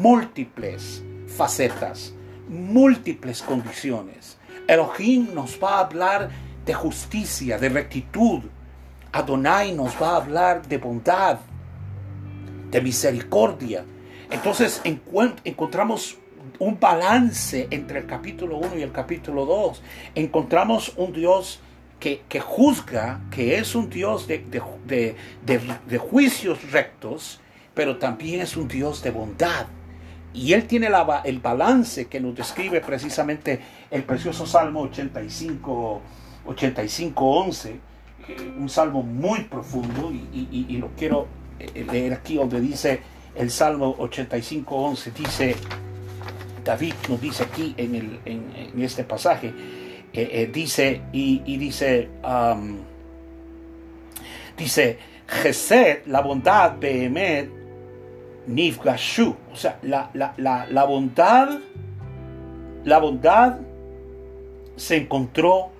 múltiples 0.00 1.02
facetas, 1.26 2.14
múltiples 2.48 3.42
condiciones. 3.42 4.38
Elohim 4.66 5.34
nos 5.34 5.62
va 5.62 5.76
a 5.76 5.80
hablar 5.80 6.30
de 6.64 6.74
justicia, 6.74 7.58
de 7.58 7.68
rectitud. 7.68 8.42
Adonai 9.12 9.72
nos 9.72 9.94
va 10.00 10.10
a 10.10 10.16
hablar 10.16 10.66
de 10.66 10.78
bondad, 10.78 11.38
de 12.70 12.80
misericordia. 12.80 13.84
Entonces 14.30 14.80
encontramos 14.84 16.18
un 16.58 16.78
balance 16.80 17.68
entre 17.70 18.00
el 18.00 18.06
capítulo 18.06 18.56
1 18.58 18.78
y 18.78 18.82
el 18.82 18.92
capítulo 18.92 19.46
2. 19.46 19.82
Encontramos 20.14 20.92
un 20.96 21.12
Dios 21.12 21.60
que, 22.00 22.40
juzga, 22.40 23.20
que 23.30 23.58
es 23.58 23.74
un 23.74 23.90
Dios 23.90 24.26
de, 24.28 25.98
juicios 25.98 26.70
rectos, 26.70 27.40
pero 27.74 27.96
también 27.96 28.40
es 28.40 28.56
un 28.56 28.68
Dios 28.68 29.02
de 29.02 29.10
bondad. 29.10 29.66
Y 30.32 30.52
Él 30.52 30.66
tiene 30.66 30.90
el 31.24 31.38
balance 31.40 32.06
que 32.06 32.20
nos 32.20 32.34
describe 32.34 32.80
precisamente 32.80 33.60
el 33.90 34.04
precioso 34.04 34.46
Salmo 34.46 34.82
85 34.82 36.02
85.11, 36.46 37.70
eh, 38.28 38.54
un 38.58 38.68
salmo 38.68 39.02
muy 39.02 39.44
profundo 39.44 40.12
y, 40.12 40.76
lo 40.78 40.88
quiero 40.96 41.26
eh, 41.58 41.86
leer 41.90 42.12
aquí 42.14 42.36
donde 42.36 42.60
dice 42.60 43.00
el 43.34 43.50
Salmo 43.50 43.96
85.11, 43.98 45.12
dice, 45.12 45.56
David 46.64 46.94
nos 47.08 47.20
dice 47.20 47.44
aquí 47.44 47.74
en, 47.76 48.20
este 48.80 49.04
pasaje, 49.04 49.52
eh, 50.22 50.50
dice, 50.52 51.02
y, 51.12 51.56
dice, 51.56 52.08
dice, 54.56 54.98
Gesed, 55.26 56.06
la 56.06 56.20
bondad, 56.20 56.78
Behemet, 56.78 57.50
Nifgashu, 58.46 59.34
o 59.52 59.56
sea, 59.56 59.78
la, 59.82 60.10
la, 60.14 60.34
la, 60.36 60.66
la 60.70 60.84
bondad, 60.84 61.58
la 62.84 62.98
bondad 62.98 63.58
se 64.76 64.96
encontró 64.96 65.70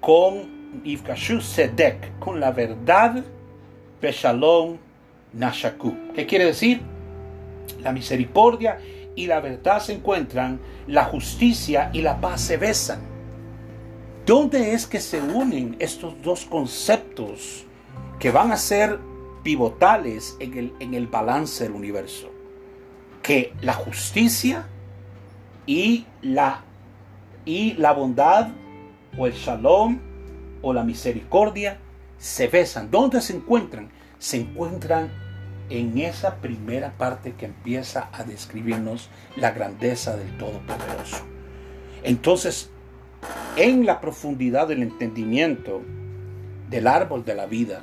con 0.00 0.80
Ifkashu 0.84 1.40
Sedek, 1.40 2.18
con 2.18 2.40
la 2.40 2.52
verdad, 2.52 3.22
Beshalom 4.00 4.78
Nashaku. 5.32 5.94
¿Qué 6.14 6.26
quiere 6.26 6.46
decir? 6.46 6.80
La 7.80 7.92
misericordia 7.92 8.78
y 9.14 9.26
la 9.26 9.40
verdad 9.40 9.80
se 9.80 9.94
encuentran, 9.94 10.60
la 10.86 11.04
justicia 11.04 11.90
y 11.92 12.02
la 12.02 12.20
paz 12.20 12.40
se 12.40 12.56
besan. 12.56 13.17
¿Dónde 14.28 14.74
es 14.74 14.86
que 14.86 15.00
se 15.00 15.22
unen 15.22 15.74
estos 15.78 16.20
dos 16.20 16.44
conceptos 16.44 17.64
que 18.20 18.30
van 18.30 18.52
a 18.52 18.58
ser 18.58 19.00
pivotales 19.42 20.36
en 20.38 20.58
el, 20.58 20.74
en 20.80 20.92
el 20.92 21.06
balance 21.06 21.64
del 21.64 21.72
universo? 21.72 22.30
Que 23.22 23.54
la 23.62 23.72
justicia 23.72 24.66
y 25.64 26.04
la, 26.20 26.62
y 27.46 27.72
la 27.78 27.92
bondad 27.92 28.48
o 29.16 29.26
el 29.26 29.32
shalom 29.32 29.98
o 30.60 30.74
la 30.74 30.84
misericordia 30.84 31.78
se 32.18 32.48
besan. 32.48 32.90
¿Dónde 32.90 33.22
se 33.22 33.34
encuentran? 33.34 33.88
Se 34.18 34.36
encuentran 34.36 35.10
en 35.70 35.96
esa 35.96 36.36
primera 36.36 36.98
parte 36.98 37.32
que 37.32 37.46
empieza 37.46 38.10
a 38.12 38.24
describirnos 38.24 39.08
la 39.36 39.52
grandeza 39.52 40.18
del 40.18 40.36
Todopoderoso. 40.36 41.24
Entonces, 42.02 42.70
en 43.56 43.86
la 43.86 44.00
profundidad 44.00 44.68
del 44.68 44.82
entendimiento 44.82 45.82
del 46.70 46.86
árbol 46.86 47.24
de 47.24 47.34
la 47.34 47.46
vida, 47.46 47.82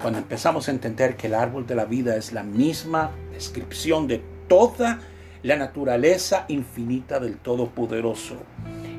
cuando 0.00 0.18
empezamos 0.18 0.68
a 0.68 0.70
entender 0.70 1.16
que 1.16 1.28
el 1.28 1.34
árbol 1.34 1.66
de 1.66 1.74
la 1.74 1.84
vida 1.84 2.16
es 2.16 2.32
la 2.32 2.42
misma 2.42 3.10
descripción 3.32 4.06
de 4.06 4.22
toda 4.48 5.00
la 5.42 5.56
naturaleza 5.56 6.46
infinita 6.48 7.20
del 7.20 7.36
Todopoderoso, 7.36 8.36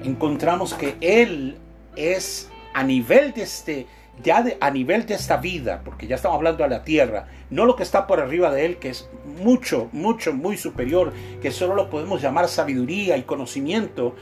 encontramos 0.04 0.74
que 0.74 0.96
Él 1.02 1.58
es 1.96 2.50
a 2.74 2.84
nivel 2.84 3.34
de 3.34 3.44
este, 3.44 3.88
ya 4.24 4.46
a 4.60 4.72
nivel 4.72 5.06
de 5.06 5.16
esta 5.16 5.38
vida, 5.38 5.82
porque 5.84 6.08
ya 6.08 6.16
estamos 6.16 6.38
hablando 6.38 6.64
de 6.64 6.70
la 6.70 6.84
tierra, 6.84 7.28
no 7.50 7.66
lo 7.66 7.76
que 7.76 7.84
está 7.84 8.08
por 8.08 8.20
arriba 8.20 8.52
de 8.52 8.66
él, 8.66 8.78
que 8.78 8.90
es 8.90 9.10
mucho, 9.42 9.90
mucho, 9.92 10.34
muy 10.34 10.58
superior, 10.58 11.14
que 11.42 11.52
solo 11.52 11.76
lo 11.76 11.90
podemos 11.90 12.22
llamar 12.22 12.48
sabiduría 12.48 13.18
y 13.18 13.24
conocimiento, 13.24 14.16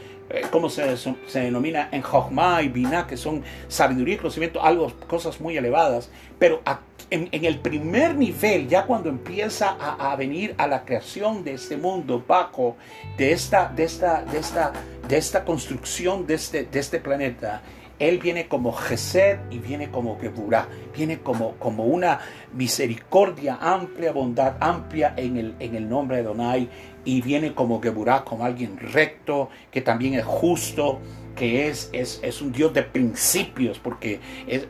como 0.50 0.68
se, 0.68 0.96
se, 0.96 1.40
denomina 1.40 1.88
en 1.92 2.02
Jochma 2.02 2.62
y 2.62 2.68
Binah, 2.68 3.06
que 3.06 3.16
son 3.16 3.42
sabiduría 3.68 4.14
y 4.14 4.18
conocimiento, 4.18 4.62
algo, 4.62 4.92
cosas 5.06 5.40
muy 5.40 5.56
elevadas, 5.56 6.10
pero 6.38 6.62
en, 7.10 7.28
en, 7.32 7.44
el 7.44 7.60
primer 7.60 8.16
nivel, 8.16 8.68
ya 8.68 8.86
cuando 8.86 9.08
empieza 9.08 9.76
a, 9.78 10.12
a, 10.12 10.16
venir 10.16 10.54
a 10.58 10.66
la 10.66 10.84
creación 10.84 11.44
de 11.44 11.54
este 11.54 11.76
mundo 11.76 12.24
bajo, 12.26 12.76
de 13.16 13.32
esta, 13.32 13.68
de 13.68 13.84
esta, 13.84 14.22
de 14.24 14.38
esta, 14.38 14.72
de 15.06 15.16
esta 15.16 15.44
construcción 15.44 16.26
de 16.26 16.34
este, 16.34 16.64
de 16.64 16.80
este 16.80 16.98
planeta, 16.98 17.62
Él 17.98 18.18
viene 18.18 18.48
como 18.48 18.72
Gesed 18.72 19.38
y 19.50 19.58
viene 19.58 19.90
como 19.90 20.18
Geburah. 20.18 20.66
Viene 20.96 21.20
como, 21.20 21.52
como 21.56 21.84
una 21.84 22.20
misericordia 22.52 23.58
amplia, 23.60 24.12
bondad 24.12 24.56
amplia 24.60 25.14
en 25.16 25.36
el, 25.36 25.54
en 25.58 25.74
el 25.76 25.88
nombre 25.88 26.18
de 26.18 26.22
Donai. 26.24 26.68
Y 27.04 27.22
viene 27.22 27.54
como 27.54 27.80
Geburah, 27.80 28.24
como 28.24 28.44
alguien 28.44 28.78
recto, 28.78 29.50
que 29.70 29.80
también 29.80 30.14
es 30.14 30.24
justo, 30.24 31.00
que 31.34 31.68
es, 31.68 31.90
es, 31.92 32.20
es, 32.22 32.40
un 32.40 32.52
Dios 32.52 32.72
de 32.72 32.82
principios, 32.82 33.78
porque 33.78 34.20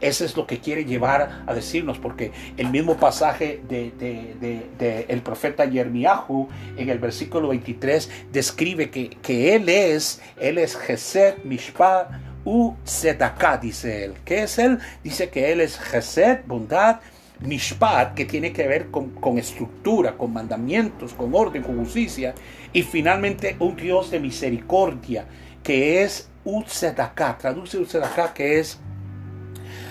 eso 0.01 0.25
es 0.25 0.37
lo 0.37 0.47
que 0.47 0.59
quiere 0.59 0.85
llevar 0.85 1.45
a 1.47 1.55
decirnos, 1.55 1.99
porque 1.99 2.33
el 2.57 2.71
mismo 2.71 2.97
pasaje 2.97 3.61
de, 3.69 3.93
de, 3.99 5.07
el 5.09 5.21
profeta 5.23 5.65
Yermiahu 5.67 6.49
en 6.77 6.89
el 6.89 6.99
versículo 6.99 7.49
23 7.49 8.11
describe 8.33 8.91
que, 8.91 9.11
que 9.11 9.55
él 9.55 9.69
es, 9.69 10.23
él 10.41 10.59
es 10.59 10.77
Gesed 10.77 11.45
Mishpat 11.45 12.11
U 12.45 12.75
Zedaká, 12.87 13.57
dice 13.57 14.05
él. 14.05 14.15
¿Qué 14.25 14.43
es 14.43 14.59
él? 14.59 14.79
Dice 15.03 15.31
que 15.31 15.53
él 15.53 15.61
es 15.61 15.79
Gesed, 15.79 16.41
bondad, 16.47 17.01
Mishpat, 17.45 18.15
que 18.15 18.25
tiene 18.25 18.53
que 18.53 18.67
ver 18.67 18.91
con, 18.91 19.11
con, 19.11 19.39
estructura, 19.39 20.17
con 20.17 20.33
mandamientos, 20.33 21.15
con 21.15 21.35
orden, 21.35 21.63
con 21.63 21.79
justicia. 21.79 22.35
Y 22.73 22.83
finalmente 22.83 23.57
un 23.59 23.77
Dios 23.77 24.11
de 24.11 24.21
misericordia, 24.21 25.27
que 25.63 26.03
es 26.03 26.31
Utzedaká, 26.45 27.39
traduce 27.39 27.79
Utzedaká, 27.79 28.35
que 28.35 28.59
es 28.59 28.81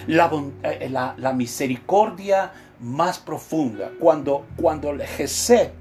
la, 0.08 0.32
eh, 0.64 0.90
la, 0.90 1.16
la, 1.18 1.34
misericordia 1.34 2.52
más 2.80 3.20
profunda. 3.20 3.92
Cuando, 4.00 4.46
cuando 4.56 4.96
Gesed 5.18 5.72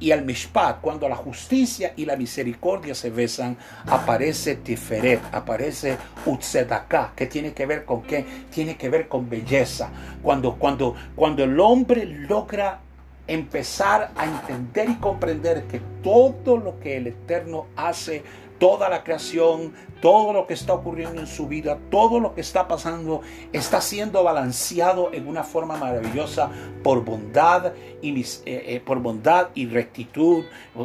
y 0.00 0.10
el 0.10 0.24
Mishpat, 0.24 0.80
cuando 0.80 1.08
la 1.08 1.14
justicia 1.14 1.92
y 1.94 2.06
la 2.06 2.16
misericordia 2.16 2.94
se 2.94 3.10
besan, 3.10 3.56
aparece 3.86 4.56
Tiferet, 4.56 5.20
aparece 5.30 5.98
Utzedaká, 6.24 7.12
que 7.14 7.26
tiene 7.26 7.52
que 7.52 7.66
ver 7.66 7.84
con 7.84 8.02
qué? 8.02 8.24
Tiene 8.50 8.76
que 8.76 8.88
ver 8.88 9.08
con 9.08 9.28
belleza. 9.28 9.90
Cuando, 10.22 10.56
cuando, 10.56 10.96
cuando 11.14 11.44
el 11.44 11.60
hombre 11.60 12.06
logra 12.06 12.80
empezar 13.26 14.10
a 14.16 14.24
entender 14.24 14.88
y 14.88 14.94
comprender 14.96 15.64
que 15.64 15.80
todo 16.02 16.56
lo 16.56 16.80
que 16.80 16.96
el 16.96 17.06
Eterno 17.06 17.66
hace 17.76 18.24
toda 18.60 18.88
la 18.88 19.02
creación, 19.02 19.72
todo 20.00 20.32
lo 20.32 20.46
que 20.46 20.54
está 20.54 20.74
ocurriendo 20.74 21.20
en 21.20 21.26
su 21.26 21.48
vida, 21.48 21.78
todo 21.90 22.20
lo 22.20 22.34
que 22.34 22.42
está 22.42 22.68
pasando, 22.68 23.22
está 23.52 23.80
siendo 23.80 24.22
balanceado 24.22 25.12
en 25.12 25.26
una 25.26 25.42
forma 25.42 25.76
maravillosa 25.76 26.50
por 26.84 27.04
bondad 27.04 27.72
y, 28.02 28.20
eh, 28.20 28.26
eh, 28.44 28.82
por 28.84 29.00
bondad 29.00 29.48
y 29.54 29.66
rectitud, 29.66 30.44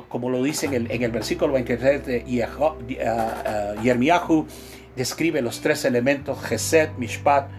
como 0.09 0.29
lo 0.29 0.41
dice 0.41 0.65
en 0.67 1.03
el, 1.03 1.11
versículo 1.11 1.53
23 1.53 2.05
de 2.05 2.23
Yermiahu, 3.83 4.47
describe 4.95 5.41
los 5.41 5.59
tres 5.59 5.85
elementos, 5.85 6.41
Gesed, 6.41 6.91
Mishpat, 6.97 7.49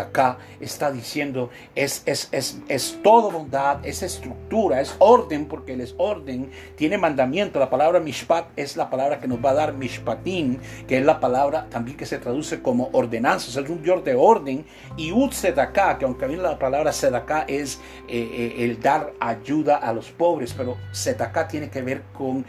acá 0.00 0.38
está 0.60 0.90
diciendo 0.90 1.50
es, 1.74 2.02
es, 2.06 2.28
es, 2.32 2.58
es 2.68 2.98
todo 3.02 3.30
bondad, 3.30 3.84
es 3.84 4.02
estructura, 4.02 4.80
es 4.80 4.96
orden, 4.98 5.46
porque 5.46 5.74
él 5.74 5.80
es 5.80 5.94
orden, 5.98 6.50
tiene 6.76 6.98
mandamiento. 6.98 7.58
La 7.58 7.70
palabra 7.70 8.00
mishpat 8.00 8.46
es 8.56 8.76
la 8.76 8.88
palabra 8.88 9.20
que 9.20 9.28
nos 9.28 9.44
va 9.44 9.50
a 9.50 9.54
dar 9.54 9.74
mishpatim, 9.74 10.58
que 10.86 10.98
es 10.98 11.04
la 11.04 11.20
palabra 11.20 11.68
también 11.70 11.96
que 11.96 12.06
se 12.06 12.18
traduce 12.18 12.62
como 12.62 12.88
ordenanzas, 12.92 13.56
es 13.56 13.70
un 13.70 13.82
Dios 13.82 14.04
de 14.04 14.14
orden. 14.14 14.64
Y 14.96 15.12
acá 15.58 15.98
que 15.98 16.04
aunque 16.04 16.26
viene 16.26 16.42
la 16.42 16.58
palabra 16.58 16.92
sedaká 16.92 17.44
es 17.48 17.80
eh, 18.08 18.28
eh, 18.32 18.64
el 18.64 18.80
dar 18.80 19.12
ayuda 19.20 19.76
a 19.76 19.92
los 19.92 20.10
pobres, 20.10 20.54
pero 20.56 20.76
sedaká 20.92 21.48
tiene 21.48 21.70
que 21.70 21.82
ver 21.82 22.02
con 22.12 22.44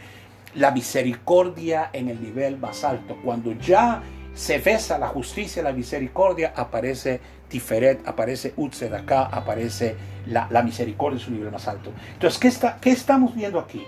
la 0.54 0.70
misericordia 0.70 1.90
en 1.92 2.08
el 2.08 2.22
nivel 2.22 2.58
más 2.58 2.84
alto. 2.84 3.16
Cuando 3.24 3.52
ya 3.52 4.02
se 4.34 4.58
besa 4.58 4.98
la 4.98 5.08
justicia, 5.08 5.62
la 5.62 5.72
misericordia, 5.72 6.52
aparece 6.56 7.20
Tiferet, 7.48 8.06
aparece 8.06 8.52
acá 8.92 9.26
aparece 9.26 9.96
la, 10.26 10.62
misericordia 10.62 11.18
en 11.18 11.24
su 11.24 11.30
nivel 11.30 11.52
más 11.52 11.68
alto. 11.68 11.92
Entonces, 12.14 12.40
¿qué, 12.40 12.48
está, 12.48 12.78
¿qué 12.80 12.90
estamos 12.90 13.34
viendo 13.34 13.60
aquí? 13.60 13.86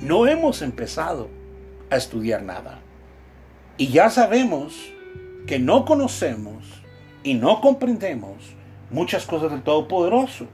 No 0.00 0.26
hemos 0.26 0.62
empezado 0.62 1.28
a 1.90 1.96
estudiar 1.96 2.42
nada. 2.42 2.80
Y 3.76 3.88
ya 3.88 4.08
sabemos 4.08 4.74
que 5.46 5.58
no 5.58 5.84
conocemos 5.84 6.82
y 7.22 7.34
no 7.34 7.60
comprendemos 7.60 8.54
muchas 8.90 9.26
cosas 9.26 9.50
del 9.50 9.62
Todopoderoso. 9.62 10.46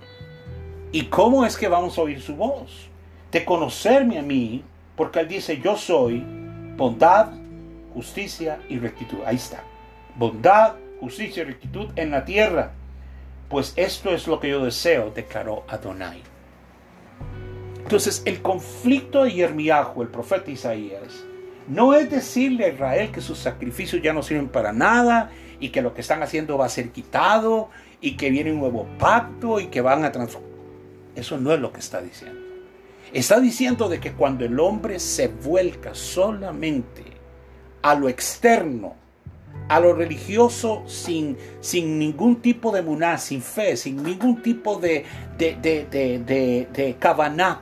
¿Y 0.91 1.05
cómo 1.05 1.45
es 1.45 1.57
que 1.57 1.68
vamos 1.68 1.97
a 1.97 2.03
oír 2.03 2.20
su 2.20 2.34
voz? 2.34 2.88
De 3.30 3.45
conocerme 3.45 4.18
a 4.18 4.22
mí, 4.22 4.64
porque 4.97 5.20
Él 5.20 5.28
dice, 5.28 5.61
yo 5.62 5.76
soy 5.76 6.24
bondad, 6.76 7.39
justicia 7.95 8.61
y 8.68 8.78
rectitud. 8.78 9.18
Ahí 9.26 9.36
está. 9.36 9.62
Bondad, 10.16 10.74
justicia 11.01 11.43
y 11.43 11.47
rectitud 11.47 11.88
en 11.97 12.11
la 12.11 12.24
tierra. 12.24 12.72
Pues 13.49 13.72
esto 13.76 14.11
es 14.11 14.26
lo 14.26 14.38
que 14.38 14.51
yo 14.51 14.64
deseo, 14.64 15.11
declaró 15.11 15.64
Adonai. 15.68 16.22
Entonces, 17.82 18.22
el 18.24 18.41
conflicto 18.41 19.24
de 19.24 19.32
Yermiahu, 19.32 20.03
el 20.03 20.09
profeta 20.09 20.51
Isaías, 20.51 21.24
no 21.66 21.95
es 21.95 22.11
decirle 22.11 22.66
a 22.66 22.68
Israel 22.68 23.11
que 23.11 23.20
sus 23.20 23.38
sacrificios 23.38 24.03
ya 24.03 24.12
no 24.12 24.22
sirven 24.22 24.49
para 24.49 24.72
nada 24.72 25.30
y 25.59 25.70
que 25.70 25.82
lo 25.82 25.95
que 25.95 26.01
están 26.01 26.22
haciendo 26.22 26.57
va 26.57 26.66
a 26.66 26.68
ser 26.68 26.91
quitado 26.91 27.70
y 28.01 28.16
que 28.16 28.30
viene 28.30 28.53
un 28.53 28.61
nuevo 28.61 28.86
pacto 28.99 29.61
y 29.61 29.66
que 29.66 29.80
van 29.80 30.05
a 30.05 30.12
transformar. 30.12 30.51
Eso 31.16 31.38
no 31.38 31.53
es 31.53 31.61
lo 31.61 31.72
que 31.72 31.80
está 31.80 32.01
diciendo. 32.01 32.41
Está 33.12 33.41
diciendo 33.41 33.88
de 33.88 33.99
que 33.99 34.12
cuando 34.12 34.45
el 34.45 34.59
hombre 34.61 35.01
se 35.01 35.28
vuelca 35.28 35.95
solamente 35.95 37.03
a 37.83 37.95
lo 37.95 38.09
externo, 38.09 38.95
a 39.68 39.78
lo 39.78 39.93
religioso 39.93 40.83
sin, 40.87 41.37
sin 41.61 41.99
ningún 41.99 42.43
tipo 42.43 42.72
de 42.72 42.83
muná, 42.83 43.18
sin 43.18 43.41
fe, 43.41 43.76
sin 43.76 44.03
ningún 44.03 44.43
tipo 44.43 44.81
de, 44.81 45.05
de, 45.39 45.55
de, 45.55 45.87
de, 46.18 46.66
de 46.72 46.97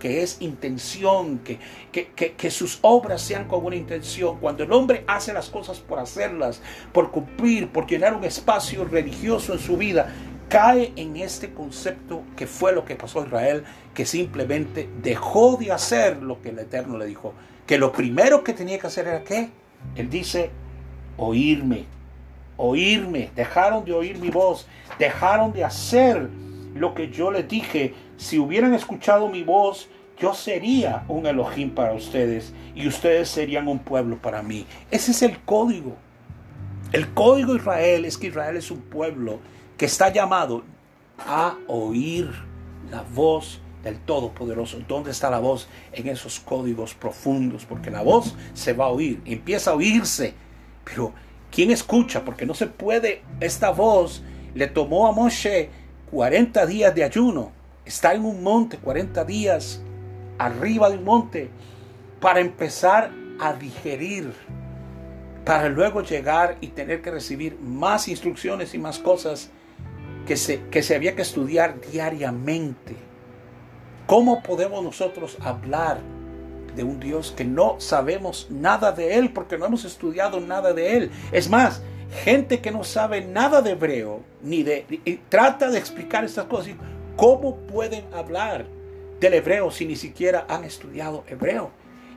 que 0.01 0.23
es 0.23 0.41
intención, 0.41 1.41
que, 1.41 1.59
que, 1.93 2.33
que, 2.33 2.51
sus 2.51 2.79
obras 2.81 3.21
sean 3.21 3.47
con 3.47 3.63
una 3.65 3.77
intención. 3.77 4.39
Cuando 4.41 4.65
el 4.65 4.73
hombre 4.73 5.05
hace 5.07 5.35
las 5.35 5.51
cosas 5.51 5.81
por 5.81 5.99
hacerlas, 5.99 6.63
por 6.93 7.11
cumplir, 7.11 7.69
por 7.69 7.87
llenar 7.87 8.15
un 8.15 8.25
espacio 8.25 8.85
religioso 8.87 9.53
en 9.53 9.59
su 9.59 9.77
vida, 9.77 10.11
cae 10.49 10.95
en 10.97 11.17
este 11.19 11.53
concepto 11.53 12.23
que 12.37 12.47
fue 12.47 12.73
lo 12.73 12.87
que 12.87 12.97
pasó 12.97 13.21
a 13.21 13.27
Israel, 13.27 13.65
que 13.93 14.07
simplemente 14.07 14.89
dejó 15.03 15.59
de 15.59 15.73
hacer 15.73 16.23
lo 16.23 16.41
que 16.41 16.49
el 16.51 16.59
Eterno 16.59 16.97
le 16.97 17.05
dijo, 17.05 17.35
que 17.67 17.77
lo 17.77 17.93
primero 17.93 18.43
que 18.43 18.55
tenía 18.55 18.79
que 18.79 18.87
hacer 18.87 19.09
era 19.09 19.25
qué? 19.25 19.51
Él 19.97 20.09
dice, 20.11 20.51
oírme, 21.17 21.85
oírme, 22.57 23.31
dejaron 23.35 23.85
de 23.85 23.93
oír 23.93 24.19
mi 24.19 24.31
voz, 24.31 24.67
dejaron 24.99 25.53
de 25.53 25.65
hacer 25.65 26.29
lo 26.75 26.95
que 26.95 27.11
yo 27.11 27.31
les 27.31 27.49
dije. 27.49 27.95
Si 28.17 28.39
hubieran 28.39 28.75
escuchado 28.75 29.29
mi 29.29 29.43
voz, 29.43 29.89
yo 30.19 30.35
sería 30.35 31.05
un 31.09 31.27
Elohim 31.27 31.71
para 31.71 31.93
ustedes 31.93 32.53
y 32.75 32.89
ustedes 32.89 33.29
serían 33.29 33.69
un 33.69 33.79
pueblo 33.79 34.17
para 34.17 34.43
mí. 34.43 34.67
Ese 34.91 35.13
es 35.13 35.23
el 35.23 35.39
código. 35.41 35.97
El 36.93 37.13
código 37.13 37.53
de 37.53 37.59
Israel 37.59 38.05
es 38.05 38.17
que 38.17 38.29
Israel 38.29 38.57
es 38.57 38.71
un 38.71 38.81
pueblo 38.81 39.41
que 39.77 39.87
está 39.87 40.13
llamado 40.13 40.65
a 41.19 41.57
oír 41.67 42.31
la 42.91 43.03
voz 43.15 43.61
del 43.83 43.99
Todopoderoso. 44.01 44.81
¿Dónde 44.87 45.11
está 45.11 45.31
la 45.31 45.39
voz? 45.39 45.69
En 45.93 46.09
esos 46.09 46.41
códigos 46.41 46.95
profundos, 46.95 47.65
porque 47.65 47.91
la 47.91 48.03
voz 48.03 48.35
se 48.55 48.73
va 48.73 48.87
a 48.87 48.89
oír, 48.89 49.21
empieza 49.25 49.71
a 49.71 49.75
oírse, 49.75 50.35
pero 50.85 51.13
¿quién 51.51 51.71
escucha? 51.71 52.25
Porque 52.25 52.47
no 52.47 52.55
se 52.55 52.67
puede, 52.67 53.23
esta 53.41 53.71
voz 53.71 54.23
le 54.55 54.67
tomó 54.67 55.07
a 55.07 55.13
Moshe 55.13 55.71
40 56.11 56.67
días 56.67 56.95
de 56.95 57.05
ayuno, 57.05 57.53
está 57.85 58.15
en 58.15 58.25
un 58.25 58.43
monte, 58.43 58.79
40 58.79 59.25
días 59.25 59.83
arriba 60.39 60.89
de 60.91 60.99
un 60.99 61.05
monte, 61.05 61.51
para 62.21 62.41
empezar 62.41 63.11
a 63.41 63.53
digerir, 63.53 64.33
para 65.45 65.69
luego 65.69 66.03
llegar 66.03 66.57
y 66.61 66.69
tener 66.69 67.03
que 67.03 67.11
recibir 67.11 67.59
más 67.61 68.09
instrucciones 68.09 68.75
y 68.75 68.79
más 68.79 68.99
cosas 68.99 69.51
que 70.27 70.37
se, 70.37 70.61
que 70.69 70.83
se 70.83 70.95
había 70.95 71.17
que 71.17 71.23
estudiar 71.23 71.81
diariamente. 71.91 73.08
¿Cómo 74.09 74.43
podemos 74.43 74.83
nosotros 74.83 75.37
hablar 75.39 76.01
de 76.75 76.83
un 76.83 76.99
Dios 76.99 77.35
que 77.37 77.45
no 77.45 77.79
sabemos 77.79 78.47
nada 78.49 78.91
de 78.91 79.17
Él 79.17 79.35
porque 79.35 79.59
no 79.59 79.67
hemos 79.67 79.85
estudiado 79.85 80.41
nada 80.41 80.73
de 80.73 80.97
Él? 80.97 81.11
Es 81.31 81.51
más, 81.51 81.83
gente 82.25 82.61
que 82.61 82.71
no 82.71 82.85
sabe 82.85 83.21
nada 83.21 83.61
de 83.61 83.73
hebreo, 83.73 84.23
ni 84.43 84.63
de, 84.63 84.87
y 85.05 85.17
trata 85.29 85.69
de 85.69 85.79
explicar 85.79 86.25
estas 86.25 86.47
cosas. 86.47 86.73
¿Cómo 87.17 87.57
pueden 87.57 88.03
hablar 88.15 88.65
del 89.21 89.35
hebreo 89.35 89.71
si 89.71 89.85
ni 89.85 89.95
siquiera 89.95 90.47
han 90.49 90.65
estudiado 90.65 91.25
hebreo? 91.29 91.71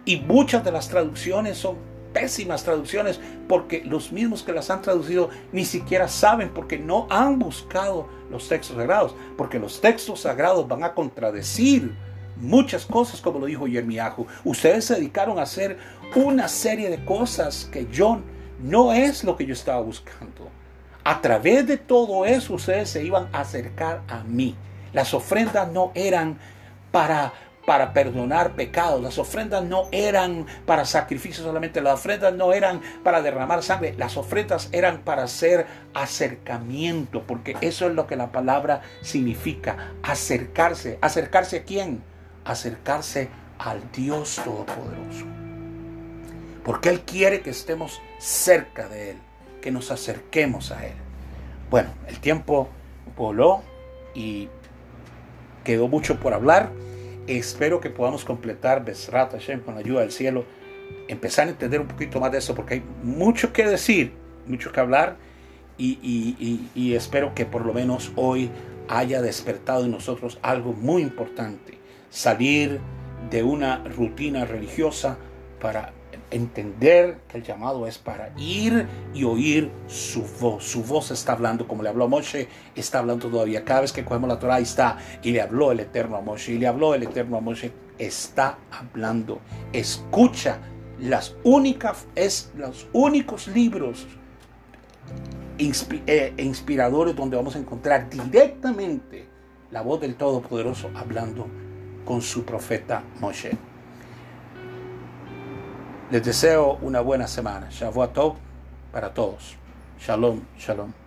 Y 0.05 0.21
muchas 0.21 0.63
de 0.63 0.71
las 0.71 0.87
traducciones 0.87 1.57
son 1.57 1.75
pésimas 2.13 2.63
traducciones 2.63 3.19
porque 3.47 3.83
los 3.83 4.11
mismos 4.11 4.43
que 4.43 4.53
las 4.53 4.69
han 4.69 4.81
traducido 4.81 5.29
ni 5.51 5.65
siquiera 5.65 6.07
saben 6.07 6.49
porque 6.49 6.77
no 6.77 7.07
han 7.09 7.39
buscado 7.39 8.07
los 8.29 8.47
textos 8.47 8.77
sagrados, 8.77 9.15
porque 9.37 9.59
los 9.59 9.81
textos 9.81 10.21
sagrados 10.21 10.67
van 10.67 10.83
a 10.83 10.93
contradecir 10.93 11.95
muchas 12.37 12.85
cosas 12.85 13.21
como 13.21 13.39
lo 13.39 13.45
dijo 13.45 13.67
Yermiahu. 13.67 14.25
Ustedes 14.43 14.85
se 14.85 14.95
dedicaron 14.95 15.39
a 15.39 15.43
hacer 15.43 15.77
una 16.15 16.47
serie 16.47 16.89
de 16.89 17.03
cosas 17.05 17.69
que 17.71 17.87
yo 17.91 18.21
no 18.61 18.93
es 18.93 19.23
lo 19.23 19.35
que 19.35 19.45
yo 19.45 19.53
estaba 19.53 19.81
buscando. 19.81 20.49
A 21.03 21.21
través 21.21 21.65
de 21.67 21.77
todo 21.77 22.25
eso 22.25 22.53
ustedes 22.53 22.89
se 22.89 23.03
iban 23.03 23.27
a 23.31 23.41
acercar 23.41 24.01
a 24.07 24.23
mí. 24.23 24.55
Las 24.93 25.13
ofrendas 25.13 25.71
no 25.71 25.91
eran 25.95 26.37
para 26.91 27.33
para 27.65 27.93
perdonar 27.93 28.53
pecados. 28.53 29.01
Las 29.01 29.17
ofrendas 29.17 29.63
no 29.63 29.87
eran 29.91 30.45
para 30.65 30.85
sacrificios 30.85 31.45
solamente, 31.45 31.81
las 31.81 31.95
ofrendas 31.95 32.33
no 32.33 32.53
eran 32.53 32.81
para 33.03 33.21
derramar 33.21 33.63
sangre, 33.63 33.93
las 33.97 34.17
ofrendas 34.17 34.69
eran 34.71 34.99
para 34.99 35.23
hacer 35.23 35.67
acercamiento, 35.93 37.23
porque 37.23 37.55
eso 37.61 37.87
es 37.87 37.93
lo 37.93 38.07
que 38.07 38.15
la 38.15 38.31
palabra 38.31 38.81
significa, 39.01 39.93
acercarse. 40.03 40.97
¿Acercarse 41.01 41.57
a 41.57 41.63
quién? 41.63 42.03
Acercarse 42.45 43.29
al 43.57 43.91
Dios 43.91 44.41
Todopoderoso. 44.43 45.25
Porque 46.63 46.89
Él 46.89 47.01
quiere 47.01 47.41
que 47.41 47.49
estemos 47.49 48.01
cerca 48.19 48.87
de 48.87 49.11
Él, 49.11 49.17
que 49.61 49.71
nos 49.71 49.91
acerquemos 49.91 50.71
a 50.71 50.85
Él. 50.85 50.93
Bueno, 51.69 51.89
el 52.07 52.19
tiempo 52.19 52.69
voló 53.15 53.61
y 54.13 54.49
quedó 55.63 55.87
mucho 55.87 56.19
por 56.19 56.33
hablar. 56.33 56.69
Espero 57.27 57.79
que 57.79 57.89
podamos 57.89 58.25
completar 58.25 58.83
Besrat 58.83 59.31
Hashem 59.31 59.61
con 59.61 59.75
la 59.75 59.81
ayuda 59.81 60.01
del 60.01 60.11
cielo. 60.11 60.45
Empezar 61.07 61.47
a 61.47 61.51
entender 61.51 61.79
un 61.79 61.87
poquito 61.87 62.19
más 62.19 62.31
de 62.31 62.39
eso 62.39 62.55
porque 62.55 62.75
hay 62.75 62.83
mucho 63.03 63.53
que 63.53 63.65
decir, 63.65 64.13
mucho 64.47 64.71
que 64.71 64.79
hablar 64.79 65.17
y, 65.77 66.93
espero 66.95 67.33
que 67.33 67.45
por 67.45 67.65
lo 67.65 67.73
menos 67.73 68.11
hoy 68.15 68.51
haya 68.87 69.21
despertado 69.21 69.85
en 69.85 69.91
nosotros 69.91 70.39
algo 70.41 70.73
muy 70.73 71.01
importante. 71.01 71.77
Salir 72.09 72.79
de 73.29 73.43
una 73.43 73.83
rutina 73.83 74.45
religiosa 74.45 75.17
para 75.59 75.93
entender 76.31 77.19
que 77.27 77.37
el 77.37 77.43
llamado 77.43 77.85
es 77.87 77.97
para 77.97 78.31
ir 78.37 78.87
y 79.13 79.23
oír 79.23 79.71
su 79.87 80.23
voz. 80.39 80.63
Su 80.63 80.83
voz 80.83 81.11
está 81.11 81.33
hablando, 81.33 81.67
como 81.67 81.83
le 81.83 81.89
habló 81.89 82.05
a 82.05 82.07
Moshe, 82.07 82.47
está 82.75 82.99
hablando 82.99 83.29
todavía. 83.29 83.63
Cada 83.63 83.81
vez 83.81 83.93
que 83.93 84.03
cogemos 84.03 84.27
la 84.27 84.39
Torah, 84.39 84.55
ahí 84.55 84.63
está. 84.63 84.97
Y 85.21 85.31
le 85.31 85.41
habló 85.41 85.71
el 85.71 85.81
Eterno 85.81 86.17
a 86.17 86.21
Moshe, 86.21 86.53
y 86.53 86.57
le 86.57 86.67
habló 86.67 86.95
el 86.95 87.03
Eterno 87.03 87.37
a 87.37 87.41
Moshe. 87.41 87.71
Está 87.99 88.57
hablando. 88.71 89.39
Escucha 89.73 90.59
las 90.99 91.35
únicas, 91.43 92.07
es 92.15 92.51
los 92.55 92.87
únicos 92.93 93.47
libros 93.47 94.07
eh, 95.57 96.33
inspiradores 96.37 97.15
donde 97.15 97.37
vamos 97.37 97.55
a 97.55 97.59
encontrar 97.59 98.09
directamente 98.09 99.27
la 99.69 99.81
voz 99.81 100.01
del 100.01 100.15
Todopoderoso 100.15 100.89
hablando 100.95 101.47
con 102.03 102.21
su 102.21 102.43
profeta 102.43 103.03
Moshe. 103.19 103.51
Les 106.11 106.21
deseo 106.21 106.77
una 106.81 106.99
buena 106.99 107.25
semana. 107.25 107.69
Shavuot 107.69 108.35
para 108.91 109.13
todos. 109.13 109.55
Shalom, 109.97 110.41
shalom. 110.59 111.00